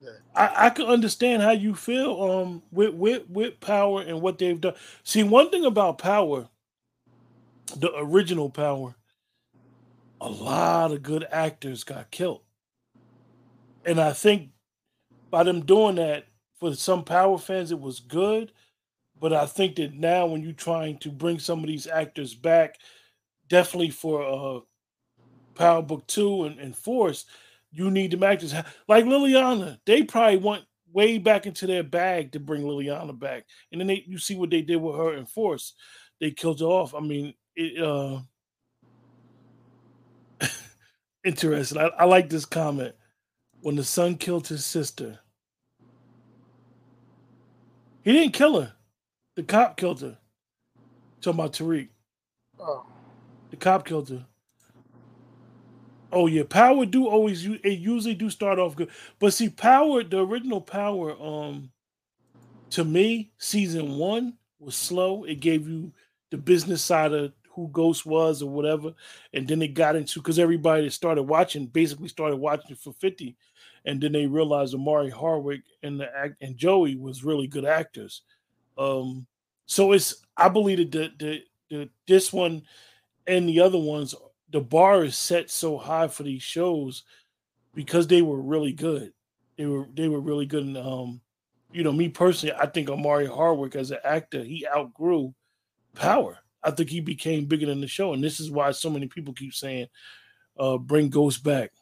Yeah. 0.00 0.10
I, 0.34 0.66
I 0.66 0.70
can 0.70 0.86
understand 0.86 1.42
how 1.42 1.52
you 1.52 1.74
feel 1.74 2.22
um 2.22 2.62
with 2.72 2.94
with 2.94 3.28
with 3.30 3.60
power 3.60 4.02
and 4.02 4.22
what 4.22 4.38
they've 4.38 4.60
done. 4.60 4.74
See, 5.04 5.22
one 5.22 5.50
thing 5.50 5.64
about 5.64 5.98
power, 5.98 6.48
the 7.76 7.92
original 7.96 8.50
power, 8.50 8.94
a 10.20 10.28
lot 10.28 10.92
of 10.92 11.02
good 11.02 11.26
actors 11.30 11.84
got 11.84 12.10
killed. 12.10 12.42
And 13.84 14.00
I 14.00 14.12
think 14.12 14.50
by 15.30 15.44
them 15.44 15.64
doing 15.64 15.96
that, 15.96 16.26
for 16.60 16.74
some 16.74 17.04
power 17.04 17.38
fans, 17.38 17.72
it 17.72 17.80
was 17.80 18.00
good. 18.00 18.52
But 19.22 19.32
I 19.32 19.46
think 19.46 19.76
that 19.76 19.94
now 19.94 20.26
when 20.26 20.42
you're 20.42 20.52
trying 20.52 20.98
to 20.98 21.08
bring 21.08 21.38
some 21.38 21.60
of 21.60 21.68
these 21.68 21.86
actors 21.86 22.34
back, 22.34 22.78
definitely 23.48 23.90
for 23.90 24.24
uh 24.24 24.60
Power 25.54 25.80
Book 25.80 26.04
Two 26.08 26.42
and, 26.42 26.58
and 26.58 26.76
Force, 26.76 27.24
you 27.70 27.88
need 27.88 28.10
them 28.10 28.24
actors 28.24 28.52
like 28.88 29.04
Liliana. 29.04 29.78
They 29.86 30.02
probably 30.02 30.38
went 30.38 30.64
way 30.92 31.18
back 31.18 31.46
into 31.46 31.68
their 31.68 31.84
bag 31.84 32.32
to 32.32 32.40
bring 32.40 32.62
Liliana 32.64 33.16
back, 33.16 33.44
and 33.70 33.80
then 33.80 33.86
they, 33.86 34.02
you 34.08 34.18
see 34.18 34.34
what 34.34 34.50
they 34.50 34.60
did 34.60 34.78
with 34.78 34.96
her 34.96 35.14
in 35.14 35.26
Force. 35.26 35.74
They 36.20 36.32
killed 36.32 36.58
her 36.58 36.66
off. 36.66 36.92
I 36.92 36.98
mean, 36.98 37.32
it, 37.54 37.80
uh, 37.80 38.22
interesting. 41.24 41.78
I, 41.78 41.90
I 41.96 42.04
like 42.06 42.28
this 42.28 42.44
comment. 42.44 42.96
When 43.60 43.76
the 43.76 43.84
son 43.84 44.16
killed 44.16 44.48
his 44.48 44.64
sister, 44.64 45.20
he 48.02 48.12
didn't 48.12 48.32
kill 48.32 48.60
her. 48.60 48.72
The 49.34 49.42
cop 49.42 49.76
killed 49.76 50.00
her. 50.02 50.18
Talking 51.20 51.40
about 51.40 51.52
Tariq. 51.52 51.88
Oh. 52.60 52.84
The 53.50 53.56
cop 53.56 53.84
killed 53.86 54.08
her. 54.10 54.26
Oh 56.12 56.26
yeah, 56.26 56.42
Power 56.46 56.84
do 56.84 57.06
always 57.06 57.44
you 57.44 57.58
it 57.64 57.78
usually 57.78 58.14
do 58.14 58.28
start 58.28 58.58
off 58.58 58.76
good, 58.76 58.90
but 59.18 59.32
see, 59.32 59.48
Power 59.48 60.04
the 60.04 60.18
original 60.24 60.60
Power, 60.60 61.16
um, 61.18 61.70
to 62.70 62.84
me, 62.84 63.32
season 63.38 63.96
one 63.96 64.34
was 64.60 64.76
slow. 64.76 65.24
It 65.24 65.40
gave 65.40 65.66
you 65.66 65.90
the 66.30 66.36
business 66.36 66.82
side 66.82 67.14
of 67.14 67.32
who 67.48 67.68
Ghost 67.68 68.04
was 68.04 68.42
or 68.42 68.50
whatever, 68.50 68.92
and 69.32 69.48
then 69.48 69.62
it 69.62 69.68
got 69.68 69.96
into 69.96 70.20
because 70.20 70.38
everybody 70.38 70.84
that 70.84 70.90
started 70.90 71.22
watching 71.22 71.64
basically 71.66 72.08
started 72.08 72.36
watching 72.36 72.76
for 72.76 72.92
fifty, 72.92 73.34
and 73.86 73.98
then 73.98 74.12
they 74.12 74.26
realized 74.26 74.74
Omari 74.74 75.08
Hardwick 75.08 75.62
and 75.82 75.98
the 75.98 76.14
act 76.14 76.34
and 76.42 76.58
Joey 76.58 76.96
was 76.96 77.24
really 77.24 77.46
good 77.46 77.64
actors. 77.64 78.20
Um, 78.78 79.26
so 79.66 79.92
it's 79.92 80.22
I 80.36 80.48
believe 80.48 80.90
that 80.92 81.18
the, 81.18 81.42
the, 81.70 81.90
this 82.06 82.32
one 82.32 82.62
and 83.26 83.48
the 83.48 83.60
other 83.60 83.78
ones 83.78 84.14
the 84.52 84.60
bar 84.60 85.02
is 85.02 85.16
set 85.16 85.50
so 85.50 85.78
high 85.78 86.08
for 86.08 86.22
these 86.22 86.42
shows 86.42 87.04
because 87.74 88.06
they 88.06 88.22
were 88.22 88.40
really 88.40 88.72
good. 88.72 89.12
They 89.56 89.66
were 89.66 89.88
they 89.94 90.08
were 90.08 90.20
really 90.20 90.46
good. 90.46 90.64
And 90.64 90.76
um, 90.76 91.20
you 91.72 91.82
know, 91.82 91.92
me 91.92 92.08
personally, 92.08 92.54
I 92.54 92.66
think 92.66 92.88
Omari 92.88 93.26
Hardwick 93.26 93.74
as 93.74 93.90
an 93.90 93.98
actor, 94.04 94.44
he 94.44 94.66
outgrew 94.68 95.34
Power. 95.94 96.38
I 96.62 96.70
think 96.70 96.90
he 96.90 97.00
became 97.00 97.46
bigger 97.46 97.66
than 97.66 97.80
the 97.80 97.88
show, 97.88 98.12
and 98.12 98.22
this 98.22 98.40
is 98.40 98.50
why 98.50 98.70
so 98.70 98.88
many 98.88 99.08
people 99.08 99.34
keep 99.34 99.52
saying, 99.52 99.88
uh, 100.58 100.78
"Bring 100.78 101.10
Ghost 101.10 101.42
back." 101.42 101.72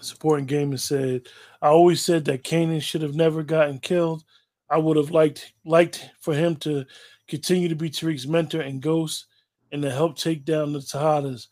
Supporting 0.00 0.46
Gamer 0.46 0.78
said, 0.78 1.28
"I 1.60 1.68
always 1.68 2.04
said 2.04 2.24
that 2.24 2.44
Kanan 2.44 2.82
should 2.82 3.02
have 3.02 3.14
never 3.14 3.42
gotten 3.42 3.78
killed. 3.78 4.24
I 4.68 4.78
would 4.78 4.96
have 4.96 5.10
liked 5.10 5.52
liked 5.64 6.10
for 6.20 6.34
him 6.34 6.56
to 6.56 6.84
continue 7.28 7.68
to 7.68 7.76
be 7.76 7.90
Tariq's 7.90 8.26
mentor 8.26 8.60
and 8.60 8.80
Ghost, 8.80 9.26
and 9.72 9.82
to 9.82 9.90
help 9.90 10.16
take 10.16 10.44
down 10.44 10.72
the 10.72 10.80
Tejadas. 10.80 11.48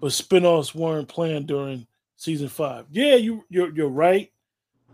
But 0.00 0.12
spinoffs 0.12 0.74
weren't 0.74 1.08
planned 1.08 1.48
during 1.48 1.86
season 2.16 2.48
five. 2.48 2.86
Yeah, 2.90 3.16
you 3.16 3.44
you're 3.48 3.74
you're 3.74 3.88
right. 3.88 4.30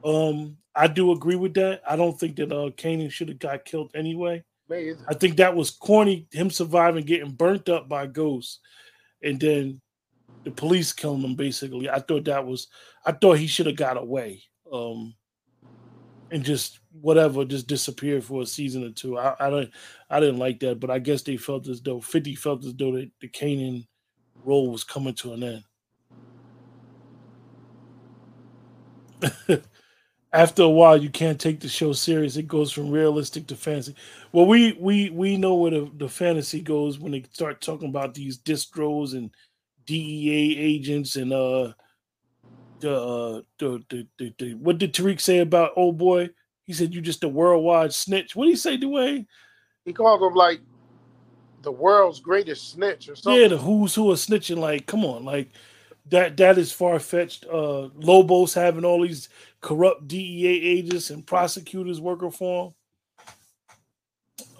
Um, 0.05 0.57
I 0.75 0.87
do 0.87 1.13
agree 1.13 1.37
with 1.37 1.55
that. 1.55 1.83
I 1.89 1.97
don't 1.97 2.19
think 2.19 2.37
that 2.37 2.53
uh 2.53 2.71
Kanan 2.71 3.11
should 3.11 3.29
have 3.29 3.39
got 3.39 3.65
killed 3.65 3.91
anyway. 3.95 4.45
I 5.09 5.15
think 5.15 5.37
that 5.37 5.55
was 5.55 5.71
corny, 5.71 6.27
him 6.33 6.51
surviving 6.51 7.05
getting 7.05 7.33
burnt 7.33 7.69
up 7.69 7.89
by 7.89 8.07
ghosts, 8.07 8.61
and 9.23 9.39
then 9.39 9.81
the 10.45 10.51
police 10.51 10.93
killing 10.93 11.21
him. 11.21 11.35
Basically, 11.35 11.89
I 11.91 12.01
thought 12.01 12.25
that 12.25 12.47
was. 12.47 12.69
I 13.05 13.13
thought 13.13 13.39
he 13.39 13.47
should 13.47 13.67
have 13.67 13.77
got 13.77 13.99
away, 13.99 14.43
um, 14.73 15.15
and 16.31 16.43
just 16.43 16.81
whatever, 17.01 17.45
just 17.45 17.67
disappeared 17.67 18.25
for 18.25 18.43
a 18.43 18.47
season 18.47 18.85
or 18.85 18.91
two. 18.91 19.19
I, 19.19 19.35
I 19.41 19.51
don't, 19.51 19.71
I 20.11 20.21
didn't 20.21 20.39
like 20.39 20.61
that, 20.61 20.81
but 20.81 20.91
I 20.91 20.99
guess 20.99 21.23
they 21.23 21.37
felt 21.37 21.69
as 21.69 21.81
though 21.81 22.01
Fifty 22.01 22.35
felt 22.35 22.65
as 22.65 22.75
though 22.75 22.93
the, 22.93 23.11
the 23.21 23.29
Kanan 23.29 23.87
role 24.45 24.71
was 24.71 24.85
coming 24.85 25.15
to 25.15 25.33
an 25.33 25.43
end. 25.43 25.65
after 30.35 30.65
a 30.65 30.69
while 30.69 30.97
you 30.97 31.09
can't 31.09 31.41
take 31.41 31.61
the 31.61 31.69
show 31.69 31.93
serious 31.93 32.37
it 32.37 32.49
goes 32.49 32.73
from 32.73 32.91
realistic 32.91 33.47
to 33.47 33.55
fantasy 33.55 33.95
well 34.33 34.45
we 34.47 34.73
we 34.81 35.09
we 35.11 35.37
know 35.37 35.55
where 35.55 35.71
the, 35.71 35.91
the 35.97 36.09
fantasy 36.09 36.61
goes 36.61 36.99
when 36.99 37.13
they 37.13 37.23
start 37.33 37.61
talking 37.61 37.89
about 37.89 38.13
these 38.13 38.37
distros 38.39 39.15
and 39.15 39.31
dea 39.87 40.57
agents 40.59 41.15
and 41.17 41.33
uh 41.33 41.73
the 42.81 42.93
uh 42.93 43.41
the, 43.59 43.85
the, 43.89 44.07
the, 44.19 44.35
the 44.39 44.55
what 44.55 44.79
did 44.79 44.93
tariq 44.93 45.21
say 45.21 45.39
about 45.39 45.73
old 45.77 45.97
boy 45.97 46.29
he 46.65 46.73
said 46.73 46.95
you 46.95 47.01
just 47.01 47.25
a 47.25 47.29
worldwide 47.29 47.93
snitch 47.93 48.35
what 48.35 48.45
did 48.45 48.51
he 48.51 48.57
say 48.57 48.77
dwayne 48.77 49.27
he 49.85 49.93
called 49.93 50.23
him 50.23 50.35
like 50.35 50.61
the 51.63 51.73
world's 51.73 52.21
greatest 52.21 52.73
snitch 52.73 53.09
or 53.09 53.17
something 53.17 53.41
yeah 53.41 53.49
the 53.49 53.57
who's 53.57 53.95
who 53.95 54.11
are 54.11 54.15
snitching 54.15 54.59
like 54.59 54.87
come 54.87 55.05
on 55.05 55.25
like 55.25 55.51
that 56.07 56.37
that 56.37 56.59
is 56.59 56.73
far 56.73 56.99
fetched. 56.99 57.47
Uh, 57.47 57.89
Lobos 57.95 58.55
having 58.55 58.85
all 58.85 59.03
these 59.03 59.29
corrupt 59.61 60.07
DEA 60.07 60.79
agents 60.79 61.11
and 61.11 61.27
prosecutors 61.27 62.01
working 62.01 62.31
for 62.31 62.75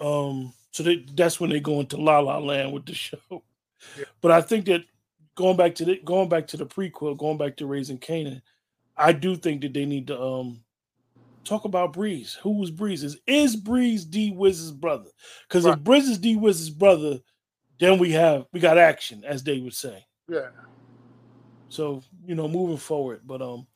him. 0.01 0.07
Um, 0.07 0.53
so 0.71 0.83
they, 0.83 1.05
that's 1.13 1.39
when 1.39 1.49
they 1.49 1.59
go 1.59 1.79
into 1.79 1.97
La 1.97 2.19
La 2.19 2.37
Land 2.37 2.73
with 2.73 2.85
the 2.85 2.93
show. 2.93 3.17
Yeah. 3.29 4.05
But 4.21 4.31
I 4.31 4.41
think 4.41 4.65
that 4.65 4.83
going 5.35 5.57
back 5.57 5.75
to 5.75 5.85
the 5.85 5.97
going 6.03 6.29
back 6.29 6.47
to 6.47 6.57
the 6.57 6.65
prequel, 6.65 7.17
going 7.17 7.37
back 7.37 7.57
to 7.57 7.67
Raising 7.67 7.99
Kanan, 7.99 8.41
I 8.97 9.11
do 9.11 9.35
think 9.35 9.61
that 9.61 9.73
they 9.73 9.85
need 9.85 10.07
to 10.07 10.19
um 10.19 10.63
talk 11.45 11.65
about 11.65 11.93
Breeze. 11.93 12.37
Who 12.41 12.57
was 12.57 12.71
Breeze? 12.71 13.03
Is, 13.03 13.17
is 13.27 13.55
Breeze 13.55 14.05
D 14.05 14.31
Wiz's 14.31 14.71
brother? 14.71 15.09
Because 15.47 15.65
right. 15.65 15.77
if 15.77 15.83
Breeze 15.83 16.07
is 16.09 16.17
D 16.17 16.35
Wiz's 16.35 16.69
brother, 16.69 17.19
then 17.79 17.99
we 17.99 18.11
have 18.11 18.45
we 18.51 18.59
got 18.59 18.77
action, 18.77 19.23
as 19.25 19.43
they 19.43 19.59
would 19.59 19.73
say. 19.73 20.05
Yeah. 20.29 20.49
So 21.69 22.03
you 22.25 22.35
know, 22.35 22.47
moving 22.47 22.77
forward, 22.77 23.21
but 23.25 23.41
um, 23.41 23.67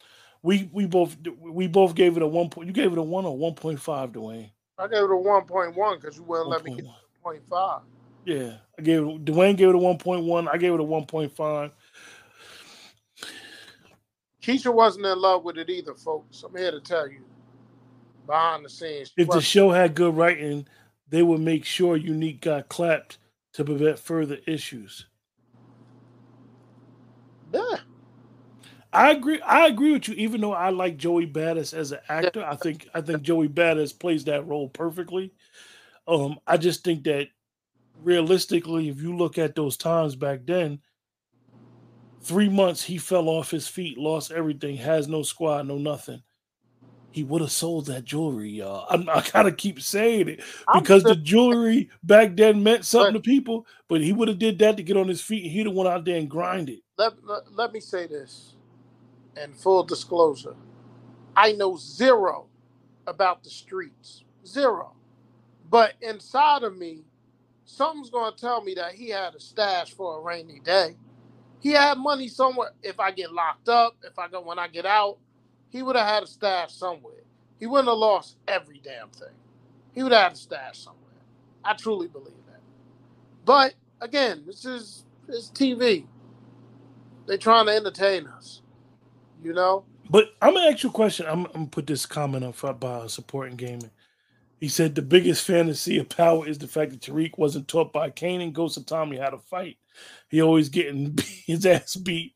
we 0.42 0.70
we 0.72 0.86
both 0.86 1.18
we 1.40 1.68
both 1.68 1.96
gave 1.96 2.18
it 2.18 2.24
a 2.24 2.28
one 2.28 2.50
point. 2.50 2.68
You 2.68 2.74
gave 2.74 2.92
it 2.92 2.98
a 2.98 3.04
one 3.04 3.26
or 3.26 3.38
one 3.38 3.56
point 3.56 3.80
five, 3.80 4.12
Dwayne. 4.12 4.52
I 4.78 4.88
gave 4.88 5.04
it 5.04 5.12
a 5.12 5.16
one 5.16 5.46
point 5.46 5.76
one 5.76 6.00
because 6.00 6.18
you 6.18 6.24
wouldn't 6.24 6.50
1. 6.50 6.58
let 6.58 6.66
me 6.66 6.76
get 6.76 6.86
point 7.22 7.42
five. 7.50 7.82
Yeah, 8.26 8.58
I 8.78 8.82
gave 8.82 9.00
it. 9.00 9.26
Dwayne 9.26 9.58
gave 9.58 9.70
it 9.70 9.76
a 9.76 9.80
one 9.80 9.98
point 9.98 10.24
one. 10.24 10.48
I 10.48 10.58
gave 10.58 10.74
it 10.74 10.80
a 10.80 10.84
one 10.84 11.06
point 11.06 11.36
five. 11.36 11.72
Keisha 14.42 14.74
wasn't 14.74 15.06
in 15.06 15.20
love 15.20 15.44
with 15.44 15.58
it 15.58 15.70
either, 15.70 15.94
folks. 15.94 16.44
I'm 16.44 16.56
here 16.56 16.72
to 16.72 16.80
tell 16.80 17.08
you. 17.10 17.20
Behind 18.30 18.64
the 18.64 18.70
scenes, 18.70 19.12
if 19.18 19.28
the 19.28 19.42
show 19.42 19.72
had 19.72 19.96
good 19.96 20.16
writing, 20.16 20.68
they 21.08 21.24
would 21.24 21.42
make 21.42 21.66
sure 21.66 21.98
Unique 21.98 22.42
got 22.42 22.70
clapped 22.70 23.18
to 23.54 23.66
prevent 23.66 23.98
further 23.98 24.38
issues. 24.46 25.08
Yeah. 27.52 27.78
I 28.94 29.10
agree. 29.10 29.42
I 29.42 29.66
agree 29.66 29.94
with 29.94 30.08
you. 30.08 30.14
Even 30.14 30.42
though 30.42 30.54
I 30.54 30.70
like 30.70 30.98
Joey 30.98 31.26
Badass 31.26 31.74
as 31.74 31.92
an 31.92 32.02
actor, 32.08 32.46
I 32.46 32.56
think 32.56 32.88
I 32.94 33.02
think 33.02 33.24
Joey 33.24 33.50
Badass 33.50 33.98
plays 33.98 34.26
that 34.26 34.46
role 34.46 34.70
perfectly. 34.70 35.34
Um, 36.08 36.38
I 36.46 36.58
just 36.58 36.84
think 36.84 37.06
that 37.06 37.30
realistically, 38.04 38.90
if 38.90 39.02
you 39.02 39.18
look 39.18 39.40
at 39.40 39.56
those 39.56 39.76
times 39.76 40.16
back 40.16 40.42
then, 40.46 40.82
three 42.22 42.50
months 42.50 42.84
he 42.84 43.00
fell 43.00 43.28
off 43.28 43.50
his 43.50 43.68
feet, 43.68 43.98
lost 43.98 44.32
everything, 44.32 44.78
has 44.78 45.08
no 45.08 45.24
squad, 45.24 45.66
no 45.68 45.80
nothing. 45.80 46.22
He 47.12 47.24
would 47.24 47.42
have 47.42 47.52
sold 47.52 47.88
that 47.88 48.06
jewelry, 48.06 48.50
y'all. 48.50 48.86
I'm, 48.90 49.10
i 49.10 49.22
kind 49.22 49.48
of 49.48 49.58
keep 49.58 49.82
saying 49.82 50.30
it 50.30 50.44
because 50.74 51.04
the 51.04 51.16
jewelry 51.16 51.90
back 52.04 52.36
then 52.36 52.62
meant 52.62 52.86
something 52.86 53.16
to 53.16 53.20
people, 53.20 53.66
but 53.88 54.02
he 54.02 54.14
would 54.14 54.28
have 54.28 54.38
did 54.38 54.60
that 54.60 54.78
to 54.78 54.84
get 54.84 54.96
on 54.96 55.08
his 55.08 55.22
feet, 55.22 55.44
and 55.44 55.52
he'd 55.52 55.66
have 55.66 55.76
went 55.76 55.90
out 55.90 56.06
there 56.06 56.18
and 56.18 56.30
grind 56.30 56.70
it. 56.70 56.82
Let, 56.98 57.14
let, 57.26 57.52
let 57.52 57.74
me 57.74 57.80
say 57.80 58.06
this 58.06 58.54
and 59.36 59.56
full 59.56 59.84
disclosure, 59.84 60.56
I 61.36 61.54
know 61.54 61.78
zero 61.78 62.48
about 63.08 63.44
the 63.44 63.50
streets. 63.50 64.24
Zero. 64.46 64.94
But 65.70 65.94
inside 66.02 66.64
of 66.64 66.78
me, 66.78 67.04
something's 67.66 68.10
to 68.10 68.32
tell 68.38 68.62
me 68.64 68.74
that 68.76 68.94
he 68.94 69.10
had 69.10 69.36
a 69.36 69.40
stash 69.40 69.94
for 69.94 70.18
a 70.18 70.22
rainy 70.22 70.60
day. 70.60 70.96
He 71.60 71.72
had 71.72 71.98
money 71.98 72.28
somewhere. 72.28 72.72
If 72.82 73.00
I 73.00 73.12
get 73.12 73.32
locked 73.32 73.70
up, 73.70 73.96
if 74.04 74.18
I 74.18 74.28
go 74.28 74.42
when 74.42 74.60
I 74.60 74.68
get 74.68 74.86
out, 74.86 75.18
he 75.70 75.84
would 75.84 75.96
have 75.96 76.08
had 76.08 76.24
a 76.24 76.28
stash 76.28 76.74
somewhere. 76.74 77.14
He 77.60 77.68
wouldn't 77.68 77.90
have 77.90 77.98
lost 77.98 78.38
every 78.48 78.82
damn 78.84 79.10
thing. 79.10 79.30
He 79.94 80.04
would 80.04 80.12
have 80.14 80.24
had 80.24 80.34
a 80.34 80.38
stash 80.38 80.80
somewhere. 80.80 81.00
I 81.66 81.74
truly 81.76 82.08
believe 82.08 82.34
that. 82.48 82.62
But 83.46 83.76
again, 84.02 84.44
this 84.48 84.66
is 84.66 85.06
it's 85.28 85.50
TV. 85.50 86.06
They're 87.28 87.38
trying 87.38 87.68
to 87.68 87.74
entertain 87.76 88.28
us 88.28 88.60
you 89.44 89.54
know. 89.54 89.86
But 90.10 90.32
I'm 90.42 90.54
gonna 90.54 90.72
ask 90.72 90.84
you 90.84 90.90
a 90.90 90.94
question. 90.94 91.26
I'm, 91.28 91.46
I'm 91.48 91.54
gonna 91.54 91.66
put 91.68 91.88
this 91.88 92.06
comment 92.06 92.44
up 92.46 92.56
front 92.56 92.80
by 92.80 93.08
supporting 93.08 93.58
gaming. 93.58 93.92
He 94.60 94.70
said 94.70 94.96
the 94.96 95.02
biggest 95.02 95.46
fantasy 95.46 96.00
of 96.00 96.10
power 96.10 96.48
is 96.48 96.58
the 96.60 96.68
fact 96.68 96.92
that 96.92 97.02
Tariq 97.02 97.38
wasn't 97.38 97.68
taught 97.68 97.94
by 97.94 98.10
Kane 98.10 98.42
and 98.42 98.54
Ghost, 98.56 98.78
of 98.78 98.86
Tommy 98.86 99.18
how 99.18 99.30
to 99.30 99.40
fight. 99.40 99.78
He 100.30 100.42
always 100.42 100.70
getting 100.70 101.18
his 101.46 101.66
ass 101.66 101.96
beat. 101.96 102.34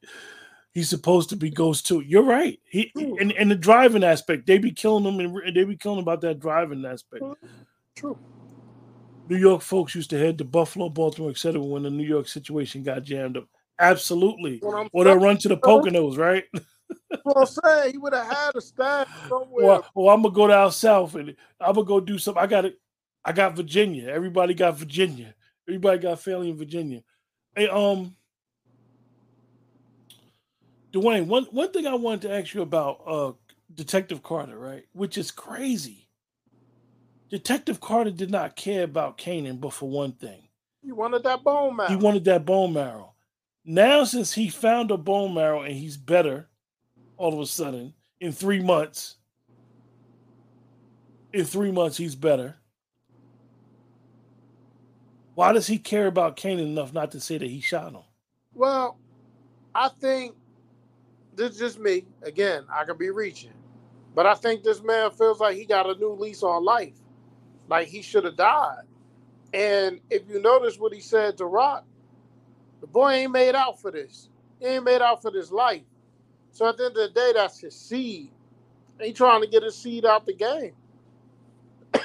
He's 0.74 0.90
supposed 0.90 1.30
to 1.30 1.36
be 1.36 1.52
Ghost 1.52 1.86
too. 1.86 2.02
You're 2.02 2.24
right. 2.24 2.60
He 2.66 2.92
and, 2.96 3.32
and 3.32 3.52
the 3.52 3.56
driving 3.56 4.04
aspect, 4.04 4.48
they 4.48 4.58
be 4.58 4.72
killing 4.72 5.06
him 5.06 5.20
and 5.20 5.56
they 5.56 5.64
be 5.64 5.78
killing 5.78 6.00
about 6.00 6.22
that 6.22 6.40
driving 6.40 6.84
aspect. 6.84 7.24
True. 7.96 8.18
New 9.30 9.38
York 9.38 9.62
folks 9.62 9.96
used 9.96 10.10
to 10.10 10.18
head 10.18 10.38
to 10.40 10.44
Buffalo, 10.44 10.90
Baltimore, 10.90 11.30
etc. 11.30 11.62
when 11.62 11.84
the 11.84 11.90
New 11.90 12.04
York 12.04 12.28
situation 12.28 12.84
got 12.84 13.04
jammed 13.04 13.38
up. 13.38 13.48
Absolutely. 13.80 14.62
Or 14.62 15.04
they 15.04 15.16
run 15.16 15.38
to 15.38 15.48
the 15.48 15.58
Poconos, 15.58 16.18
right? 16.18 16.44
what 17.24 17.38
I'm 17.38 17.46
saying. 17.46 17.92
He 17.92 17.98
would 17.98 18.14
have 18.14 18.28
had 18.28 18.56
a 18.56 18.62
stash 18.62 19.08
somewhere. 19.30 19.66
Well, 19.66 19.86
well, 19.94 20.14
I'm 20.14 20.22
gonna 20.22 20.34
go 20.34 20.48
down 20.48 20.72
south 20.72 21.16
and 21.16 21.36
I'm 21.60 21.76
gonna 21.76 21.86
go 21.86 22.00
do 22.00 22.18
something. 22.18 22.42
I 22.42 22.48
got 22.48 22.66
it. 22.66 22.80
I 23.24 23.32
got 23.32 23.56
Virginia. 23.56 24.10
Everybody 24.10 24.54
got 24.54 24.78
Virginia. 24.78 25.34
Everybody 25.68 26.00
got 26.00 26.20
family 26.20 26.50
in 26.50 26.58
Virginia. 26.58 27.04
Hey, 27.56 27.70
um, 27.70 28.16
Dwayne, 30.94 31.26
one 31.28 31.46
one 31.46 31.72
thing 31.72 31.88
I 31.88 31.96
wanted 31.96 32.22
to 32.24 32.34
ask 32.34 32.54
you 32.54 32.62
about 32.62 33.02
uh 33.06 33.32
Detective 33.74 34.22
Carter, 34.22 34.58
right? 34.58 34.86
Which 34.94 35.18
is 35.18 35.32
crazy. 35.32 36.08
Detective 37.30 37.82
Carter 37.82 38.12
did 38.12 38.30
not 38.30 38.56
care 38.56 38.84
about 38.84 39.18
Kanan, 39.18 39.60
but 39.60 39.74
for 39.74 39.90
one 39.90 40.12
thing, 40.12 40.48
he 40.84 40.92
wanted 40.92 41.24
that 41.24 41.44
bone 41.44 41.76
marrow. 41.76 41.90
He 41.90 41.96
wanted 41.96 42.26
that 42.26 42.46
bone 42.46 42.74
marrow. 42.74 43.14
Now, 43.66 44.04
since 44.04 44.34
he 44.34 44.50
found 44.50 44.92
a 44.92 44.98
bone 44.98 45.34
marrow 45.34 45.62
and 45.64 45.74
he's 45.74 45.98
better, 45.98 46.50
all 47.18 47.34
of 47.34 47.40
a 47.40 47.46
sudden 47.48 47.94
in 48.20 48.32
three 48.32 48.62
months. 48.62 49.16
In 51.34 51.46
three 51.46 51.72
months, 51.72 51.98
he's 51.98 52.16
better. 52.16 52.56
Why 55.34 55.52
does 55.52 55.66
he 55.66 55.80
care 55.80 56.06
about 56.06 56.38
Kanan 56.38 56.60
enough 56.60 56.94
not 56.94 57.12
to 57.12 57.20
say 57.20 57.40
that 57.40 57.50
he 57.50 57.60
shot 57.60 57.92
him? 57.92 58.04
Well, 58.54 59.00
I 59.74 59.90
think 60.00 60.36
this 61.36 61.52
is 61.54 61.60
just 61.60 61.80
me. 61.80 62.06
Again, 62.24 62.66
I 62.74 62.86
could 62.86 63.00
be 63.00 63.12
reaching. 63.12 63.54
But 64.16 64.26
I 64.28 64.36
think 64.36 64.64
this 64.64 64.84
man 64.84 65.12
feels 65.12 65.40
like 65.40 65.58
he 65.58 65.66
got 65.66 65.90
a 65.90 65.96
new 65.96 66.14
lease 66.14 66.44
on 66.44 66.66
life. 66.66 66.96
Like 67.70 67.88
he 67.88 68.02
should 68.02 68.26
have 68.26 68.38
died. 68.38 68.84
And 69.54 70.00
if 70.10 70.24
you 70.30 70.42
notice 70.42 70.80
what 70.80 70.94
he 70.94 71.02
said 71.02 71.38
to 71.40 71.46
Raq, 71.46 71.84
The 72.82 72.88
boy 72.88 73.12
ain't 73.12 73.32
made 73.32 73.56
out 73.56 73.80
for 73.82 73.92
this. 73.92 74.30
He 74.60 74.68
ain't 74.68 74.84
made 74.86 75.02
out 75.02 75.22
for 75.22 75.32
this 75.32 75.52
life. 75.52 75.84
So 76.52 76.68
at 76.68 76.78
the 76.78 76.86
end 76.86 76.98
of 76.98 77.14
the 77.14 77.20
day, 77.20 77.32
that's 77.36 77.60
his 77.60 77.76
seed. 77.76 78.32
He 79.02 79.14
trying 79.14 79.42
to 79.42 79.48
get 79.48 79.64
his 79.64 79.78
seed 79.78 80.06
out 80.06 80.26
the 80.26 80.34
game. 80.34 80.74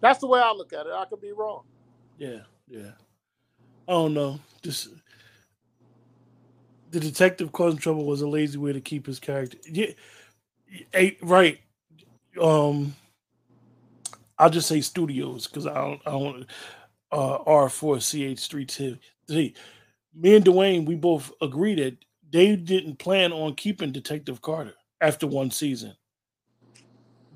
that's 0.00 0.20
the 0.20 0.26
way 0.28 0.40
I 0.40 0.52
look 0.52 0.72
at 0.72 0.86
it. 0.86 0.92
I 0.94 1.04
could 1.06 1.20
be 1.20 1.32
wrong. 1.32 1.62
Yeah, 2.18 2.40
yeah. 2.68 2.92
I 3.88 3.92
don't 3.92 4.14
know. 4.14 4.40
Just 4.62 4.88
the 6.90 7.00
detective 7.00 7.52
causing 7.52 7.78
trouble 7.78 8.04
was 8.04 8.22
a 8.22 8.28
lazy 8.28 8.58
way 8.58 8.72
to 8.72 8.80
keep 8.80 9.06
his 9.06 9.18
character. 9.18 9.58
Yeah, 9.70 9.92
right. 11.22 11.58
Um, 12.40 12.94
I'll 14.38 14.50
just 14.50 14.68
say 14.68 14.80
studios 14.80 15.46
because 15.46 15.66
I 15.66 15.74
don't. 15.74 16.00
I 16.06 16.10
don't. 16.10 16.46
Uh, 17.12 17.36
R 17.46 17.68
four 17.68 17.98
CH 17.98 18.48
three 18.48 18.66
two 18.66 18.98
three. 19.28 19.54
Me 20.14 20.36
and 20.36 20.44
Dwayne, 20.44 20.86
we 20.86 20.94
both 20.94 21.30
agree 21.40 21.74
that 21.76 21.96
they 22.30 22.56
didn't 22.56 22.98
plan 22.98 23.32
on 23.32 23.54
keeping 23.54 23.92
Detective 23.92 24.42
Carter 24.42 24.74
after 25.00 25.26
one 25.26 25.50
season. 25.50 25.94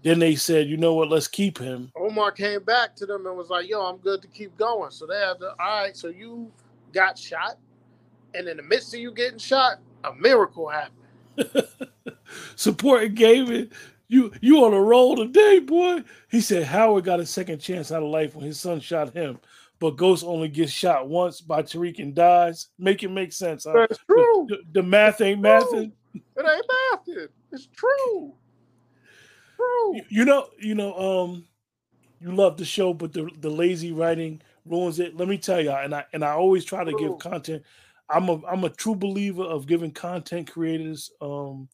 Then 0.03 0.19
they 0.19 0.35
said, 0.35 0.67
you 0.67 0.79
know 0.79 0.95
what, 0.95 1.11
let's 1.11 1.29
keep 1.29 1.59
him. 1.59 1.93
Omar 1.95 2.33
came 2.33 2.63
back 2.63 2.97
to 2.97 3.07
them 3.07 3.27
and 3.27 3.37
was 3.37 3.51
like, 3.51 3.69
yo, 3.69 3.83
I'm 3.83 3.99
good 3.99 4.23
to 4.23 4.29
keep 4.29 4.57
going. 4.57 4.91
So 4.91 5.07
they 5.07 5.19
had 5.19 5.39
to, 5.41 5.51
all 5.51 5.83
right, 5.83 5.97
so 5.97 6.09
you 6.09 6.51
got 6.93 7.19
shot. 7.19 7.59
And 8.35 8.49
in 8.49 8.57
the 8.57 8.63
midst 8.63 8.95
of 8.95 9.01
you 9.01 9.13
getting 9.13 9.39
shot, 9.39 9.79
a 10.05 10.15
miracle 10.15 10.69
happened. 10.69 11.69
Supporting 12.57 13.15
Gavin. 13.15 13.71
You 14.09 14.33
you 14.41 14.65
on 14.65 14.75
a 14.75 14.81
roll 14.81 15.17
today, 15.17 15.61
boy. 15.61 16.03
He 16.29 16.41
said 16.41 16.65
Howard 16.65 17.05
got 17.05 17.21
a 17.21 17.27
second 17.27 17.61
chance 17.61 17.93
out 17.93 18.03
of 18.03 18.09
life 18.09 18.35
when 18.35 18.45
his 18.45 18.59
son 18.59 18.81
shot 18.81 19.15
him, 19.15 19.39
but 19.79 19.97
Ghost 19.97 20.25
only 20.25 20.49
gets 20.49 20.73
shot 20.73 21.09
once 21.09 21.41
by 21.41 21.63
Tariq 21.63 22.01
and 22.01 22.13
dies. 22.13 22.69
Make 22.77 23.05
it 23.05 23.11
make 23.11 23.33
sense. 23.33 23.65
Huh? 23.65 23.87
That's 23.89 24.01
true. 24.09 24.47
The, 24.49 24.57
the, 24.57 24.63
the 24.73 24.83
math 24.83 25.21
ain't 25.21 25.41
mathing. 25.41 25.93
It 26.15 26.23
ain't 26.39 26.67
mathing. 27.07 27.29
It's 27.53 27.67
true. 27.67 28.35
True. 29.57 29.95
You, 29.95 30.03
you 30.09 30.25
know, 30.25 30.49
you 30.59 30.75
know, 30.75 30.95
um, 30.95 31.45
you 32.21 32.33
love 32.33 32.57
the 32.57 32.65
show, 32.65 32.93
but 32.93 33.13
the 33.13 33.31
the 33.41 33.51
lazy 33.51 33.93
writing 33.93 34.43
ruins 34.67 34.99
it. 34.99 35.17
Let 35.17 35.29
me 35.29 35.39
tell 35.39 35.61
y'all, 35.61 35.85
and 35.85 35.95
I 35.95 36.05
and 36.13 36.25
I 36.25 36.33
always 36.33 36.65
try 36.65 36.85
to 36.85 36.91
true. 36.91 37.01
give 37.01 37.19
content. 37.19 37.63
I'm 38.11 38.29
a 38.29 38.45
I'm 38.47 38.65
a 38.65 38.71
true 38.71 38.95
believer 38.97 39.45
of 39.45 39.67
giving 39.67 39.93
content 39.93 40.51
creators 40.51 41.11
um 41.21 41.69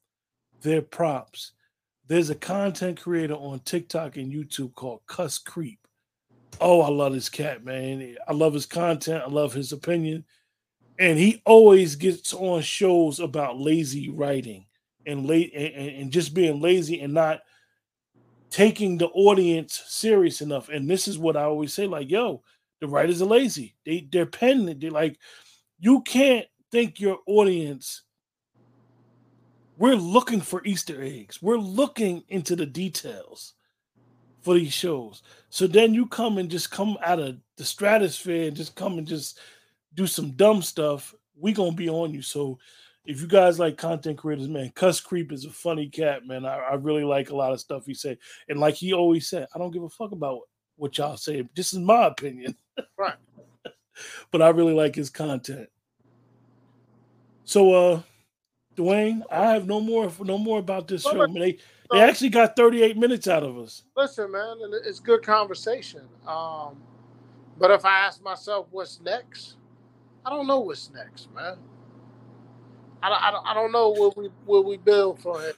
their 0.63 0.83
props. 0.83 1.53
There's 2.09 2.31
a 2.31 2.35
content 2.35 3.01
creator 3.01 3.35
on 3.35 3.61
TikTok 3.61 4.17
and 4.17 4.33
YouTube 4.33 4.75
called 4.75 5.01
Cuss 5.07 5.39
Creep. 5.39 5.81
Oh, 6.61 6.81
I 6.81 6.89
love 6.89 7.13
this 7.13 7.29
cat, 7.29 7.65
man. 7.65 8.17
I 8.29 8.33
love 8.33 8.55
his 8.55 8.67
content. 8.67 9.25
I 9.25 9.29
love 9.29 9.53
his 9.53 9.73
opinion. 9.73 10.25
And 10.99 11.19
he 11.19 11.43
always 11.45 11.97
gets 11.97 12.33
on 12.33 12.63
shows 12.63 13.21
about 13.21 13.59
lazy 13.59 14.09
writing 14.09 14.67
and 15.05 15.27
late 15.27 15.53
and, 15.55 16.01
and 16.01 16.11
just 16.11 16.33
being 16.33 16.61
lazy 16.61 17.01
and 17.01 17.13
not 17.13 17.41
taking 18.51 18.97
the 18.97 19.09
audience 19.09 19.83
serious 19.87 20.41
enough. 20.41 20.69
And 20.69 20.89
this 20.89 21.09
is 21.09 21.19
what 21.19 21.37
I 21.37 21.43
always 21.43 21.75
say: 21.75 21.87
like, 21.87 22.11
yo, 22.11 22.43
the 22.81 22.89
writers 22.89 23.21
are 23.21 23.27
lazy. 23.27 23.75
They 23.85 24.09
they're 24.11 24.27
penning. 24.27 24.79
They're 24.79 24.91
like, 24.91 25.19
you 25.79 26.03
can't 26.03 26.47
think 26.71 27.01
your 27.01 27.19
audience. 27.27 28.03
We're 29.79 29.97
looking 29.97 30.41
for 30.41 30.65
Easter 30.65 31.03
eggs. 31.03 31.43
We're 31.43 31.59
looking 31.59 32.25
into 32.29 32.57
the 32.57 32.67
details 32.67 33.55
for 34.41 34.55
these 34.55 34.73
shows. 34.73 35.23
So 35.51 35.67
then 35.67 35.93
you 35.93 36.07
come 36.07 36.39
and 36.39 36.51
just 36.51 36.71
come 36.71 36.97
out 37.05 37.19
of 37.19 37.37
the 37.57 37.65
stratosphere 37.65 38.49
and 38.49 38.57
just 38.57 38.75
come 38.75 38.97
and 38.97 39.07
just 39.07 39.39
do 39.95 40.07
some 40.07 40.31
dumb 40.33 40.63
stuff. 40.63 41.15
We 41.39 41.53
gonna 41.53 41.73
be 41.73 41.89
on 41.89 42.15
you. 42.15 42.23
So 42.23 42.59
if 43.05 43.21
you 43.21 43.27
guys 43.27 43.59
like 43.59 43.77
content 43.77 44.19
creators, 44.19 44.49
man, 44.49 44.73
Cuss 44.75 45.01
Creep 45.01 45.33
is 45.33 45.45
a 45.45 45.51
funny 45.51 45.89
cat, 45.89 46.27
man. 46.27 46.47
I, 46.47 46.57
I 46.59 46.75
really 46.75 47.05
like 47.05 47.31
a 47.31 47.37
lot 47.37 47.53
of 47.53 47.61
stuff 47.61 47.87
he 47.87 47.95
say. 47.95 48.19
And 48.49 48.59
like 48.59 48.75
he 48.75 48.93
always 48.93 49.29
said, 49.29 49.47
I 49.55 49.59
don't 49.59 49.73
give 49.73 49.83
a 49.83 49.89
fuck 49.89 50.13
about 50.13 50.41
what 50.77 50.97
y'all 50.97 51.17
say. 51.17 51.49
This 51.55 51.73
is 51.73 51.79
my 51.79 52.07
opinion. 52.07 52.57
Right. 52.99 53.15
But 54.31 54.43
I 54.43 54.49
really 54.49 54.75
like 54.75 54.95
his 54.95 55.11
content. 55.11 55.69
So 57.45 57.73
uh 57.73 58.03
Dwayne, 58.77 59.23
I 59.31 59.53
have 59.53 59.67
no 59.67 59.81
more 59.81 60.13
no 60.21 60.39
more 60.39 60.59
about 60.59 60.87
this 60.87 61.03
show. 61.03 61.23
I 61.23 61.27
mean, 61.27 61.41
they 61.41 61.59
they 61.91 62.01
actually 62.01 62.29
got 62.29 62.57
38 62.57 62.97
minutes 62.97 63.27
out 63.29 63.43
of 63.43 63.57
us. 63.59 63.83
Listen, 63.97 64.31
man, 64.33 64.57
it's 64.85 65.01
good 65.01 65.23
conversation. 65.23 66.03
Um, 66.27 66.77
but 67.59 67.71
if 67.71 67.85
I 67.85 68.01
ask 68.01 68.23
myself 68.23 68.67
what's 68.71 69.01
next, 69.01 69.57
I 70.25 70.31
don't 70.31 70.47
know 70.47 70.61
what's 70.61 70.91
next, 70.93 71.33
man. 71.35 71.57
I, 73.03 73.09
I, 73.09 73.51
I 73.53 73.55
don't 73.55 73.73
know 73.73 73.91
what 73.91 74.17
we 74.17 74.29
what 74.45 74.65
we 74.65 74.77
build 74.77 75.21
for 75.21 75.43
it. 75.43 75.57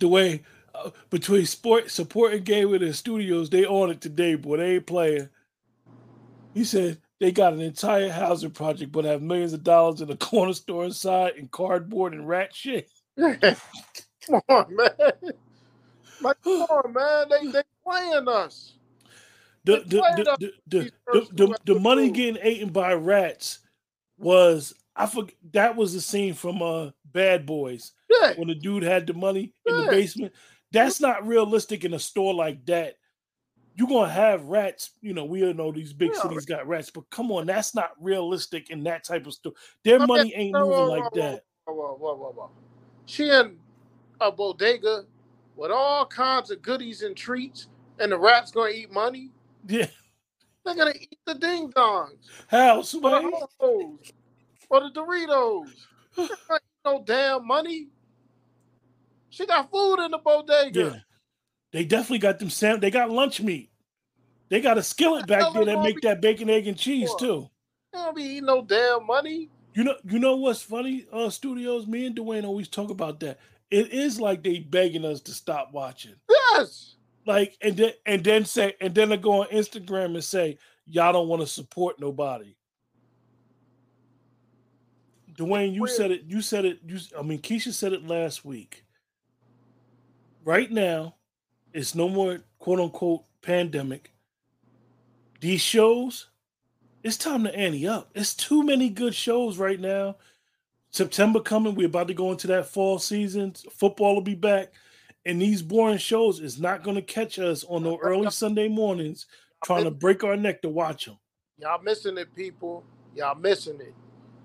The 0.00 0.08
way 0.08 0.42
uh, 0.74 0.90
between 1.08 1.46
sport 1.46 1.90
supporting 1.90 2.42
game 2.42 2.70
with 2.70 2.82
the 2.82 2.92
studios, 2.92 3.48
they 3.48 3.64
on 3.64 3.90
it 3.90 4.00
today, 4.00 4.34
boy. 4.34 4.58
They 4.58 4.74
ain't 4.74 4.86
playing. 4.86 5.28
He 6.52 6.64
said 6.64 6.98
they 7.22 7.30
got 7.30 7.52
an 7.52 7.60
entire 7.60 8.10
housing 8.10 8.50
project, 8.50 8.90
but 8.90 9.04
have 9.04 9.22
millions 9.22 9.52
of 9.52 9.62
dollars 9.62 10.00
in 10.00 10.08
the 10.08 10.16
corner 10.30 10.52
store 10.52 10.84
inside 10.84 11.34
and 11.36 11.52
cardboard 11.52 12.14
and 12.14 12.26
rat 12.28 12.52
shit. 12.52 12.90
come 13.16 14.40
on, 14.48 14.74
man. 14.74 14.90
Like, 16.20 16.42
come 16.42 16.62
on, 16.62 16.92
man. 16.92 17.26
They 17.30 17.52
they 17.52 17.62
playing 17.86 18.26
us. 18.26 18.72
The 19.64 19.84
the 19.86 19.96
the, 20.16 20.36
the, 20.40 20.52
the, 20.66 20.90
the, 21.12 21.28
the, 21.32 21.58
the 21.64 21.78
money 21.78 22.10
getting 22.10 22.44
eaten 22.44 22.70
by 22.70 22.94
rats 22.94 23.60
was 24.18 24.74
I 24.96 25.06
forget 25.06 25.36
that 25.52 25.76
was 25.76 25.94
the 25.94 26.00
scene 26.00 26.34
from 26.34 26.60
uh 26.60 26.90
Bad 27.04 27.46
Boys 27.46 27.92
yeah. 28.10 28.32
when 28.34 28.48
the 28.48 28.56
dude 28.56 28.82
had 28.82 29.06
the 29.06 29.14
money 29.14 29.54
in 29.64 29.76
the 29.76 29.86
basement. 29.86 30.32
That's 30.72 31.00
not 31.00 31.24
realistic 31.24 31.84
in 31.84 31.94
a 31.94 32.00
store 32.00 32.34
like 32.34 32.66
that. 32.66 32.96
You're 33.74 33.88
gonna 33.88 34.12
have 34.12 34.44
rats, 34.44 34.90
you 35.00 35.14
know. 35.14 35.24
We 35.24 35.44
all 35.44 35.54
know 35.54 35.72
these 35.72 35.92
big 35.92 36.10
yeah. 36.14 36.22
cities 36.22 36.44
got 36.44 36.66
rats, 36.66 36.90
but 36.90 37.08
come 37.10 37.32
on, 37.32 37.46
that's 37.46 37.74
not 37.74 37.92
realistic 38.00 38.70
in 38.70 38.82
that 38.84 39.04
type 39.04 39.26
of 39.26 39.32
store. 39.32 39.52
Their 39.82 39.96
okay. 39.96 40.06
money 40.06 40.34
ain't 40.34 40.52
moving 40.52 40.70
whoa, 40.70 40.80
whoa, 40.80 40.90
like 40.90 41.14
whoa, 41.14 41.20
that. 41.20 41.44
Whoa, 41.64 41.74
whoa, 41.74 42.14
whoa, 42.16 42.32
whoa. 42.32 42.50
She 43.06 43.30
in 43.30 43.56
a 44.20 44.30
bodega 44.30 45.04
with 45.56 45.70
all 45.70 46.04
kinds 46.06 46.50
of 46.50 46.60
goodies 46.60 47.02
and 47.02 47.16
treats, 47.16 47.68
and 47.98 48.12
the 48.12 48.18
rats 48.18 48.50
gonna 48.50 48.70
eat 48.70 48.92
money. 48.92 49.30
Yeah, 49.66 49.86
they're 50.64 50.74
gonna 50.74 50.94
eat 50.98 51.18
the 51.24 51.34
ding 51.34 51.72
dongs. 51.72 52.28
How, 52.48 52.82
somebody? 52.82 53.30
for 54.72 54.80
the 54.80 54.90
Doritos. 54.90 55.68
no 56.84 57.02
damn 57.04 57.46
money. 57.46 57.88
She 59.28 59.46
got 59.46 59.70
food 59.70 60.04
in 60.04 60.10
the 60.10 60.18
bodega. 60.18 60.80
Yeah. 60.80 60.96
They 61.72 61.84
definitely 61.84 62.18
got 62.18 62.38
them 62.38 62.50
sam. 62.50 62.80
They 62.80 62.90
got 62.90 63.10
lunch 63.10 63.40
meat. 63.40 63.70
They 64.48 64.60
got 64.60 64.78
a 64.78 64.82
skillet 64.82 65.26
back 65.26 65.52
there 65.54 65.64
that 65.64 65.82
make 65.82 66.00
that 66.02 66.20
bacon, 66.20 66.50
egg, 66.50 66.66
and 66.66 66.76
cheese 66.76 67.10
too. 67.18 67.48
They 67.92 67.98
don't 67.98 68.14
be 68.14 68.22
eating 68.22 68.46
no 68.46 68.62
damn 68.62 69.06
money. 69.06 69.48
You 69.74 69.84
know, 69.84 69.94
you 70.04 70.18
know 70.18 70.36
what's 70.36 70.60
funny? 70.60 71.06
Uh, 71.10 71.30
studios. 71.30 71.86
Me 71.86 72.06
and 72.06 72.14
Dwayne 72.14 72.44
always 72.44 72.68
talk 72.68 72.90
about 72.90 73.20
that. 73.20 73.38
It 73.70 73.90
is 73.90 74.20
like 74.20 74.42
they 74.42 74.58
begging 74.58 75.06
us 75.06 75.22
to 75.22 75.32
stop 75.32 75.72
watching. 75.72 76.14
Yes. 76.28 76.96
Like 77.24 77.56
and 77.62 77.76
then 77.76 77.92
and 78.04 78.22
then 78.22 78.44
say 78.44 78.74
and 78.80 78.94
then 78.94 79.08
they 79.08 79.16
go 79.16 79.40
on 79.40 79.46
Instagram 79.48 80.14
and 80.14 80.24
say 80.24 80.58
y'all 80.86 81.12
don't 81.14 81.28
want 81.28 81.40
to 81.40 81.46
support 81.46 81.98
nobody. 81.98 82.54
Dwayne, 85.34 85.74
you 85.74 85.86
said 85.86 86.10
it. 86.10 86.24
You 86.26 86.42
said 86.42 86.66
it. 86.66 86.80
You, 86.86 86.98
I 87.18 87.22
mean, 87.22 87.40
Keisha 87.40 87.72
said 87.72 87.94
it 87.94 88.06
last 88.06 88.44
week. 88.44 88.84
Right 90.44 90.70
now, 90.70 91.14
it's 91.72 91.94
no 91.94 92.08
more 92.08 92.40
quote 92.58 92.80
unquote 92.80 93.24
pandemic. 93.42 94.12
These 95.40 95.60
shows, 95.60 96.28
it's 97.02 97.16
time 97.16 97.44
to 97.44 97.54
ante 97.54 97.88
up. 97.88 98.10
It's 98.14 98.34
too 98.34 98.62
many 98.62 98.88
good 98.88 99.14
shows 99.14 99.58
right 99.58 99.80
now. 99.80 100.16
September 100.90 101.40
coming, 101.40 101.74
we're 101.74 101.86
about 101.86 102.08
to 102.08 102.14
go 102.14 102.30
into 102.30 102.46
that 102.48 102.68
fall 102.68 102.98
season. 102.98 103.54
Football 103.72 104.14
will 104.14 104.22
be 104.22 104.34
back. 104.34 104.72
And 105.24 105.40
these 105.40 105.62
boring 105.62 105.98
shows 105.98 106.40
is 106.40 106.60
not 106.60 106.82
going 106.82 106.96
to 106.96 107.02
catch 107.02 107.38
us 107.38 107.64
on 107.64 107.84
the 107.84 107.96
early 107.96 108.30
Sunday 108.30 108.68
mornings 108.68 109.26
trying 109.64 109.84
to 109.84 109.90
break 109.90 110.24
our 110.24 110.36
neck 110.36 110.62
to 110.62 110.68
watch 110.68 111.06
them. 111.06 111.16
Y'all 111.58 111.82
missing 111.82 112.18
it, 112.18 112.34
people. 112.34 112.84
Y'all 113.14 113.36
missing 113.36 113.80
it. 113.80 113.94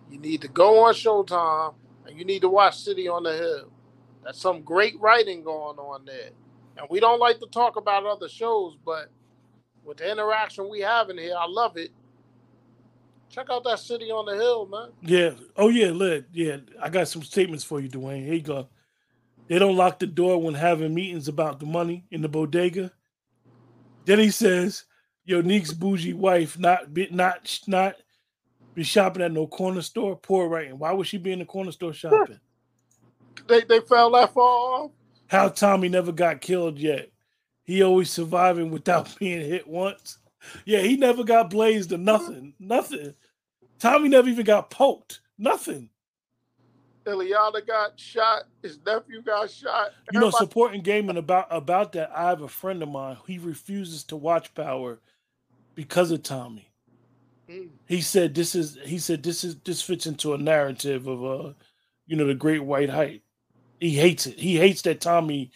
You 0.09 0.19
need 0.19 0.41
to 0.41 0.47
go 0.47 0.85
on 0.85 0.93
Showtime 0.93 1.73
and 2.05 2.17
you 2.17 2.23
need 2.23 2.41
to 2.41 2.49
watch 2.49 2.77
City 2.77 3.07
on 3.07 3.23
the 3.23 3.33
Hill. 3.33 3.71
That's 4.23 4.39
some 4.39 4.61
great 4.61 4.99
writing 4.99 5.43
going 5.43 5.77
on 5.77 6.05
there. 6.05 6.29
And 6.77 6.87
we 6.89 6.99
don't 6.99 7.19
like 7.19 7.39
to 7.39 7.47
talk 7.47 7.75
about 7.75 8.05
other 8.05 8.29
shows, 8.29 8.77
but 8.85 9.09
with 9.83 9.97
the 9.97 10.11
interaction 10.11 10.69
we 10.69 10.81
have 10.81 11.09
in 11.09 11.17
here, 11.17 11.35
I 11.37 11.47
love 11.47 11.77
it. 11.77 11.91
Check 13.29 13.47
out 13.49 13.63
that 13.65 13.79
City 13.79 14.11
on 14.11 14.25
the 14.25 14.35
Hill, 14.35 14.67
man. 14.67 14.89
Yeah. 15.01 15.31
Oh 15.55 15.69
yeah, 15.69 15.91
look, 15.91 16.25
Yeah, 16.31 16.57
I 16.81 16.89
got 16.89 17.07
some 17.07 17.23
statements 17.23 17.63
for 17.63 17.79
you, 17.79 17.89
Dwayne. 17.89 18.23
Here 18.25 18.35
you 18.35 18.41
go. 18.41 18.69
They 19.47 19.59
don't 19.59 19.75
lock 19.75 19.99
the 19.99 20.07
door 20.07 20.41
when 20.41 20.53
having 20.53 20.93
meetings 20.93 21.27
about 21.27 21.59
the 21.59 21.65
money 21.65 22.05
in 22.11 22.21
the 22.21 22.29
bodega. 22.29 22.91
Then 24.05 24.19
he 24.19 24.29
says, 24.29 24.85
"Unique's 25.25 25.73
bougie 25.73 26.13
wife 26.13 26.57
not 26.57 26.89
not 27.11 27.59
not 27.67 27.95
be 28.73 28.83
shopping 28.83 29.23
at 29.23 29.31
no 29.31 29.47
corner 29.47 29.81
store. 29.81 30.15
Poor 30.15 30.47
writing. 30.47 30.77
Why 30.79 30.91
would 30.91 31.07
she 31.07 31.17
be 31.17 31.31
in 31.31 31.39
the 31.39 31.45
corner 31.45 31.71
store 31.71 31.93
shopping? 31.93 32.39
They 33.47 33.61
they 33.61 33.79
fell 33.81 34.11
that 34.11 34.33
far 34.33 34.43
off. 34.43 34.91
How 35.27 35.49
Tommy 35.49 35.89
never 35.89 36.11
got 36.11 36.41
killed 36.41 36.79
yet. 36.79 37.09
He 37.63 37.83
always 37.83 38.09
surviving 38.09 38.71
without 38.71 39.13
being 39.19 39.41
hit 39.41 39.67
once. 39.67 40.19
Yeah, 40.65 40.79
he 40.79 40.95
never 40.95 41.23
got 41.23 41.49
blazed 41.49 41.91
or 41.91 41.97
nothing. 41.97 42.53
Nothing. 42.59 43.13
Tommy 43.79 44.09
never 44.09 44.29
even 44.29 44.45
got 44.45 44.69
poked. 44.69 45.19
Nothing. 45.37 45.89
Ileana 47.05 47.65
got 47.65 47.99
shot. 47.99 48.43
His 48.61 48.79
nephew 48.85 49.21
got 49.21 49.49
shot. 49.49 49.91
You 50.11 50.19
know, 50.19 50.29
supporting 50.29 50.81
gaming 50.81 51.17
about 51.17 51.47
about 51.49 51.93
that. 51.93 52.11
I 52.13 52.29
have 52.29 52.41
a 52.41 52.47
friend 52.47 52.83
of 52.83 52.89
mine. 52.89 53.17
He 53.25 53.37
refuses 53.37 54.03
to 54.05 54.15
watch 54.15 54.53
Power 54.53 54.99
because 55.73 56.11
of 56.11 56.23
Tommy. 56.23 56.69
Mm. 57.49 57.69
He 57.85 58.01
said 58.01 58.35
this 58.35 58.55
is. 58.55 58.77
He 58.83 58.99
said 58.99 59.23
this 59.23 59.43
is. 59.43 59.55
This 59.63 59.81
fits 59.81 60.05
into 60.05 60.33
a 60.33 60.37
narrative 60.37 61.07
of 61.07 61.23
uh, 61.23 61.53
you 62.07 62.15
know, 62.15 62.27
the 62.27 62.35
Great 62.35 62.63
White 62.63 62.89
Height. 62.89 63.21
He 63.79 63.91
hates 63.91 64.25
it. 64.27 64.39
He 64.39 64.57
hates 64.57 64.81
that 64.83 65.01
Tommy 65.01 65.51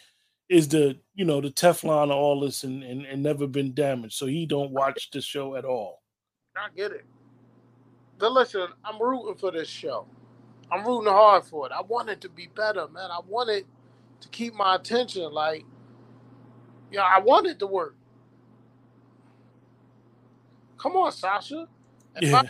is 0.48 0.68
the 0.68 0.98
you 1.14 1.24
know 1.24 1.40
the 1.40 1.50
Teflon 1.50 2.04
of 2.04 2.16
all 2.16 2.40
this 2.40 2.64
and, 2.64 2.82
and 2.82 3.04
and 3.04 3.22
never 3.22 3.46
been 3.46 3.74
damaged. 3.74 4.14
So 4.14 4.26
he 4.26 4.46
don't 4.46 4.70
watch 4.70 5.10
the 5.10 5.20
show 5.20 5.56
at 5.56 5.64
all. 5.64 6.02
I 6.56 6.68
get 6.76 6.92
it. 6.92 7.04
But 8.18 8.32
listen, 8.32 8.68
I'm 8.84 9.00
rooting 9.00 9.34
for 9.36 9.50
this 9.50 9.68
show. 9.68 10.06
I'm 10.70 10.86
rooting 10.86 11.12
hard 11.12 11.44
for 11.44 11.66
it. 11.66 11.72
I 11.72 11.82
want 11.82 12.08
it 12.08 12.20
to 12.22 12.28
be 12.28 12.48
better, 12.54 12.86
man. 12.88 13.10
I 13.10 13.20
want 13.26 13.50
it 13.50 13.66
to 14.20 14.28
keep 14.28 14.54
my 14.54 14.76
attention. 14.76 15.32
Like, 15.32 15.64
yeah, 16.90 17.02
I 17.02 17.18
want 17.20 17.46
it 17.46 17.58
to 17.58 17.66
work. 17.66 17.96
Come 20.78 20.96
on, 20.96 21.12
Sascha. 21.12 21.66
And 22.16 22.26
Yeah. 22.26 22.42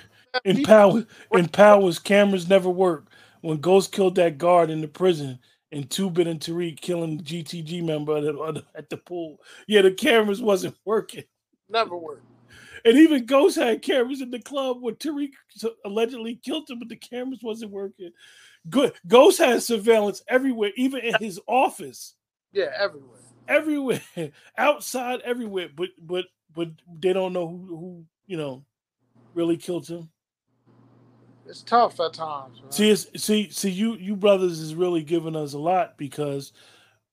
In 0.45 0.63
power, 0.63 1.05
in 1.33 1.49
powers, 1.49 1.99
cameras 1.99 2.49
never 2.49 2.71
work. 2.71 3.07
When 3.43 3.59
Ghost 3.59 3.93
killed 3.93 4.15
that 4.15 4.39
guard 4.39 4.71
in 4.71 4.81
the 4.81 4.89
prison, 4.89 5.39
and 5.73 5.89
Tubin 5.91 6.29
and 6.29 6.39
Tariq 6.41 6.81
killing 6.81 7.17
the 7.19 7.25
GTG 7.25 7.83
member 7.85 8.17
at 8.19 8.23
the, 8.25 8.65
at 8.75 8.91
the 8.91 8.97
pool, 8.99 9.39
yeah, 9.67 9.83
the 9.83 9.91
cameras 9.91 10.41
wasn't 10.43 10.77
working. 10.85 11.25
Never 11.69 11.97
work. 11.97 12.23
And 12.85 12.99
even 12.99 13.27
Ghost 13.27 13.57
had 13.57 13.81
cameras 13.83 14.21
in 14.21 14.31
the 14.31 14.41
club 14.41 14.83
where 14.83 14.95
Tariq 14.95 15.31
allegedly 15.85 16.37
killed 16.45 16.69
him, 16.69 16.79
but 16.81 16.89
the 16.89 16.97
cameras 16.97 17.39
wasn't 17.43 17.71
working. 17.71 18.11
Good. 18.69 18.93
Ghost 19.07 19.39
had 19.39 19.63
surveillance 19.63 20.23
everywhere, 20.29 20.71
even 20.77 21.01
in 21.01 21.15
his 21.21 21.41
office, 21.47 22.15
Yeah, 22.53 22.71
everywhere. 22.77 23.21
everywhere, 23.49 24.01
outside, 24.59 25.21
everywhere. 25.23 25.69
But 25.75 25.91
but 26.01 26.27
but 26.55 26.69
they 27.01 27.13
don't 27.13 27.33
know 27.33 27.47
who 27.49 27.67
who 27.67 28.05
you 28.27 28.37
know 28.37 28.65
really 29.35 29.57
killed 29.57 29.87
him. 29.89 30.11
It's 31.53 31.61
tough 31.63 32.01
at 32.01 32.15
times. 32.15 32.63
Man. 32.63 32.73
See, 32.73 32.89
it's, 32.89 33.23
see, 33.23 33.51
see, 33.51 33.69
you 33.69 33.97
you 33.97 34.17
brothers 34.17 34.59
is 34.59 34.75
really 34.75 35.03
giving 35.03 35.37
us 35.37 35.53
a 35.53 35.59
lot 35.59 35.99
because 35.99 36.55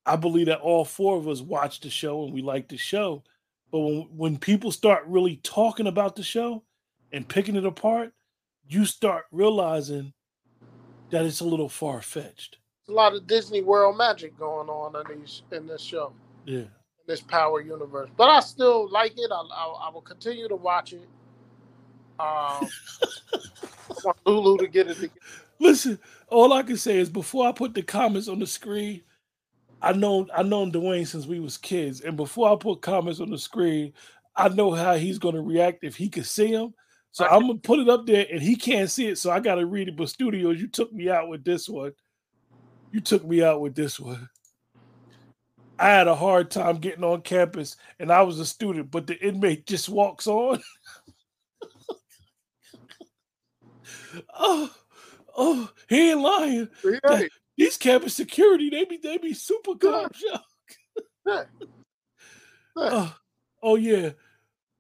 I 0.06 0.16
believe 0.16 0.46
that 0.46 0.62
all 0.62 0.86
four 0.86 1.18
of 1.18 1.28
us 1.28 1.42
watch 1.42 1.82
the 1.82 1.90
show 1.90 2.24
and 2.24 2.34
we 2.34 2.42
like 2.42 2.70
the 2.70 2.78
show. 2.78 3.22
But 3.70 3.80
when 3.80 4.08
when 4.16 4.38
people 4.38 4.72
start 4.72 5.04
really 5.08 5.42
talking 5.44 5.88
about 5.88 6.16
the 6.16 6.24
show 6.24 6.64
and 7.12 7.28
picking 7.28 7.58
it 7.58 7.66
apart, 7.66 8.14
you 8.66 8.86
start 8.86 9.26
realizing 9.34 10.14
that 11.10 11.26
it's 11.26 11.42
a 11.42 11.46
little 11.46 11.68
far 11.68 12.02
fetched. 12.02 12.60
There's 12.88 12.94
a 12.94 12.98
lot 12.98 13.14
of 13.14 13.28
Disney 13.28 13.62
World 13.62 13.98
magic 13.98 14.40
going 14.40 14.70
on 14.70 14.96
in 15.12 15.20
these 15.20 15.44
in 15.52 15.68
this 15.68 15.82
show, 15.82 16.14
Yeah. 16.46 16.60
in 16.60 16.70
this 17.08 17.20
Power 17.20 17.60
universe. 17.60 18.10
But 18.16 18.30
I 18.30 18.40
still 18.40 18.90
like 18.90 19.16
it. 19.18 19.32
I, 19.34 19.36
I, 19.54 19.88
I 19.88 19.90
will 19.94 20.00
continue 20.02 20.48
to 20.48 20.56
watch 20.56 20.94
it. 20.94 21.10
Um, 22.20 22.67
want 24.03 24.17
Lulu 24.26 24.57
to 24.57 24.67
get 24.67 24.88
it 24.88 24.95
together. 24.95 25.20
Listen, 25.59 25.99
all 26.28 26.53
I 26.53 26.63
can 26.63 26.78
say 26.78 26.97
is 26.97 27.09
before 27.09 27.47
I 27.47 27.51
put 27.51 27.74
the 27.74 27.82
comments 27.82 28.28
on 28.28 28.39
the 28.39 28.47
screen, 28.47 29.01
I 29.82 29.93
know 29.93 30.28
I 30.36 30.43
known 30.43 30.72
Dwayne 30.72 31.07
since 31.07 31.26
we 31.26 31.39
was 31.39 31.57
kids, 31.57 32.01
and 32.01 32.17
before 32.17 32.51
I 32.51 32.55
put 32.55 32.82
comments 32.82 33.20
on 33.20 33.30
the 33.30 33.38
screen, 33.38 33.93
I 34.36 34.49
know 34.49 34.72
how 34.72 34.95
he's 34.95 35.20
gonna 35.20 35.41
react 35.41 35.84
if 35.84 35.95
he 35.95 36.09
could 36.09 36.26
see 36.26 36.47
him. 36.47 36.74
So 37.11 37.26
I'm 37.26 37.41
gonna 37.41 37.55
put 37.55 37.80
it 37.80 37.89
up 37.89 38.05
there, 38.05 38.26
and 38.32 38.41
he 38.41 38.55
can't 38.55 38.89
see 38.89 39.07
it, 39.07 39.17
so 39.17 39.32
I 39.32 39.39
gotta 39.39 39.65
read 39.65 39.88
it. 39.88 39.95
But 39.97 40.09
studios, 40.09 40.59
you 40.59 40.67
took 40.67 40.91
me 40.93 41.09
out 41.09 41.30
with 41.30 41.43
this 41.43 41.67
one. 41.67 41.93
You 42.91 43.01
took 43.01 43.26
me 43.26 43.43
out 43.43 43.61
with 43.61 43.76
this 43.76 43.99
one. 43.99 44.30
I 45.78 45.88
had 45.88 46.07
a 46.09 46.15
hard 46.15 46.51
time 46.51 46.78
getting 46.78 47.05
on 47.05 47.22
campus, 47.22 47.78
and 47.99 48.11
I 48.11 48.22
was 48.24 48.39
a 48.39 48.45
student, 48.45 48.91
but 48.91 49.07
the 49.07 49.17
inmate 49.26 49.65
just 49.65 49.88
walks 49.88 50.28
on. 50.28 50.61
oh, 54.38 54.74
oh, 55.36 55.70
he 55.88 56.12
ain't 56.12 56.22
lying. 56.22 56.70
Yeah, 56.84 57.24
These 57.57 57.78
campus 57.78 58.16
security, 58.16 58.70
they 58.70 58.86
be 58.86 58.97
they 58.97 59.18
be 59.18 59.34
super 59.34 59.76
calm. 59.76 60.10
yeah. 61.26 61.43
Oh, 62.76 63.16
oh 63.62 63.76
yeah. 63.76 64.12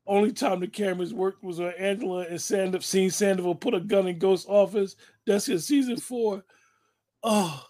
Only 0.07 0.31
time 0.31 0.59
the 0.59 0.67
cameras 0.67 1.13
worked 1.13 1.43
was 1.43 1.59
when 1.59 1.73
Angela 1.73 2.21
and 2.21 2.41
Sandoval 2.41 2.81
seen 2.81 3.11
Sandoval 3.11 3.55
put 3.55 3.75
a 3.75 3.79
gun 3.79 4.07
in 4.07 4.17
Ghost's 4.17 4.47
office. 4.47 4.95
That's 5.27 5.47
in 5.49 5.59
season 5.59 5.97
four. 5.97 6.43
Oh, 7.21 7.63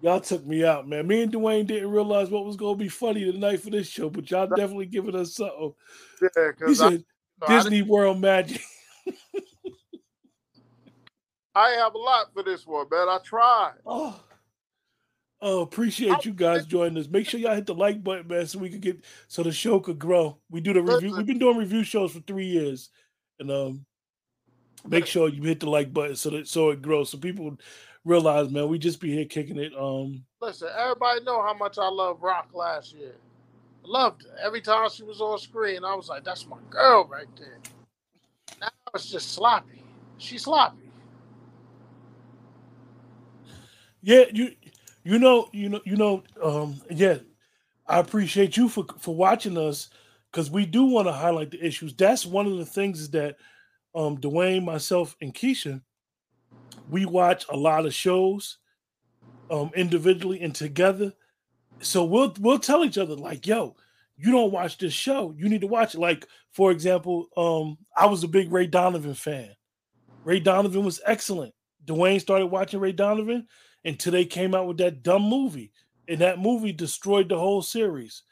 y'all 0.00 0.20
took 0.20 0.44
me 0.44 0.64
out, 0.64 0.88
man. 0.88 1.06
Me 1.06 1.22
and 1.22 1.32
Dwayne 1.32 1.66
didn't 1.66 1.90
realize 1.90 2.30
what 2.30 2.44
was 2.44 2.56
gonna 2.56 2.76
be 2.76 2.88
funny 2.88 3.30
tonight 3.30 3.60
for 3.60 3.70
this 3.70 3.88
show, 3.88 4.10
but 4.10 4.28
y'all 4.30 4.48
definitely 4.48 4.86
giving 4.86 5.14
us 5.14 5.36
something. 5.36 5.72
Yeah, 6.20 6.28
He 6.34 6.42
because 6.58 6.78
said 6.78 7.04
I, 7.42 7.46
Disney 7.46 7.82
World 7.82 8.20
Magic. 8.20 8.62
I 11.54 11.70
have 11.70 11.94
a 11.94 11.98
lot 11.98 12.32
for 12.32 12.42
this 12.42 12.66
one, 12.66 12.86
man. 12.90 13.08
I 13.08 13.18
tried. 13.24 13.74
Oh, 13.84 14.20
oh, 15.40 15.62
appreciate 15.62 16.24
you 16.24 16.32
guys 16.32 16.64
joining 16.66 16.98
us. 16.98 17.08
Make 17.08 17.26
sure 17.26 17.40
y'all 17.40 17.54
hit 17.54 17.66
the 17.66 17.74
like 17.74 18.02
button, 18.04 18.28
man, 18.28 18.46
so 18.46 18.58
we 18.58 18.70
could 18.70 18.80
get 18.80 19.04
so 19.26 19.42
the 19.42 19.52
show 19.52 19.80
could 19.80 19.98
grow. 19.98 20.38
We 20.50 20.60
do 20.60 20.72
the 20.72 20.82
review. 20.82 21.16
We've 21.16 21.26
been 21.26 21.38
doing 21.38 21.56
review 21.56 21.82
shows 21.82 22.12
for 22.12 22.20
three 22.20 22.46
years, 22.46 22.90
and 23.40 23.50
um, 23.50 23.84
make 24.86 25.06
sure 25.06 25.28
you 25.28 25.42
hit 25.42 25.60
the 25.60 25.68
like 25.68 25.92
button 25.92 26.16
so 26.16 26.30
that 26.30 26.46
so 26.46 26.70
it 26.70 26.82
grows, 26.82 27.10
so 27.10 27.18
people 27.18 27.56
realize, 28.04 28.48
man, 28.50 28.68
we 28.68 28.78
just 28.78 29.00
be 29.00 29.12
here 29.12 29.24
kicking 29.24 29.58
it. 29.58 29.72
Um, 29.76 30.24
Listen, 30.40 30.68
everybody 30.76 31.22
know 31.24 31.42
how 31.42 31.54
much 31.54 31.78
I 31.78 31.88
love 31.88 32.20
Raq 32.20 32.54
last 32.54 32.94
year. 32.94 33.14
I 33.84 33.88
loved 33.88 34.22
her. 34.22 34.36
Every 34.42 34.60
time 34.60 34.88
she 34.90 35.02
was 35.02 35.20
on 35.20 35.38
screen, 35.38 35.84
I 35.84 35.94
was 35.94 36.08
like, 36.08 36.24
that's 36.24 36.46
my 36.46 36.58
girl 36.70 37.08
right 37.08 37.26
there. 37.36 37.58
Now 38.60 38.68
it's 38.94 39.10
just 39.10 39.32
sloppy. 39.32 39.82
She's 40.18 40.44
sloppy. 40.44 40.89
Yeah, 44.02 44.24
you 44.32 44.54
you 45.04 45.18
know 45.18 45.48
you 45.52 45.68
know 45.68 45.80
you 45.84 45.96
know 45.96 46.22
um, 46.42 46.80
yeah, 46.90 47.18
I 47.86 47.98
appreciate 47.98 48.56
you 48.56 48.68
for 48.68 48.86
for 48.98 49.14
watching 49.14 49.58
us 49.58 49.90
because 50.30 50.50
we 50.50 50.66
do 50.66 50.84
want 50.84 51.08
to 51.08 51.12
highlight 51.12 51.50
the 51.50 51.64
issues. 51.64 51.94
That's 51.94 52.24
one 52.24 52.46
of 52.46 52.56
the 52.56 52.66
things 52.66 53.00
is 53.00 53.10
that 53.10 53.36
um, 53.94 54.18
Dwayne, 54.18 54.64
myself, 54.64 55.16
and 55.20 55.34
Keisha, 55.34 55.82
we 56.88 57.04
watch 57.04 57.46
a 57.48 57.56
lot 57.56 57.86
of 57.86 57.94
shows 57.94 58.58
um, 59.50 59.70
individually 59.74 60.40
and 60.40 60.54
together. 60.54 61.12
So 61.80 62.04
we'll 62.04 62.34
we'll 62.40 62.58
tell 62.58 62.84
each 62.84 62.98
other 62.98 63.14
like, 63.16 63.46
"Yo, 63.46 63.76
you 64.16 64.30
don't 64.30 64.52
watch 64.52 64.78
this 64.78 64.92
show. 64.92 65.34
You 65.36 65.48
need 65.48 65.62
to 65.62 65.66
watch 65.66 65.94
it." 65.94 66.00
Like, 66.00 66.26
for 66.52 66.70
example, 66.70 67.28
um, 67.36 67.78
I 67.96 68.06
was 68.06 68.22
a 68.22 68.28
big 68.28 68.52
Ray 68.52 68.66
Donovan 68.66 69.14
fan. 69.14 69.50
Ray 70.24 70.40
Donovan 70.40 70.84
was 70.84 71.00
excellent. 71.06 71.54
Dwayne 71.86 72.20
started 72.20 72.46
watching 72.46 72.80
Ray 72.80 72.92
Donovan, 72.92 73.48
and 73.84 73.98
today 73.98 74.24
came 74.24 74.54
out 74.54 74.66
with 74.66 74.78
that 74.78 75.02
dumb 75.02 75.22
movie, 75.22 75.72
and 76.08 76.20
that 76.20 76.38
movie 76.38 76.72
destroyed 76.72 77.28
the 77.28 77.38
whole 77.38 77.62
series. 77.62 78.22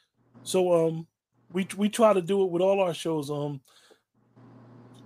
So, 0.43 0.87
um, 0.87 1.07
we 1.51 1.67
we 1.77 1.89
try 1.89 2.13
to 2.13 2.21
do 2.21 2.43
it 2.43 2.51
with 2.51 2.61
all 2.61 2.79
our 2.79 2.93
shows. 2.93 3.29
Um, 3.31 3.61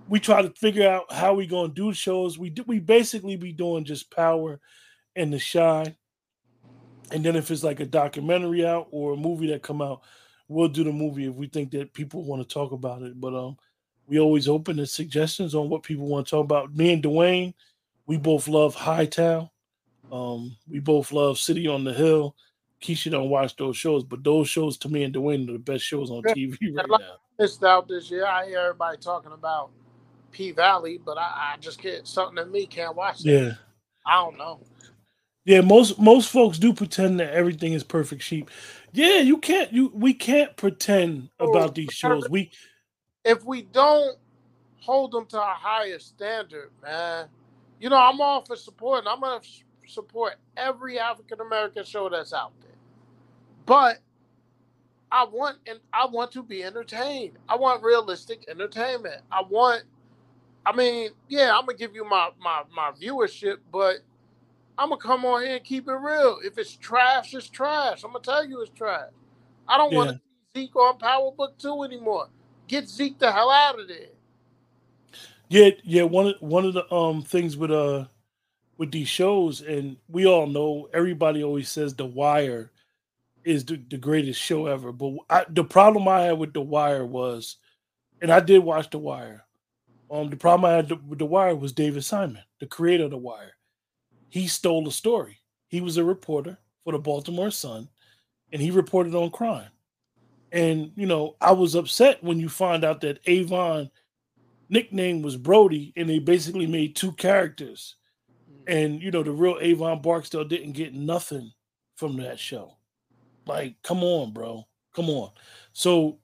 we 0.08 0.20
try 0.20 0.42
to 0.42 0.50
figure 0.50 0.88
out 0.88 1.10
how 1.12 1.34
we 1.34 1.46
gonna 1.46 1.72
do 1.72 1.92
shows. 1.92 2.38
We 2.38 2.50
do, 2.50 2.62
we 2.66 2.78
basically 2.78 3.36
be 3.36 3.52
doing 3.52 3.84
just 3.84 4.10
power 4.10 4.60
and 5.16 5.32
the 5.32 5.38
Chi, 5.40 5.96
and 7.10 7.24
then 7.24 7.36
if 7.36 7.50
it's 7.50 7.64
like 7.64 7.80
a 7.80 7.86
documentary 7.86 8.66
out 8.66 8.88
or 8.90 9.14
a 9.14 9.16
movie 9.16 9.46
that 9.48 9.62
come 9.62 9.80
out, 9.80 10.02
we'll 10.48 10.68
do 10.68 10.84
the 10.84 10.92
movie 10.92 11.26
if 11.26 11.34
we 11.34 11.46
think 11.46 11.70
that 11.70 11.94
people 11.94 12.24
want 12.24 12.46
to 12.46 12.52
talk 12.52 12.72
about 12.72 13.02
it. 13.02 13.20
But 13.20 13.34
um, 13.34 13.56
we 14.06 14.18
always 14.18 14.48
open 14.48 14.76
to 14.76 14.86
suggestions 14.86 15.54
on 15.54 15.68
what 15.68 15.82
people 15.82 16.06
want 16.06 16.26
to 16.26 16.30
talk 16.30 16.44
about. 16.44 16.74
Me 16.74 16.92
and 16.92 17.02
Dwayne, 17.02 17.54
we 18.06 18.16
both 18.16 18.48
love 18.48 18.74
Hightown. 18.74 19.48
Um, 20.12 20.56
we 20.70 20.80
both 20.80 21.12
love 21.12 21.38
City 21.38 21.66
on 21.66 21.84
the 21.84 21.92
Hill. 21.92 22.36
Keisha 22.82 23.10
don't 23.10 23.30
watch 23.30 23.56
those 23.56 23.76
shows, 23.76 24.04
but 24.04 24.22
those 24.22 24.48
shows 24.48 24.76
to 24.78 24.88
me 24.88 25.04
and 25.04 25.14
Dwayne 25.14 25.48
are 25.48 25.52
the 25.52 25.58
best 25.58 25.84
shows 25.84 26.10
on 26.10 26.22
TV 26.22 26.56
right 26.74 26.88
like- 26.88 27.00
now. 27.00 27.16
Missed 27.38 27.64
out 27.64 27.88
this 27.88 28.10
year. 28.12 28.26
I 28.26 28.46
hear 28.46 28.60
everybody 28.60 28.96
talking 28.98 29.32
about 29.32 29.70
P 30.30 30.52
Valley, 30.52 31.00
but 31.04 31.18
I, 31.18 31.54
I 31.54 31.56
just 31.58 31.82
get 31.82 32.06
something 32.06 32.40
in 32.40 32.52
me 32.52 32.64
can't 32.64 32.94
watch 32.94 33.24
it. 33.24 33.32
Yeah. 33.32 33.52
I 34.06 34.22
don't 34.22 34.38
know. 34.38 34.60
Yeah, 35.44 35.60
most 35.60 35.98
most 35.98 36.30
folks 36.30 36.58
do 36.58 36.72
pretend 36.72 37.18
that 37.20 37.34
everything 37.34 37.72
is 37.72 37.82
perfect 37.82 38.22
sheep. 38.22 38.50
Yeah, 38.92 39.18
you 39.18 39.38
can't 39.38 39.72
you 39.72 39.90
we 39.94 40.14
can't 40.14 40.56
pretend 40.56 41.28
Oh, 41.40 41.50
about 41.50 41.74
these 41.74 41.92
shows. 41.92 42.28
We 42.30 42.50
If 43.24 43.44
we 43.44 43.62
don't 43.62 44.16
hold 44.80 45.12
them 45.12 45.26
to 45.26 45.40
a 45.40 45.54
higher 45.58 45.98
standard, 45.98 46.70
man. 46.82 47.26
You 47.80 47.90
know, 47.90 47.96
I'm 47.98 48.20
all 48.20 48.44
for 48.44 48.56
supporting. 48.56 49.08
I'm 49.08 49.20
gonna 49.20 49.40
support 49.86 50.34
every 50.56 50.98
African 50.98 51.40
American 51.40 51.84
show 51.84 52.08
that's 52.08 52.32
out 52.32 52.52
there, 52.60 52.76
but 53.66 53.98
I 55.14 55.24
want 55.24 55.58
and 55.66 55.78
I 55.92 56.06
want 56.06 56.32
to 56.32 56.42
be 56.42 56.64
entertained. 56.64 57.38
I 57.48 57.56
want 57.56 57.82
realistic 57.82 58.44
entertainment. 58.48 59.22
I 59.30 59.42
want. 59.48 59.84
I 60.66 60.74
mean, 60.74 61.10
yeah, 61.28 61.56
I'm 61.56 61.66
gonna 61.66 61.78
give 61.78 61.94
you 61.94 62.04
my 62.04 62.30
my 62.40 62.62
my 62.74 62.90
viewership, 62.90 63.58
but 63.70 63.98
I'm 64.76 64.88
gonna 64.88 65.00
come 65.00 65.24
on 65.24 65.42
here 65.42 65.56
and 65.56 65.64
keep 65.64 65.86
it 65.88 65.92
real. 65.92 66.40
If 66.42 66.58
it's 66.58 66.76
trash, 66.76 67.32
it's 67.34 67.48
trash. 67.48 68.02
I'm 68.02 68.12
gonna 68.12 68.24
tell 68.24 68.44
you 68.44 68.60
it's 68.60 68.72
trash. 68.76 69.10
I 69.68 69.78
don't 69.78 69.92
yeah. 69.92 69.98
want 69.98 70.10
to 70.10 70.20
see 70.54 70.62
Zeke 70.66 70.76
on 70.76 70.98
Power 70.98 71.30
Book 71.30 71.58
Two 71.58 71.84
anymore. 71.84 72.28
Get 72.66 72.88
Zeke 72.88 73.18
the 73.18 73.30
hell 73.30 73.50
out 73.50 73.78
of 73.78 73.86
there. 73.86 74.08
Yeah, 75.48 75.70
yeah. 75.84 76.02
One 76.02 76.28
of 76.28 76.34
one 76.40 76.64
of 76.64 76.74
the 76.74 76.92
um 76.92 77.22
things 77.22 77.56
with 77.56 77.70
uh 77.70 78.06
with 78.76 78.90
these 78.90 79.08
shows, 79.08 79.60
and 79.60 79.96
we 80.08 80.26
all 80.26 80.46
know 80.46 80.88
everybody 80.92 81.42
always 81.42 81.68
says 81.68 81.94
The 81.94 82.06
Wire 82.06 82.72
is 83.44 83.64
the, 83.64 83.80
the 83.90 83.98
greatest 83.98 84.40
show 84.40 84.66
ever. 84.66 84.92
But 84.92 85.14
I, 85.30 85.44
the 85.48 85.64
problem 85.64 86.08
I 86.08 86.22
had 86.22 86.38
with 86.38 86.52
The 86.52 86.60
Wire 86.60 87.06
was, 87.06 87.56
and 88.20 88.32
I 88.32 88.40
did 88.40 88.60
watch 88.60 88.90
The 88.90 88.98
Wire. 88.98 89.44
Um, 90.10 90.30
the 90.30 90.36
problem 90.36 90.70
I 90.70 90.74
had 90.74 91.08
with 91.08 91.18
The 91.18 91.26
Wire 91.26 91.54
was 91.54 91.72
David 91.72 92.04
Simon, 92.04 92.42
the 92.60 92.66
creator 92.66 93.04
of 93.04 93.10
The 93.10 93.18
Wire. 93.18 93.52
He 94.28 94.48
stole 94.48 94.84
the 94.84 94.90
story. 94.90 95.38
He 95.68 95.80
was 95.80 95.96
a 95.96 96.04
reporter 96.04 96.58
for 96.82 96.92
the 96.92 96.98
Baltimore 96.98 97.50
Sun, 97.50 97.88
and 98.52 98.60
he 98.60 98.70
reported 98.70 99.14
on 99.14 99.30
crime. 99.30 99.70
And 100.52 100.92
you 100.96 101.06
know, 101.06 101.36
I 101.40 101.52
was 101.52 101.74
upset 101.74 102.22
when 102.22 102.38
you 102.38 102.48
find 102.48 102.84
out 102.84 103.00
that 103.00 103.20
Avon 103.26 103.90
nickname 104.68 105.22
was 105.22 105.36
Brody, 105.36 105.92
and 105.96 106.08
they 106.08 106.18
basically 106.18 106.66
made 106.66 106.96
two 106.96 107.12
characters. 107.12 107.96
And 108.66 109.02
you 109.02 109.10
know, 109.10 109.22
the 109.22 109.30
real 109.30 109.58
Avon 109.60 110.00
Barksdale 110.00 110.44
didn't 110.44 110.72
get 110.72 110.94
nothing 110.94 111.52
from 111.96 112.16
that 112.18 112.38
show. 112.38 112.76
Like, 113.46 113.76
come 113.82 114.02
on, 114.02 114.32
bro. 114.32 114.66
Come 114.94 115.10
on. 115.10 115.30
So 115.72 116.18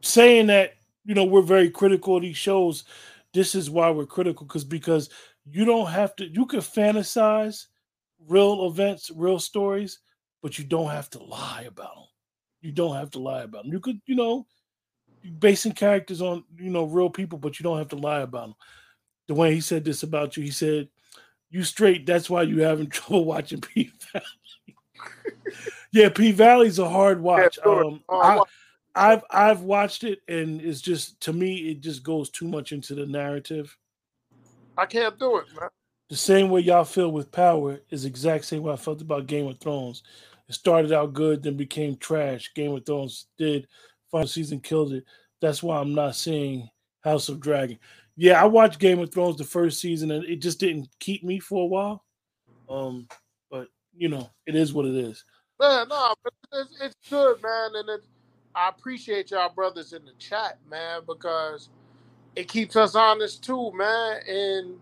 saying 0.00 0.46
that, 0.48 0.74
you 1.04 1.14
know, 1.14 1.24
we're 1.24 1.42
very 1.42 1.70
critical 1.70 2.16
of 2.16 2.22
these 2.22 2.36
shows, 2.36 2.84
this 3.32 3.54
is 3.54 3.70
why 3.70 3.90
we're 3.90 4.06
critical, 4.06 4.46
because 4.46 4.64
because 4.64 5.10
you 5.50 5.64
don't 5.64 5.88
have 5.88 6.14
to, 6.16 6.28
you 6.28 6.46
can 6.46 6.60
fantasize 6.60 7.66
real 8.26 8.66
events, 8.66 9.10
real 9.14 9.38
stories, 9.38 10.00
but 10.42 10.58
you 10.58 10.64
don't 10.64 10.90
have 10.90 11.10
to 11.10 11.22
lie 11.22 11.64
about 11.66 11.94
them. 11.94 12.04
You 12.60 12.72
don't 12.72 12.96
have 12.96 13.10
to 13.12 13.18
lie 13.18 13.42
about 13.42 13.64
them. 13.64 13.72
You 13.72 13.80
could, 13.80 14.00
you 14.06 14.14
know, 14.14 14.46
basing 15.38 15.72
characters 15.72 16.20
on, 16.20 16.44
you 16.58 16.70
know, 16.70 16.84
real 16.84 17.10
people, 17.10 17.38
but 17.38 17.58
you 17.58 17.64
don't 17.64 17.78
have 17.78 17.88
to 17.88 17.96
lie 17.96 18.20
about 18.20 18.48
them. 18.48 18.54
The 19.26 19.34
way 19.34 19.54
he 19.54 19.60
said 19.60 19.84
this 19.84 20.02
about 20.02 20.36
you, 20.36 20.42
he 20.42 20.50
said, 20.50 20.88
"You 21.50 21.62
straight. 21.64 22.06
That's 22.06 22.28
why 22.28 22.42
you 22.42 22.62
having 22.62 22.86
trouble 22.90 23.24
watching 23.24 23.60
P 23.60 23.92
Valley. 24.12 24.76
yeah, 25.92 26.08
P 26.08 26.32
Valley's 26.32 26.78
a 26.78 26.88
hard 26.88 27.20
watch. 27.20 27.58
Um, 27.64 28.02
I, 28.08 28.40
I've 28.94 29.24
I've 29.30 29.60
watched 29.62 30.04
it, 30.04 30.20
and 30.28 30.60
it's 30.60 30.80
just 30.80 31.20
to 31.22 31.32
me, 31.32 31.70
it 31.70 31.80
just 31.80 32.02
goes 32.02 32.30
too 32.30 32.48
much 32.48 32.72
into 32.72 32.94
the 32.94 33.06
narrative. 33.06 33.76
I 34.76 34.86
can't 34.86 35.18
do 35.18 35.38
it, 35.38 35.46
man. 35.58 35.70
The 36.08 36.16
same 36.16 36.48
way 36.48 36.62
y'all 36.62 36.84
feel 36.84 37.12
with 37.12 37.30
Power 37.30 37.80
is 37.90 38.04
exact 38.04 38.46
same 38.46 38.62
way 38.62 38.72
I 38.72 38.76
felt 38.76 39.02
about 39.02 39.26
Game 39.26 39.46
of 39.46 39.58
Thrones. 39.58 40.02
It 40.48 40.54
started 40.54 40.92
out 40.92 41.12
good, 41.12 41.42
then 41.42 41.56
became 41.56 41.96
trash. 41.96 42.52
Game 42.54 42.74
of 42.74 42.86
Thrones 42.86 43.26
did 43.36 43.66
final 44.10 44.26
season 44.26 44.60
killed 44.60 44.94
it. 44.94 45.04
That's 45.40 45.62
why 45.62 45.78
I'm 45.78 45.94
not 45.94 46.16
seeing 46.16 46.68
House 47.02 47.28
of 47.28 47.40
Dragon. 47.40 47.78
Yeah, 48.20 48.42
I 48.42 48.46
watched 48.46 48.80
Game 48.80 48.98
of 48.98 49.14
Thrones 49.14 49.36
the 49.36 49.44
first 49.44 49.80
season, 49.80 50.10
and 50.10 50.24
it 50.24 50.42
just 50.42 50.58
didn't 50.58 50.88
keep 50.98 51.22
me 51.22 51.38
for 51.38 51.62
a 51.62 51.66
while. 51.66 52.04
Um, 52.68 53.06
but 53.48 53.68
you 53.96 54.08
know, 54.08 54.28
it 54.44 54.56
is 54.56 54.74
what 54.74 54.86
it 54.86 54.96
is. 54.96 55.24
Man, 55.60 55.86
no, 55.88 56.14
it's, 56.52 56.76
it's 56.82 56.96
good, 57.08 57.40
man, 57.40 57.70
and 57.76 57.88
it, 57.88 58.00
I 58.56 58.70
appreciate 58.70 59.30
y'all 59.30 59.54
brothers 59.54 59.92
in 59.92 60.04
the 60.04 60.10
chat, 60.18 60.58
man, 60.68 61.02
because 61.06 61.68
it 62.34 62.48
keeps 62.48 62.74
us 62.74 62.96
honest 62.96 63.44
too, 63.44 63.70
man. 63.76 64.20
And 64.26 64.80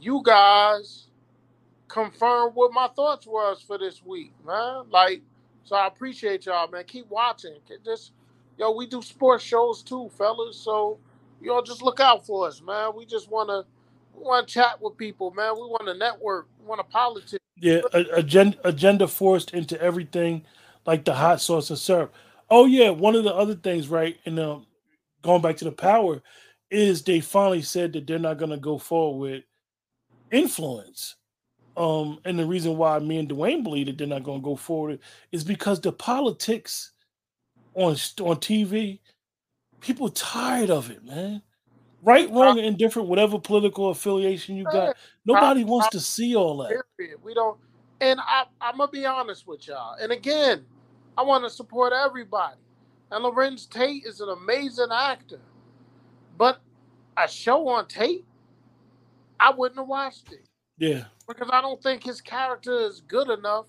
you 0.00 0.22
guys 0.24 1.08
confirm 1.88 2.52
what 2.52 2.72
my 2.72 2.86
thoughts 2.94 3.26
was 3.26 3.64
for 3.66 3.78
this 3.78 4.00
week, 4.04 4.32
man. 4.46 4.84
Like, 4.90 5.22
so 5.64 5.74
I 5.74 5.88
appreciate 5.88 6.46
y'all, 6.46 6.68
man. 6.68 6.84
Keep 6.84 7.10
watching. 7.10 7.56
Just 7.84 8.12
yo, 8.56 8.70
we 8.70 8.86
do 8.86 9.02
sports 9.02 9.42
shows 9.42 9.82
too, 9.82 10.08
fellas. 10.16 10.56
So 10.56 11.00
y'all 11.40 11.62
just 11.62 11.82
look 11.82 12.00
out 12.00 12.26
for 12.26 12.46
us, 12.46 12.62
man. 12.62 12.92
We 12.96 13.06
just 13.06 13.30
wanna 13.30 13.64
we 14.14 14.22
wanna 14.24 14.46
chat 14.46 14.80
with 14.80 14.96
people, 14.96 15.30
man. 15.32 15.54
We 15.54 15.62
want 15.62 15.86
to 15.86 15.94
network. 15.94 16.48
We 16.60 16.66
want 16.66 16.80
to 16.80 16.84
politics. 16.84 17.38
Yeah, 17.56 17.80
agenda 17.92 18.58
agenda 18.64 19.06
forced 19.08 19.54
into 19.54 19.80
everything, 19.80 20.44
like 20.86 21.04
the 21.04 21.14
hot 21.14 21.40
sauce 21.40 21.70
of 21.70 21.78
syrup. 21.78 22.14
Oh 22.50 22.66
yeah, 22.66 22.90
one 22.90 23.14
of 23.14 23.24
the 23.24 23.34
other 23.34 23.54
things, 23.54 23.88
right? 23.88 24.16
And 24.26 24.38
um, 24.38 24.66
going 25.22 25.40
back 25.42 25.56
to 25.58 25.64
the 25.64 25.72
power, 25.72 26.22
is 26.70 27.02
they 27.02 27.20
finally 27.20 27.62
said 27.62 27.92
that 27.92 28.06
they're 28.06 28.18
not 28.18 28.38
going 28.38 28.50
to 28.50 28.56
go 28.56 28.78
forward 28.78 29.18
with 29.30 29.44
influence. 30.30 31.16
Um, 31.76 32.18
and 32.24 32.38
the 32.38 32.46
reason 32.46 32.76
why 32.76 32.98
me 32.98 33.18
and 33.18 33.28
Dwayne 33.28 33.62
believe 33.62 33.86
that 33.86 33.98
they're 33.98 34.06
not 34.06 34.24
going 34.24 34.40
to 34.40 34.44
go 34.44 34.56
forward 34.56 35.00
is 35.32 35.44
because 35.44 35.80
the 35.80 35.92
politics 35.92 36.92
on 37.74 37.92
on 37.92 38.36
TV, 38.36 39.00
people 39.84 40.08
tired 40.08 40.70
of 40.70 40.90
it, 40.90 41.04
man 41.04 41.42
right, 42.04 42.30
wrong, 42.30 42.58
and 42.58 42.66
indifferent, 42.66 43.08
whatever 43.08 43.38
political 43.38 43.90
affiliation 43.90 44.56
you 44.56 44.64
got. 44.64 44.96
Nobody 45.24 45.64
wants 45.64 45.88
to 45.88 46.00
see 46.00 46.36
all 46.36 46.58
that. 46.58 46.82
We 47.22 47.34
don't. 47.34 47.58
And 48.00 48.20
I, 48.20 48.44
I'm 48.60 48.76
gonna 48.76 48.90
be 48.90 49.06
honest 49.06 49.46
with 49.46 49.66
y'all. 49.66 49.96
And 50.00 50.12
again, 50.12 50.64
I 51.16 51.22
want 51.22 51.44
to 51.44 51.50
support 51.50 51.92
everybody. 51.92 52.56
And 53.10 53.24
Larenz 53.24 53.68
Tate 53.68 54.04
is 54.04 54.20
an 54.20 54.28
amazing 54.28 54.88
actor, 54.92 55.40
but 56.36 56.60
a 57.16 57.28
show 57.28 57.68
on 57.68 57.86
Tate, 57.86 58.24
I 59.38 59.50
wouldn't 59.50 59.78
have 59.78 59.88
watched 59.88 60.32
it. 60.32 60.46
Yeah, 60.76 61.04
because 61.26 61.48
I 61.52 61.60
don't 61.60 61.82
think 61.82 62.02
his 62.02 62.20
character 62.20 62.78
is 62.80 63.00
good 63.06 63.30
enough 63.30 63.66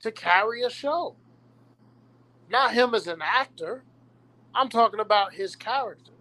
to 0.00 0.10
carry 0.10 0.62
a 0.62 0.70
show. 0.70 1.16
Not 2.50 2.74
him 2.74 2.94
as 2.94 3.06
an 3.06 3.20
actor. 3.22 3.84
I'm 4.54 4.68
talking 4.68 5.00
about 5.00 5.32
his 5.32 5.56
character. 5.56 6.12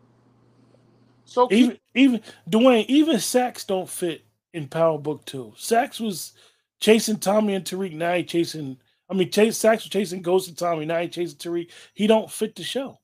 So 1.26 1.48
even 1.52 1.78
even 1.94 2.22
Dwayne, 2.50 2.86
even 2.88 3.20
Saxe 3.20 3.64
don't 3.66 3.90
fit 3.90 4.26
in 4.54 4.68
Power 4.68 4.98
Book 4.98 5.26
Two. 5.26 5.54
Saxe 5.58 6.00
was 6.00 6.34
chasing 6.80 7.18
Tommy 7.18 7.54
and 7.54 7.66
Tariq. 7.66 7.94
Now 7.94 8.16
he 8.16 8.24
chasing. 8.24 8.78
I 9.10 9.14
mean, 9.14 9.32
Chase 9.32 9.58
Saxe 9.58 9.84
was 9.84 9.92
chasing 9.92 10.22
Ghost 10.22 10.48
and 10.48 10.58
Tommy. 10.58 10.86
Now 10.86 11.00
he 11.00 11.08
chasing 11.08 11.38
Tariq. 11.38 11.70
He 11.94 12.08
don't 12.08 12.32
fit 12.32 12.56
the 12.56 12.64
show. 12.64 13.00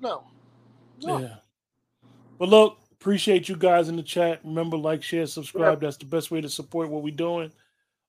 No. 0.00 0.24
no. 1.02 1.18
Yeah. 1.18 1.36
But 2.38 2.48
look, 2.48 2.78
appreciate 2.92 3.48
you 3.48 3.56
guys 3.56 3.88
in 3.88 3.96
the 3.96 4.02
chat. 4.02 4.40
Remember, 4.44 4.76
like, 4.76 5.02
share, 5.02 5.26
subscribe. 5.26 5.80
That's 5.80 5.96
the 5.96 6.06
best 6.06 6.30
way 6.30 6.40
to 6.40 6.48
support 6.48 6.90
what 6.90 7.02
we're 7.02 7.14
doing. 7.14 7.52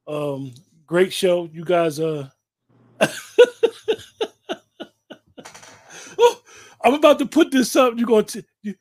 Um, 0.08 0.54
great 0.86 1.14
show. 1.14 1.50
You 1.54 1.64
guys 1.64 2.00
uh 2.00 2.30
I'm 6.84 6.94
about 6.94 7.20
to 7.20 7.26
put 7.26 7.52
this 7.52 7.76
up. 7.76 7.94
You're 7.98 8.08
going 8.08 8.26
to 8.26 8.44
you, 8.64 8.76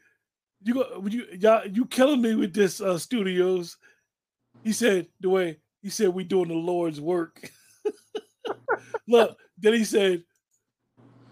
you 0.63 0.75
go 0.75 1.05
you 1.07 1.27
y'all 1.39 1.67
you 1.67 1.87
killing 1.87 2.23
me 2.23 2.35
with 2.35 2.55
this 2.55 2.81
uh 2.81 2.99
studios. 2.99 3.77
He 4.63 4.73
said 4.73 5.07
the 5.21 5.31
way 5.31 5.59
he 5.83 5.91
said 5.91 6.09
we 6.09 6.25
doing 6.25 6.49
the 6.49 6.55
Lord's 6.55 7.01
work. 7.01 7.51
Look, 9.09 9.39
then 9.59 9.75
he 9.75 9.85
said 9.85 10.23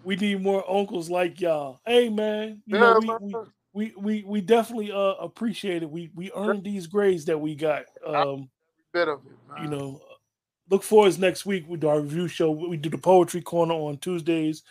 we 0.03 0.15
need 0.15 0.41
more 0.41 0.69
uncles 0.69 1.09
like 1.09 1.39
y'all. 1.41 1.79
Hey 1.85 2.09
man, 2.09 2.61
you 2.65 2.77
yeah, 2.77 2.99
know 2.99 2.99
we, 2.99 3.17
we, 3.19 3.33
we 3.73 3.93
we 3.97 4.23
we 4.25 4.41
definitely 4.41 4.91
uh 4.91 5.15
appreciate 5.15 5.83
it. 5.83 5.89
We 5.89 6.11
we 6.15 6.31
earned 6.35 6.63
these 6.63 6.87
grades 6.87 7.25
that 7.25 7.37
we 7.37 7.55
got. 7.55 7.83
Um 8.05 8.49
bit 8.93 9.07
of 9.07 9.19
it. 9.25 9.31
Man. 9.53 9.63
You 9.63 9.69
know, 9.69 10.01
look 10.69 10.83
for 10.83 11.05
us 11.05 11.17
next 11.17 11.45
week 11.45 11.67
with 11.67 11.83
our 11.83 12.01
review 12.01 12.27
show. 12.27 12.51
We 12.51 12.77
do 12.77 12.89
the 12.89 12.97
poetry 12.97 13.41
corner 13.41 13.73
on 13.73 13.97
Tuesdays 13.97 14.63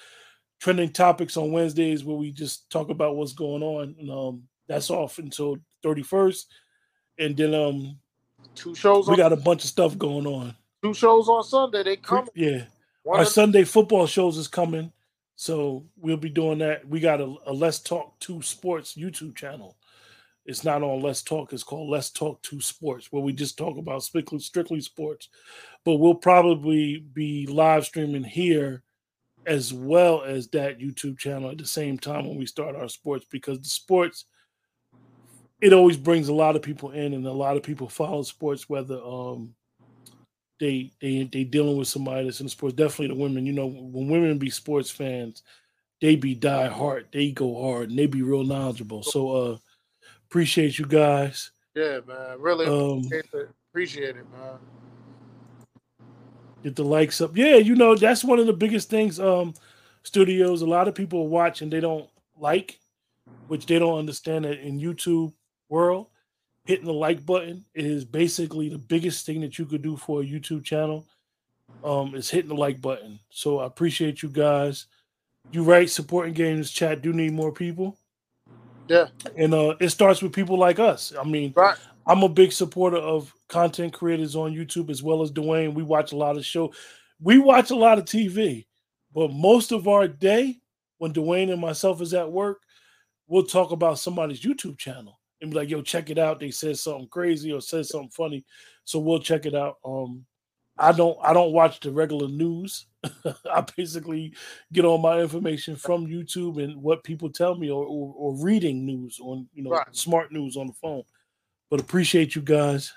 trending 0.58 0.92
topics 0.92 1.36
on 1.36 1.52
Wednesdays 1.52 2.04
where 2.04 2.16
we 2.16 2.32
just 2.32 2.68
talk 2.70 2.90
about 2.90 3.16
what's 3.16 3.32
going 3.32 3.62
on. 3.62 3.94
And, 3.98 4.10
um, 4.10 4.42
that's 4.68 4.90
off 4.90 5.18
until 5.18 5.56
31st. 5.84 6.44
And 7.18 7.36
then 7.36 7.54
um 7.54 7.98
two 8.54 8.74
shows 8.74 9.08
we 9.08 9.14
on, 9.14 9.18
got 9.18 9.32
a 9.32 9.36
bunch 9.36 9.64
of 9.64 9.70
stuff 9.70 9.98
going 9.98 10.26
on. 10.26 10.54
Two 10.82 10.94
shows 10.94 11.28
on 11.28 11.42
Sunday. 11.42 11.82
They 11.82 11.96
come. 11.96 12.28
Yeah. 12.34 12.64
One 13.02 13.18
Our 13.20 13.26
Sunday 13.26 13.64
football 13.64 14.06
shows 14.06 14.36
is 14.36 14.46
coming. 14.46 14.92
So 15.34 15.86
we'll 15.96 16.16
be 16.16 16.28
doing 16.28 16.58
that. 16.58 16.86
We 16.86 17.00
got 17.00 17.20
a, 17.20 17.34
a 17.46 17.52
Let's 17.52 17.80
Talk 17.80 18.18
to 18.20 18.42
Sports 18.42 18.94
YouTube 18.94 19.36
channel. 19.36 19.76
It's 20.44 20.64
not 20.64 20.82
on 20.82 21.00
Let's 21.00 21.22
Talk. 21.22 21.52
It's 21.52 21.62
called 21.62 21.90
Let's 21.90 22.10
Talk 22.10 22.42
to 22.42 22.60
Sports, 22.60 23.12
where 23.12 23.22
we 23.22 23.32
just 23.32 23.56
talk 23.56 23.78
about 23.78 24.02
strictly, 24.02 24.40
strictly 24.40 24.80
sports. 24.80 25.28
But 25.84 25.96
we'll 25.96 26.14
probably 26.14 26.98
be 26.98 27.46
live 27.46 27.84
streaming 27.84 28.24
here 28.24 28.82
as 29.48 29.72
well 29.72 30.22
as 30.22 30.46
that 30.48 30.78
YouTube 30.78 31.18
channel 31.18 31.50
at 31.50 31.58
the 31.58 31.66
same 31.66 31.98
time 31.98 32.28
when 32.28 32.36
we 32.36 32.46
start 32.46 32.76
our 32.76 32.88
sports 32.88 33.26
because 33.30 33.58
the 33.58 33.68
sports 33.68 34.26
it 35.60 35.72
always 35.72 35.96
brings 35.96 36.28
a 36.28 36.34
lot 36.34 36.54
of 36.54 36.62
people 36.62 36.92
in, 36.92 37.14
and 37.14 37.26
a 37.26 37.32
lot 37.32 37.56
of 37.56 37.62
people 37.62 37.88
follow 37.88 38.22
sports, 38.22 38.68
whether 38.68 39.02
um 39.02 39.54
they 40.60 40.92
they 41.00 41.28
they 41.32 41.44
dealing 41.44 41.76
with 41.76 41.88
somebody 41.88 42.24
that's 42.24 42.40
in 42.40 42.46
the 42.46 42.50
sports. 42.50 42.76
Definitely 42.76 43.16
the 43.16 43.22
women. 43.22 43.46
You 43.46 43.52
know, 43.52 43.66
when 43.66 44.08
women 44.08 44.38
be 44.38 44.50
sports 44.50 44.90
fans, 44.90 45.42
they 46.00 46.14
be 46.14 46.34
die 46.34 46.68
hard. 46.68 47.08
They 47.12 47.32
go 47.32 47.60
hard 47.62 47.90
and 47.90 47.98
they 47.98 48.06
be 48.06 48.22
real 48.22 48.44
knowledgeable. 48.44 49.02
So 49.02 49.30
uh 49.30 49.56
appreciate 50.28 50.78
you 50.78 50.86
guys. 50.86 51.50
Yeah, 51.74 52.00
man. 52.06 52.40
Really 52.40 52.66
um, 52.66 52.98
appreciate, 52.98 53.24
it. 53.32 53.50
appreciate 53.70 54.16
it, 54.16 54.26
man. 54.32 54.58
Get 56.62 56.76
the 56.76 56.84
likes 56.84 57.20
up. 57.20 57.36
Yeah, 57.36 57.56
you 57.56 57.74
know, 57.74 57.94
that's 57.94 58.24
one 58.24 58.38
of 58.38 58.46
the 58.46 58.52
biggest 58.52 58.90
things. 58.90 59.20
Um, 59.20 59.54
studios, 60.02 60.62
a 60.62 60.66
lot 60.66 60.88
of 60.88 60.94
people 60.94 61.28
watch 61.28 61.62
and 61.62 61.72
they 61.72 61.80
don't 61.80 62.08
like, 62.36 62.78
which 63.46 63.66
they 63.66 63.78
don't 63.78 63.98
understand 63.98 64.44
that 64.44 64.60
in 64.60 64.80
YouTube 64.80 65.32
world, 65.68 66.08
hitting 66.64 66.86
the 66.86 66.92
like 66.92 67.24
button 67.24 67.64
is 67.74 68.04
basically 68.04 68.68
the 68.68 68.78
biggest 68.78 69.24
thing 69.24 69.40
that 69.40 69.58
you 69.58 69.66
could 69.66 69.82
do 69.82 69.96
for 69.96 70.20
a 70.20 70.24
YouTube 70.24 70.64
channel. 70.64 71.06
Um, 71.84 72.14
is 72.16 72.28
hitting 72.28 72.48
the 72.48 72.56
like 72.56 72.80
button. 72.80 73.20
So 73.30 73.60
I 73.60 73.66
appreciate 73.66 74.22
you 74.22 74.30
guys. 74.30 74.86
You 75.52 75.62
right, 75.62 75.88
supporting 75.88 76.34
games 76.34 76.70
chat 76.72 77.02
do 77.02 77.12
need 77.12 77.32
more 77.32 77.52
people. 77.52 77.96
Yeah. 78.88 79.08
And 79.36 79.54
uh 79.54 79.76
it 79.78 79.90
starts 79.90 80.22
with 80.22 80.32
people 80.32 80.58
like 80.58 80.78
us. 80.78 81.12
I 81.18 81.24
mean, 81.24 81.52
right. 81.54 81.76
I'm 82.08 82.22
a 82.22 82.28
big 82.28 82.52
supporter 82.52 82.96
of 82.96 83.34
content 83.48 83.92
creators 83.92 84.34
on 84.34 84.54
YouTube 84.54 84.88
as 84.88 85.02
well 85.02 85.20
as 85.22 85.30
Dwayne. 85.30 85.74
We 85.74 85.82
watch 85.82 86.12
a 86.12 86.16
lot 86.16 86.38
of 86.38 86.44
show. 86.44 86.72
We 87.20 87.38
watch 87.38 87.70
a 87.70 87.76
lot 87.76 87.98
of 87.98 88.06
TV, 88.06 88.64
but 89.14 89.30
most 89.30 89.72
of 89.72 89.86
our 89.86 90.08
day 90.08 90.56
when 90.96 91.12
Dwayne 91.12 91.52
and 91.52 91.60
myself 91.60 92.00
is 92.00 92.14
at 92.14 92.32
work, 92.32 92.62
we'll 93.26 93.44
talk 93.44 93.72
about 93.72 93.98
somebody's 93.98 94.40
YouTube 94.40 94.78
channel 94.78 95.20
and 95.42 95.50
be 95.50 95.56
like, 95.58 95.68
yo, 95.68 95.82
check 95.82 96.08
it 96.08 96.18
out. 96.18 96.40
They 96.40 96.50
said 96.50 96.78
something 96.78 97.08
crazy 97.08 97.52
or 97.52 97.60
said 97.60 97.84
something 97.84 98.10
funny. 98.10 98.46
So 98.84 98.98
we'll 98.98 99.20
check 99.20 99.44
it 99.44 99.54
out. 99.54 99.76
Um, 99.84 100.24
I 100.78 100.92
don't 100.92 101.18
I 101.22 101.32
don't 101.34 101.52
watch 101.52 101.80
the 101.80 101.90
regular 101.90 102.28
news. 102.28 102.86
I 103.52 103.64
basically 103.76 104.32
get 104.72 104.86
all 104.86 104.98
my 104.98 105.20
information 105.20 105.76
from 105.76 106.06
YouTube 106.06 106.62
and 106.62 106.80
what 106.82 107.04
people 107.04 107.30
tell 107.30 107.54
me 107.54 107.68
or, 107.70 107.84
or, 107.84 108.14
or 108.16 108.42
reading 108.42 108.86
news 108.86 109.18
on 109.20 109.48
you 109.52 109.62
know 109.62 109.70
right. 109.70 109.86
smart 109.94 110.32
news 110.32 110.56
on 110.56 110.68
the 110.68 110.72
phone. 110.72 111.02
But 111.70 111.80
appreciate 111.80 112.34
you 112.34 112.42
guys. 112.42 112.92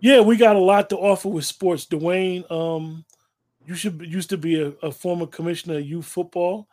Yeah, 0.00 0.20
we 0.20 0.36
got 0.36 0.56
a 0.56 0.60
lot 0.60 0.90
to 0.90 0.98
offer 0.98 1.28
with 1.28 1.46
sports. 1.46 1.86
Dwayne, 1.86 2.50
um, 2.50 3.04
you 3.64 3.74
should 3.74 4.00
used 4.02 4.30
to 4.30 4.36
be 4.36 4.60
a, 4.60 4.68
a 4.82 4.92
former 4.92 5.26
commissioner 5.26 5.78
of 5.78 5.86
youth 5.86 6.04
football. 6.04 6.68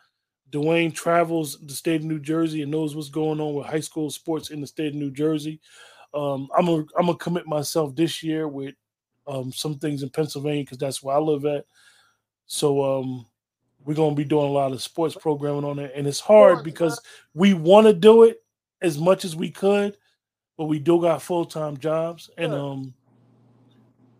Dwayne 0.52 0.94
travels 0.94 1.58
the 1.66 1.74
state 1.74 2.02
of 2.02 2.08
New 2.08 2.20
Jersey 2.20 2.62
and 2.62 2.72
knows 2.72 2.96
what's 2.96 3.10
going 3.10 3.40
on 3.40 3.54
with 3.54 3.68
high 3.68 3.80
school 3.80 4.10
sports 4.10 4.50
in 4.50 4.60
the 4.60 4.68
state 4.68 4.90
of 4.90 4.96
New 4.96 5.12
Jersey. 5.12 5.62
Um, 6.14 6.50
I'm 6.58 6.68
a, 6.68 6.76
I'm 6.98 7.06
gonna 7.06 7.16
commit 7.16 7.48
myself 7.48 7.96
this 7.96 8.22
year 8.22 8.50
with 8.50 8.76
um, 9.28 9.54
some 9.54 9.80
things 9.80 10.04
in 10.04 10.10
Pennsylvania 10.10 10.64
because 10.64 10.78
that's 10.78 11.02
where 11.02 11.16
I 11.16 11.20
live 11.20 11.46
at. 11.46 11.66
So 12.48 13.00
um, 13.00 13.26
we're 13.86 13.94
gonna 13.94 14.16
be 14.16 14.26
doing 14.26 14.48
a 14.48 14.52
lot 14.52 14.74
of 14.74 14.82
sports 14.82 15.16
programming 15.16 15.64
on 15.64 15.80
it, 15.80 15.94
and 15.96 16.06
it's 16.06 16.20
hard 16.20 16.66
because 16.66 17.00
we 17.34 17.54
want 17.54 17.88
to 17.88 17.94
do 17.94 18.24
it 18.24 18.44
as 18.82 18.98
much 18.98 19.24
as 19.24 19.36
we 19.38 19.50
could, 19.50 19.96
but 20.62 20.68
we 20.68 20.78
do 20.78 21.02
got 21.02 21.24
full 21.24 21.44
time 21.44 21.76
jobs, 21.76 22.30
and 22.38 22.54
um, 22.54 22.94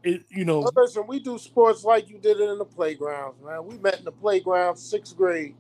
it 0.02 0.24
you 0.30 0.44
know. 0.44 0.62
Well, 0.62 0.72
listen, 0.76 1.06
we 1.06 1.20
do 1.20 1.38
sports 1.38 1.84
like 1.84 2.10
you 2.10 2.18
did 2.18 2.40
it 2.40 2.50
in 2.50 2.58
the 2.58 2.66
playgrounds, 2.66 3.38
man. 3.46 3.64
We 3.64 3.78
met 3.78 4.00
in 4.00 4.06
the 4.06 4.12
playground, 4.12 4.78
sixth 4.78 5.16
grade, 5.16 5.54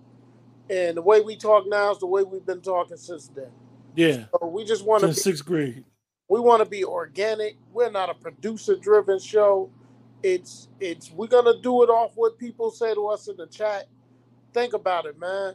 and 0.71 0.97
the 0.97 1.03
way 1.03 1.21
we 1.21 1.35
talk 1.35 1.65
now 1.67 1.91
is 1.91 1.99
the 1.99 2.07
way 2.07 2.23
we've 2.23 2.47
been 2.47 2.61
talking 2.61 2.97
since 2.97 3.27
then. 3.27 3.51
Yeah. 3.93 4.25
So 4.31 4.47
we 4.47 4.65
just 4.65 4.83
want 4.83 5.03
to 5.03 5.13
sixth 5.13 5.45
grade. 5.45 5.85
We 6.27 6.39
want 6.39 6.63
to 6.63 6.67
be 6.67 6.83
organic. 6.83 7.57
We're 7.71 7.91
not 7.91 8.09
a 8.09 8.15
producer 8.15 8.75
driven 8.75 9.19
show. 9.19 9.69
It's 10.23 10.67
it's 10.79 11.11
we're 11.11 11.27
gonna 11.27 11.61
do 11.61 11.83
it 11.83 11.91
off 11.91 12.13
what 12.15 12.39
people 12.39 12.71
say 12.71 12.95
to 12.95 13.05
us 13.05 13.27
in 13.27 13.37
the 13.37 13.45
chat. 13.45 13.85
Think 14.51 14.73
about 14.73 15.05
it, 15.05 15.19
man. 15.19 15.53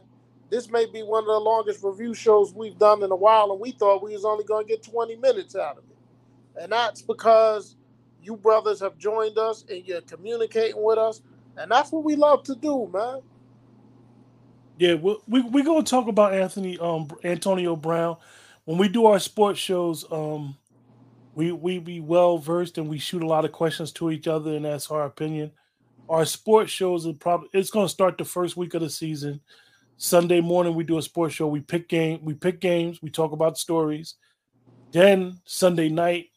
This 0.49 0.69
may 0.69 0.85
be 0.85 1.03
one 1.03 1.23
of 1.23 1.27
the 1.27 1.39
longest 1.39 1.83
review 1.83 2.13
shows 2.13 2.53
we've 2.53 2.77
done 2.77 3.03
in 3.03 3.11
a 3.11 3.15
while, 3.15 3.51
and 3.51 3.59
we 3.59 3.71
thought 3.71 4.03
we 4.03 4.13
was 4.13 4.25
only 4.25 4.45
gonna 4.45 4.65
get 4.65 4.83
20 4.83 5.17
minutes 5.17 5.55
out 5.55 5.77
of 5.77 5.83
it. 5.89 6.63
And 6.63 6.71
that's 6.71 7.01
because 7.01 7.75
you 8.21 8.37
brothers 8.37 8.79
have 8.79 8.97
joined 8.97 9.37
us 9.37 9.65
and 9.69 9.85
you're 9.85 10.01
communicating 10.01 10.81
with 10.81 10.97
us. 10.97 11.21
And 11.57 11.71
that's 11.71 11.91
what 11.91 12.03
we 12.03 12.15
love 12.15 12.43
to 12.43 12.55
do, 12.55 12.89
man. 12.93 13.21
Yeah, 14.77 14.93
we 14.95 15.17
we 15.27 15.41
we 15.41 15.63
gonna 15.63 15.83
talk 15.83 16.07
about 16.07 16.33
Anthony 16.33 16.77
um 16.77 17.09
Antonio 17.23 17.75
Brown 17.75 18.17
when 18.65 18.77
we 18.77 18.87
do 18.87 19.05
our 19.07 19.19
sports 19.19 19.59
shows. 19.59 20.05
Um, 20.11 20.55
we 21.33 21.51
we 21.51 21.79
be 21.79 21.99
well 21.99 22.37
versed 22.37 22.77
and 22.77 22.89
we 22.89 22.99
shoot 22.99 23.23
a 23.23 23.27
lot 23.27 23.45
of 23.45 23.51
questions 23.51 23.91
to 23.93 24.11
each 24.11 24.27
other 24.27 24.55
and 24.55 24.65
ask 24.65 24.91
our 24.91 25.05
opinion. 25.05 25.51
Our 26.09 26.25
sports 26.25 26.71
shows 26.71 27.05
are 27.05 27.13
probably 27.13 27.49
it's 27.53 27.69
going 27.69 27.85
to 27.85 27.93
start 27.93 28.17
the 28.17 28.25
first 28.25 28.55
week 28.55 28.73
of 28.73 28.81
the 28.81 28.89
season. 28.89 29.41
Sunday 29.97 30.41
morning 30.41 30.75
we 30.75 30.83
do 30.83 30.99
a 30.99 31.01
sports 31.01 31.33
show. 31.33 31.47
We 31.47 31.61
pick 31.61 31.89
game, 31.89 32.19
we 32.23 32.35
pick 32.35 32.61
games, 32.61 33.01
we 33.01 33.09
talk 33.09 33.31
about 33.31 33.57
stories. 33.57 34.15
Then 34.91 35.39
Sunday 35.45 35.89
night 35.89 36.27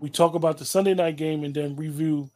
we 0.00 0.08
talk 0.08 0.34
about 0.34 0.56
the 0.58 0.64
Sunday 0.64 0.94
night 0.94 1.16
game 1.16 1.44
and 1.44 1.54
then 1.54 1.76
review 1.76 2.30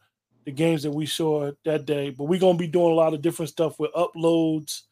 the 0.45 0.51
games 0.51 0.83
that 0.83 0.91
we 0.91 1.07
saw 1.07 1.51
that 1.65 1.85
day. 1.85 2.11
But 2.11 2.25
we're 2.25 2.39
gonna 2.39 2.57
be 2.57 2.67
doing 2.67 2.91
a 2.91 2.95
lot 2.95 3.15
of 3.15 3.23
different 3.23 3.49
stuff 3.49 3.79
with 3.79 3.91
uploads, 3.93 4.83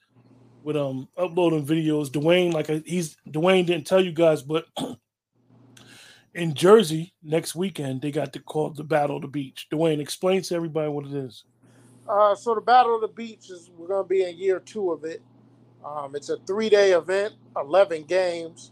with 0.63 0.75
um 0.75 1.07
uploading 1.15 1.65
videos. 1.65 2.09
Dwayne, 2.09 2.51
like 2.51 2.67
he's 2.85 3.15
Dwayne 3.29 3.67
didn't 3.67 3.85
tell 3.85 4.03
you 4.03 4.11
guys, 4.11 4.41
but 4.41 4.65
in 6.33 6.55
Jersey 6.55 7.13
next 7.21 7.53
weekend, 7.53 8.01
they 8.01 8.11
got 8.11 8.33
to 8.33 8.39
call 8.39 8.71
the 8.71 8.83
Battle 8.83 9.17
of 9.17 9.21
the 9.21 9.27
Beach. 9.27 9.67
Dwayne, 9.71 9.99
explain 9.99 10.41
to 10.41 10.55
everybody 10.55 10.89
what 10.89 11.05
it 11.05 11.13
is. 11.13 11.43
Uh, 12.09 12.33
so 12.33 12.55
the 12.55 12.61
Battle 12.61 12.95
of 12.95 13.01
the 13.01 13.07
Beach 13.09 13.51
is 13.51 13.69
we're 13.77 14.01
to 14.01 14.03
be 14.03 14.23
in 14.23 14.35
year 14.37 14.59
two 14.59 14.91
of 14.91 15.03
it. 15.03 15.21
Um, 15.85 16.15
it's 16.15 16.29
a 16.29 16.37
three-day 16.47 16.93
event, 16.93 17.35
eleven 17.57 18.03
games, 18.03 18.71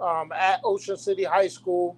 um, 0.00 0.32
at 0.32 0.60
Ocean 0.64 0.96
City 0.96 1.24
High 1.24 1.48
School 1.48 1.96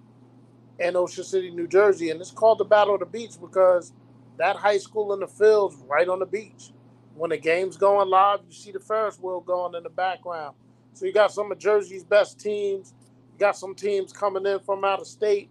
in 0.81 0.97
Ocean 0.97 1.25
City, 1.25 1.51
New 1.53 1.69
Jersey, 1.69 2.11
and 2.11 2.21
it's 2.21 2.33
called 2.33 2.59
the 2.59 2.67
Battle 2.67 2.95
of 2.95 3.01
the 3.01 3.07
Beach 3.07 3.33
because 3.41 3.95
that 4.39 4.57
high 4.57 4.79
school 4.79 5.15
in 5.15 5.21
the 5.21 5.29
fields 5.29 5.77
right 5.89 6.09
on 6.09 6.21
the 6.21 6.27
beach. 6.27 6.73
When 7.15 7.31
the 7.31 7.39
game's 7.39 7.79
going 7.79 8.11
live, 8.11 8.41
you 8.47 8.55
see 8.55 8.73
the 8.73 8.81
Ferris 8.81 9.19
wheel 9.19 9.41
going 9.41 9.75
in 9.77 9.85
the 9.85 9.91
background. 9.91 10.57
So 10.95 11.07
you 11.07 11.15
got 11.15 11.33
some 11.33 11.53
of 11.53 11.59
Jersey's 11.59 12.05
best 12.05 12.41
teams 12.41 12.95
You 13.35 13.41
got 13.41 13.57
some 13.57 13.75
teams 13.75 14.13
coming 14.13 14.47
in 14.47 14.61
from 14.61 14.85
out 14.85 15.01
of 15.01 15.09
state. 15.09 15.51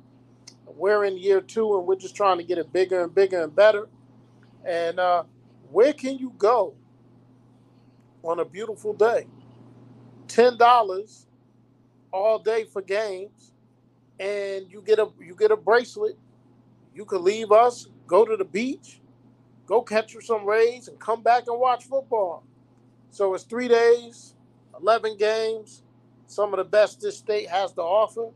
We're 0.66 1.05
in 1.05 1.18
year 1.18 1.41
two, 1.41 1.78
and 1.78 1.88
we're 1.88 1.97
just 1.97 2.16
trying 2.16 2.39
to 2.39 2.45
get 2.45 2.57
it 2.60 2.74
bigger 2.74 3.03
and 3.03 3.16
bigger 3.16 3.43
and 3.43 3.55
better. 3.55 3.89
And 4.66 4.99
uh, 4.99 5.24
where 5.72 5.93
can 5.93 6.18
you 6.20 6.34
go 6.38 6.76
on 8.24 8.39
a 8.39 8.45
beautiful 8.45 8.93
day? 8.93 9.28
Ten 10.28 10.57
dollars 10.57 11.28
all 12.11 12.39
day 12.39 12.65
for 12.65 12.82
games, 12.82 13.53
and 14.20 14.72
you 14.72 14.82
get 14.86 14.99
a 14.99 15.09
you 15.20 15.36
get 15.36 15.51
a 15.51 15.57
bracelet. 15.57 16.17
You 16.95 17.05
could 17.05 17.22
leave 17.22 17.51
us, 17.51 17.88
go 18.07 18.26
to 18.26 18.38
the 18.38 18.45
beach, 18.45 19.01
go 19.67 19.82
catch 19.82 20.15
some 20.22 20.45
rays, 20.45 20.88
and 20.88 20.99
come 20.99 21.24
back 21.24 21.43
and 21.47 21.59
watch 21.59 21.86
football. 21.86 22.43
So 23.11 23.34
it's 23.34 23.43
three 23.45 23.67
days, 23.67 24.36
eleven 24.80 25.17
games 25.17 25.84
some 26.28 26.53
of 26.53 26.57
the 26.57 26.63
best 26.63 27.01
this 27.01 27.17
state 27.17 27.49
has 27.49 27.74
to 27.74 27.82
offer. 27.82 28.30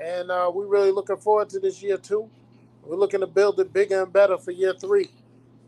And 0.00 0.30
uh, 0.30 0.50
we're 0.52 0.66
really 0.66 0.90
looking 0.90 1.16
forward 1.16 1.48
to 1.50 1.60
this 1.60 1.82
year, 1.82 1.96
too. 1.96 2.28
We're 2.84 2.96
looking 2.96 3.20
to 3.20 3.26
build 3.26 3.60
it 3.60 3.72
bigger 3.72 4.02
and 4.02 4.12
better 4.12 4.38
for 4.38 4.50
year 4.50 4.74
three. 4.74 5.10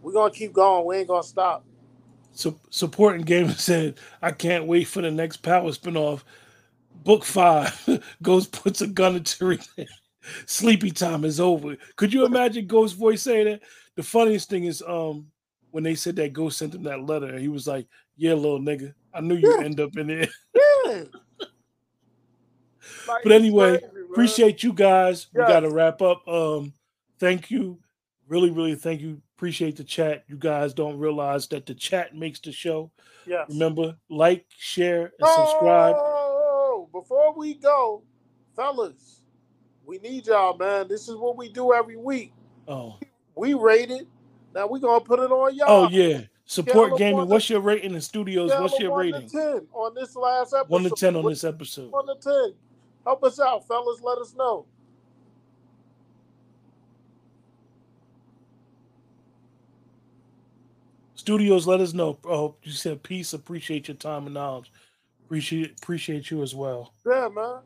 We're 0.03 0.13
to 0.31 0.39
keep 0.39 0.53
going. 0.53 0.87
We 0.87 0.97
ain't 0.97 1.09
to 1.23 1.29
stop. 1.29 1.65
So, 2.35 2.59
supporting 2.71 3.23
Gamer 3.23 3.53
said, 3.55 3.99
I 4.21 4.33
can't 4.33 4.67
wait 4.67 4.89
for 4.89 5.01
the 5.03 5.11
next 5.11 5.39
Power 5.39 5.71
spinoff. 5.71 6.23
Book 6.95 7.25
five 7.25 8.03
Ghost 8.23 8.53
puts 8.53 8.81
a 8.81 8.87
gun 8.87 9.17
into 9.17 9.59
Sleepy 10.47 10.91
time 10.91 11.25
is 11.25 11.39
over. 11.39 11.77
Could 11.97 12.13
you 12.13 12.25
imagine 12.25 12.67
Ghost 12.67 12.97
voice 12.97 13.23
saying 13.23 13.47
that? 13.47 13.63
The 13.95 14.03
funniest 14.03 14.49
thing 14.49 14.65
is 14.65 14.83
um 14.87 15.27
when 15.71 15.85
they 15.85 15.95
said 15.95 16.17
that 16.17 16.33
Ghost 16.33 16.59
sent 16.59 16.75
him 16.75 16.85
that 16.85 17.05
letter, 17.05 17.39
he 17.39 17.49
was 17.49 17.67
like, 17.67 17.87
Yeah, 18.17 18.35
little 18.35 18.61
nigga, 18.61 18.95
I 19.13 19.21
knew 19.21 19.35
you'd 19.35 19.61
yeah. 19.61 19.65
end 19.65 19.81
up 19.81 19.97
in 19.97 20.07
there. 20.09 20.29
Yeah 20.87 21.05
but 23.23 23.33
anyway, 23.33 23.79
crazy, 23.79 24.07
appreciate 24.11 24.63
you 24.63 24.73
guys. 24.73 25.27
We 25.33 25.41
got 25.41 25.61
to 25.61 25.71
wrap 25.71 26.03
up. 26.03 26.27
Um, 26.29 26.73
thank 27.19 27.51
you, 27.51 27.79
really, 28.29 28.51
really 28.51 28.75
thank 28.75 29.01
you. 29.01 29.21
Appreciate 29.45 29.77
the 29.77 29.85
chat. 29.85 30.25
You 30.27 30.37
guys 30.37 30.73
don't 30.73 30.97
realize 30.97 31.49
that 31.49 31.67
the 31.67 31.75
chat 31.75 32.17
makes 32.17 32.41
the 32.41 32.51
show. 32.51 32.91
Yeah. 33.27 33.45
Remember, 33.51 33.95
like, 34.09 34.47
share, 34.57 35.03
and 35.03 35.13
oh, 35.21 35.45
subscribe. 35.45 35.95
Oh, 35.99 36.89
before 36.91 37.35
we 37.37 37.53
go, 37.53 38.03
fellas, 38.57 39.21
we 39.85 39.99
need 39.99 40.29
y'all, 40.29 40.57
man. 40.57 40.89
This 40.89 41.11
is 41.11 41.17
what 41.17 41.37
we 41.37 41.51
do 41.51 41.75
every 41.75 41.97
week. 41.97 42.33
Oh. 42.67 42.99
We 43.35 43.53
rate 43.53 43.91
it. 43.91 44.09
Now 44.55 44.67
we're 44.67 44.79
gonna 44.79 45.05
put 45.05 45.21
it 45.21 45.31
on 45.31 45.55
y'all. 45.55 45.67
Oh 45.69 45.89
yeah. 45.91 46.23
Support 46.47 46.97
gaming. 46.97 47.29
What's 47.29 47.51
your 47.51 47.61
rating 47.61 47.93
in 47.93 48.01
studios? 48.01 48.51
What's 48.51 48.81
your 48.81 48.97
rating? 48.97 49.29
10 49.29 49.67
on 49.75 49.95
this 49.95 50.17
last 50.17 50.55
episode. 50.55 50.71
One 50.71 50.85
to 50.85 50.91
ten 50.91 51.17
on 51.17 51.27
this 51.27 51.45
episode. 51.45 51.93
One 51.93 52.07
to 52.07 52.15
ten. 52.19 52.55
Help 53.05 53.23
us 53.23 53.39
out, 53.39 53.69
fellas. 53.69 54.01
Let 54.01 54.17
us 54.17 54.35
know. 54.35 54.65
Studios, 61.25 61.67
let 61.67 61.81
us 61.81 61.95
know. 61.95 62.19
Oh, 62.27 62.55
you 62.65 62.73
said 62.73 63.03
peace. 63.03 63.33
Appreciate 63.33 63.89
your 63.89 63.97
time 63.97 64.27
and 64.27 64.35
knowledge. 64.35 64.71
Appreciate 65.25 65.71
appreciate 65.71 66.31
you 66.31 66.43
as 66.43 66.55
well. 66.55 66.93
Yeah, 67.07 67.31
man. 67.35 67.61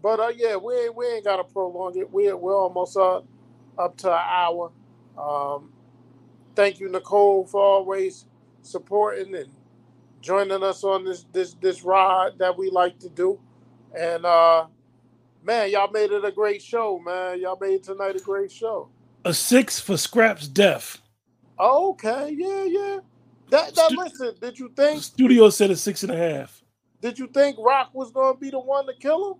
But 0.00 0.20
uh, 0.20 0.28
yeah, 0.36 0.54
we 0.54 0.72
ain't, 0.72 0.94
we 0.94 1.04
ain't 1.04 1.24
gotta 1.24 1.42
prolong 1.42 1.98
it. 1.98 2.08
We 2.12 2.32
we're 2.32 2.56
almost 2.56 2.96
up 2.96 3.26
up 3.76 3.96
to 3.96 4.12
an 4.12 4.20
hour. 4.24 4.70
Um, 5.18 5.72
thank 6.54 6.78
you, 6.78 6.88
Nicole, 6.88 7.44
for 7.44 7.60
always 7.60 8.26
supporting 8.62 9.34
and 9.34 9.50
joining 10.20 10.62
us 10.62 10.84
on 10.84 11.04
this 11.04 11.26
this 11.32 11.54
this 11.54 11.82
ride 11.82 12.38
that 12.38 12.56
we 12.56 12.70
like 12.70 13.00
to 13.00 13.08
do. 13.08 13.40
And 13.98 14.24
uh, 14.24 14.66
man, 15.42 15.72
y'all 15.72 15.90
made 15.90 16.12
it 16.12 16.24
a 16.24 16.30
great 16.30 16.62
show, 16.62 17.00
man. 17.00 17.40
Y'all 17.40 17.58
made 17.60 17.82
tonight 17.82 18.14
a 18.14 18.20
great 18.20 18.52
show. 18.52 18.90
A 19.24 19.34
six 19.34 19.80
for 19.80 19.96
Scrap's 19.96 20.46
death. 20.46 21.02
Oh, 21.58 21.90
okay, 21.90 22.34
yeah, 22.36 22.64
yeah. 22.64 22.98
That 23.50 23.74
that 23.74 23.92
listen, 23.92 24.34
did 24.40 24.58
you 24.58 24.70
think 24.76 25.02
Studio 25.02 25.48
said 25.50 25.70
a 25.70 25.76
six 25.76 26.02
and 26.02 26.12
a 26.12 26.16
half. 26.16 26.62
did 27.00 27.18
you 27.18 27.28
think 27.28 27.56
Raq 27.58 27.88
was 27.92 28.10
gonna 28.10 28.36
be 28.36 28.50
the 28.50 28.58
one 28.58 28.86
to 28.86 28.92
kill 28.94 29.32
him? 29.32 29.38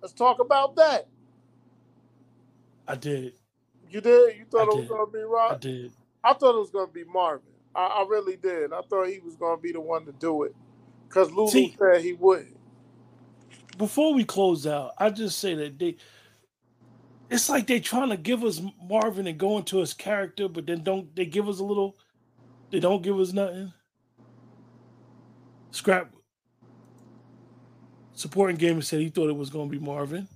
Let's 0.00 0.14
talk 0.14 0.40
about 0.40 0.76
that. 0.76 1.06
I 2.86 2.94
did. 2.96 3.34
You 3.90 4.00
did? 4.00 4.36
You 4.38 4.44
thought 4.50 4.60
I 4.68 4.72
it 4.72 4.76
was 4.76 4.80
did. 4.80 4.88
gonna 4.88 5.10
be 5.10 5.18
Raq? 5.18 5.52
I 5.52 5.58
did. 5.58 5.92
I 6.24 6.32
thought 6.34 6.54
it 6.54 6.58
was 6.58 6.70
gonna 6.70 6.86
be 6.90 7.04
Marvin. 7.04 7.46
I, 7.74 7.86
I 7.86 8.06
really 8.08 8.36
did. 8.36 8.72
I 8.72 8.80
thought 8.88 9.08
he 9.08 9.18
was 9.20 9.36
gonna 9.36 9.60
be 9.60 9.72
the 9.72 9.80
one 9.80 10.04
to 10.06 10.12
do 10.12 10.44
it. 10.44 10.54
Cause 11.10 11.30
Lulu 11.30 11.50
See- 11.50 11.76
said 11.78 12.02
he 12.02 12.14
would. 12.14 12.46
Before 13.76 14.12
we 14.12 14.24
close 14.24 14.66
out, 14.66 14.92
I 14.98 15.08
just 15.10 15.38
say 15.38 15.54
that 15.54 15.78
they 15.78 15.96
it's 17.30 17.48
like 17.48 17.66
they're 17.66 17.80
trying 17.80 18.10
to 18.10 18.16
give 18.16 18.42
us 18.42 18.60
Marvin 18.82 19.26
and 19.26 19.38
go 19.38 19.58
into 19.58 19.78
his 19.78 19.92
character, 19.92 20.48
but 20.48 20.66
then 20.66 20.82
don't 20.82 21.14
they 21.14 21.26
give 21.26 21.48
us 21.48 21.58
a 21.58 21.64
little 21.64 21.96
they 22.70 22.80
don't 22.80 23.02
give 23.02 23.18
us 23.18 23.32
nothing. 23.32 23.72
Scrap 25.70 26.12
supporting 28.12 28.56
gamer 28.56 28.82
said 28.82 29.00
he 29.00 29.10
thought 29.10 29.28
it 29.28 29.36
was 29.36 29.50
gonna 29.50 29.70
be 29.70 29.78
Marvin. 29.78 30.26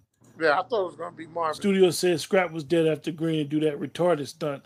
Yeah, 0.41 0.59
I 0.59 0.63
thought 0.63 0.83
it 0.83 0.87
was 0.87 0.97
gonna 0.97 1.17
be 1.17 1.27
Marvin. 1.27 1.55
Studio 1.55 1.91
said 1.91 2.21
Scrap 2.21 2.53
was 2.53 2.65
dead 2.65 2.87
after 2.87 3.11
Green 3.11 3.41
and 3.41 3.49
do 3.49 3.61
that 3.61 3.81
retarded 3.81 4.29
stunt, 4.29 4.65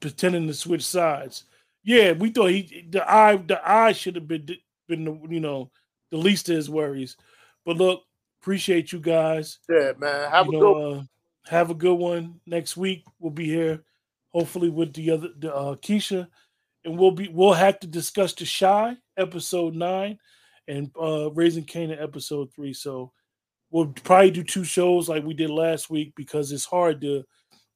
pretending 0.00 0.46
to 0.46 0.54
switch 0.54 0.84
sides. 0.84 1.44
Yeah, 1.82 2.12
we 2.12 2.30
thought 2.30 2.50
he 2.50 2.86
the 2.90 3.10
eye 3.10 3.36
the 3.36 3.60
eye 3.68 3.92
should 3.92 4.16
have 4.16 4.28
been 4.28 4.48
been 4.86 5.04
the, 5.04 5.18
you 5.28 5.40
know 5.40 5.70
the 6.10 6.16
least 6.18 6.48
of 6.48 6.56
his 6.56 6.70
worries. 6.70 7.16
But 7.64 7.76
look, 7.76 8.02
appreciate 8.40 8.92
you 8.92 9.00
guys. 9.00 9.58
Yeah, 9.68 9.92
man. 9.98 10.30
Have 10.30 10.46
you 10.46 10.58
a 10.58 10.60
know, 10.60 10.74
good 10.74 10.98
uh, 10.98 11.02
have 11.48 11.70
a 11.70 11.74
good 11.74 11.94
one. 11.94 12.40
Next 12.46 12.76
week 12.76 13.04
we'll 13.18 13.32
be 13.32 13.46
here, 13.46 13.82
hopefully 14.32 14.68
with 14.68 14.92
the 14.92 15.10
other 15.10 15.28
the, 15.38 15.54
uh, 15.54 15.76
Keisha, 15.76 16.28
and 16.84 16.98
we'll 16.98 17.10
be 17.10 17.28
we'll 17.28 17.54
have 17.54 17.80
to 17.80 17.86
discuss 17.86 18.34
the 18.34 18.46
Chi 18.46 18.96
episode 19.16 19.74
nine, 19.74 20.18
and 20.68 20.90
uh, 21.00 21.30
raising 21.32 21.64
Kanan 21.64 22.00
episode 22.02 22.52
three. 22.54 22.72
So 22.72 23.12
we'll 23.70 23.88
probably 24.04 24.30
do 24.30 24.44
two 24.44 24.64
shows 24.64 25.08
like 25.08 25.24
we 25.24 25.34
did 25.34 25.50
last 25.50 25.90
week 25.90 26.12
because 26.16 26.52
it's 26.52 26.64
hard 26.64 27.00
to 27.00 27.24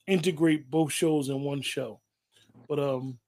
integrate 0.07 0.71
both 0.71 0.93
shows 0.93 1.29
in 1.29 1.41
one 1.41 1.63
show. 1.63 2.01
But 2.69 2.79
um, 2.79 3.19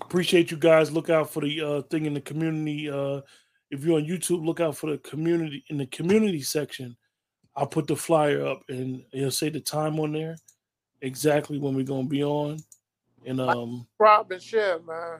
appreciate 0.00 0.50
you 0.50 0.56
guys. 0.56 0.90
Look 0.90 1.10
out 1.10 1.30
for 1.30 1.40
the 1.42 1.60
uh, 1.60 1.82
thing 1.82 2.06
in 2.06 2.14
the 2.14 2.20
community. 2.20 2.90
Uh, 2.90 3.20
if 3.70 3.84
you're 3.84 3.98
on 3.98 4.06
YouTube, 4.06 4.44
look 4.44 4.58
out 4.58 4.76
for 4.76 4.90
the 4.90 4.98
community 4.98 5.64
in 5.68 5.78
the 5.78 5.86
community 5.86 6.42
section. 6.42 6.96
I'll 7.60 7.66
put 7.66 7.86
the 7.86 7.94
flyer 7.94 8.46
up 8.46 8.62
and 8.70 9.04
it'll 9.12 9.30
say 9.30 9.50
the 9.50 9.60
time 9.60 10.00
on 10.00 10.12
there, 10.12 10.36
exactly 11.02 11.58
when 11.58 11.74
we're 11.74 11.84
gonna 11.84 12.08
be 12.08 12.24
on. 12.24 12.56
And 13.26 13.38
um, 13.38 13.86
Rob 13.98 14.32
and 14.32 14.42
share, 14.42 14.78
man. 14.78 15.18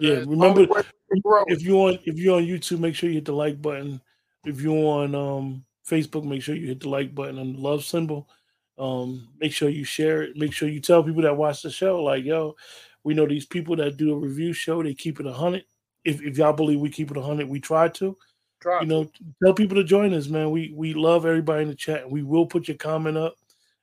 Yeah, 0.00 0.20
remember- 0.20 0.44
only 0.46 0.66
way 0.66 0.80
we 1.10 1.16
can 1.16 1.20
grow. 1.20 1.44
if 1.48 1.62
you 1.62 1.76
on 1.82 1.98
if 2.06 2.16
you're 2.16 2.36
on 2.36 2.44
YouTube, 2.44 2.78
make 2.78 2.94
sure 2.94 3.10
you 3.10 3.16
hit 3.16 3.26
the 3.26 3.34
like 3.34 3.60
button. 3.60 4.00
If 4.46 4.62
you're 4.62 4.72
on 4.74 5.14
um, 5.14 5.64
Facebook, 5.86 6.24
make 6.24 6.40
sure 6.40 6.54
you 6.54 6.66
hit 6.66 6.80
the 6.80 6.88
like 6.88 7.14
button 7.14 7.38
and 7.38 7.56
the 7.56 7.60
love 7.60 7.84
symbol. 7.84 8.26
Um, 8.78 9.28
make 9.38 9.52
sure 9.52 9.68
you 9.68 9.84
share 9.84 10.22
it. 10.22 10.36
Make 10.36 10.54
sure 10.54 10.70
you 10.70 10.80
tell 10.80 11.02
people 11.04 11.22
that 11.22 11.36
watch 11.36 11.60
the 11.60 11.70
show, 11.70 12.02
like, 12.02 12.24
yo, 12.24 12.56
we 13.04 13.12
know 13.12 13.26
these 13.26 13.46
people 13.46 13.76
that 13.76 13.98
do 13.98 14.12
a 14.12 14.18
review 14.18 14.54
show, 14.54 14.82
they 14.82 14.94
keep 14.94 15.20
it 15.20 15.26
a 15.26 15.32
hundred. 15.32 15.64
If, 16.04 16.22
if 16.22 16.38
y'all 16.38 16.54
believe 16.54 16.80
we 16.80 16.88
keep 16.88 17.10
it 17.10 17.16
a 17.18 17.22
hundred, 17.22 17.48
we 17.50 17.60
try 17.60 17.88
to. 17.88 18.16
Try 18.60 18.80
You 18.80 18.86
know, 18.86 19.10
tell 19.42 19.54
people 19.54 19.76
to 19.76 19.84
join 19.84 20.14
us, 20.14 20.28
man. 20.28 20.50
We 20.50 20.72
we 20.74 20.94
love 20.94 21.26
everybody 21.26 21.62
in 21.62 21.68
the 21.68 21.74
chat. 21.74 22.10
We 22.10 22.22
will 22.22 22.46
put 22.46 22.68
your 22.68 22.76
comment 22.76 23.16
up 23.16 23.36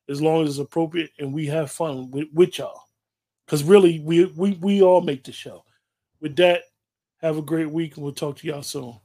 as 0.09 0.21
long 0.21 0.43
as 0.43 0.51
it's 0.51 0.59
appropriate, 0.59 1.11
and 1.19 1.33
we 1.33 1.45
have 1.47 1.71
fun 1.71 2.11
with, 2.11 2.27
with 2.33 2.57
y'all. 2.57 2.81
Because 3.45 3.63
really, 3.63 3.99
we 3.99 4.25
we 4.25 4.53
we 4.61 4.81
all 4.81 5.01
make 5.01 5.23
the 5.23 5.31
show. 5.31 5.63
With 6.21 6.35
that, 6.37 6.63
have 7.21 7.37
a 7.37 7.41
great 7.41 7.69
week, 7.69 7.95
and 7.95 8.03
we'll 8.03 8.13
talk 8.13 8.37
to 8.37 8.47
y'all 8.47 8.63
soon. 8.63 8.99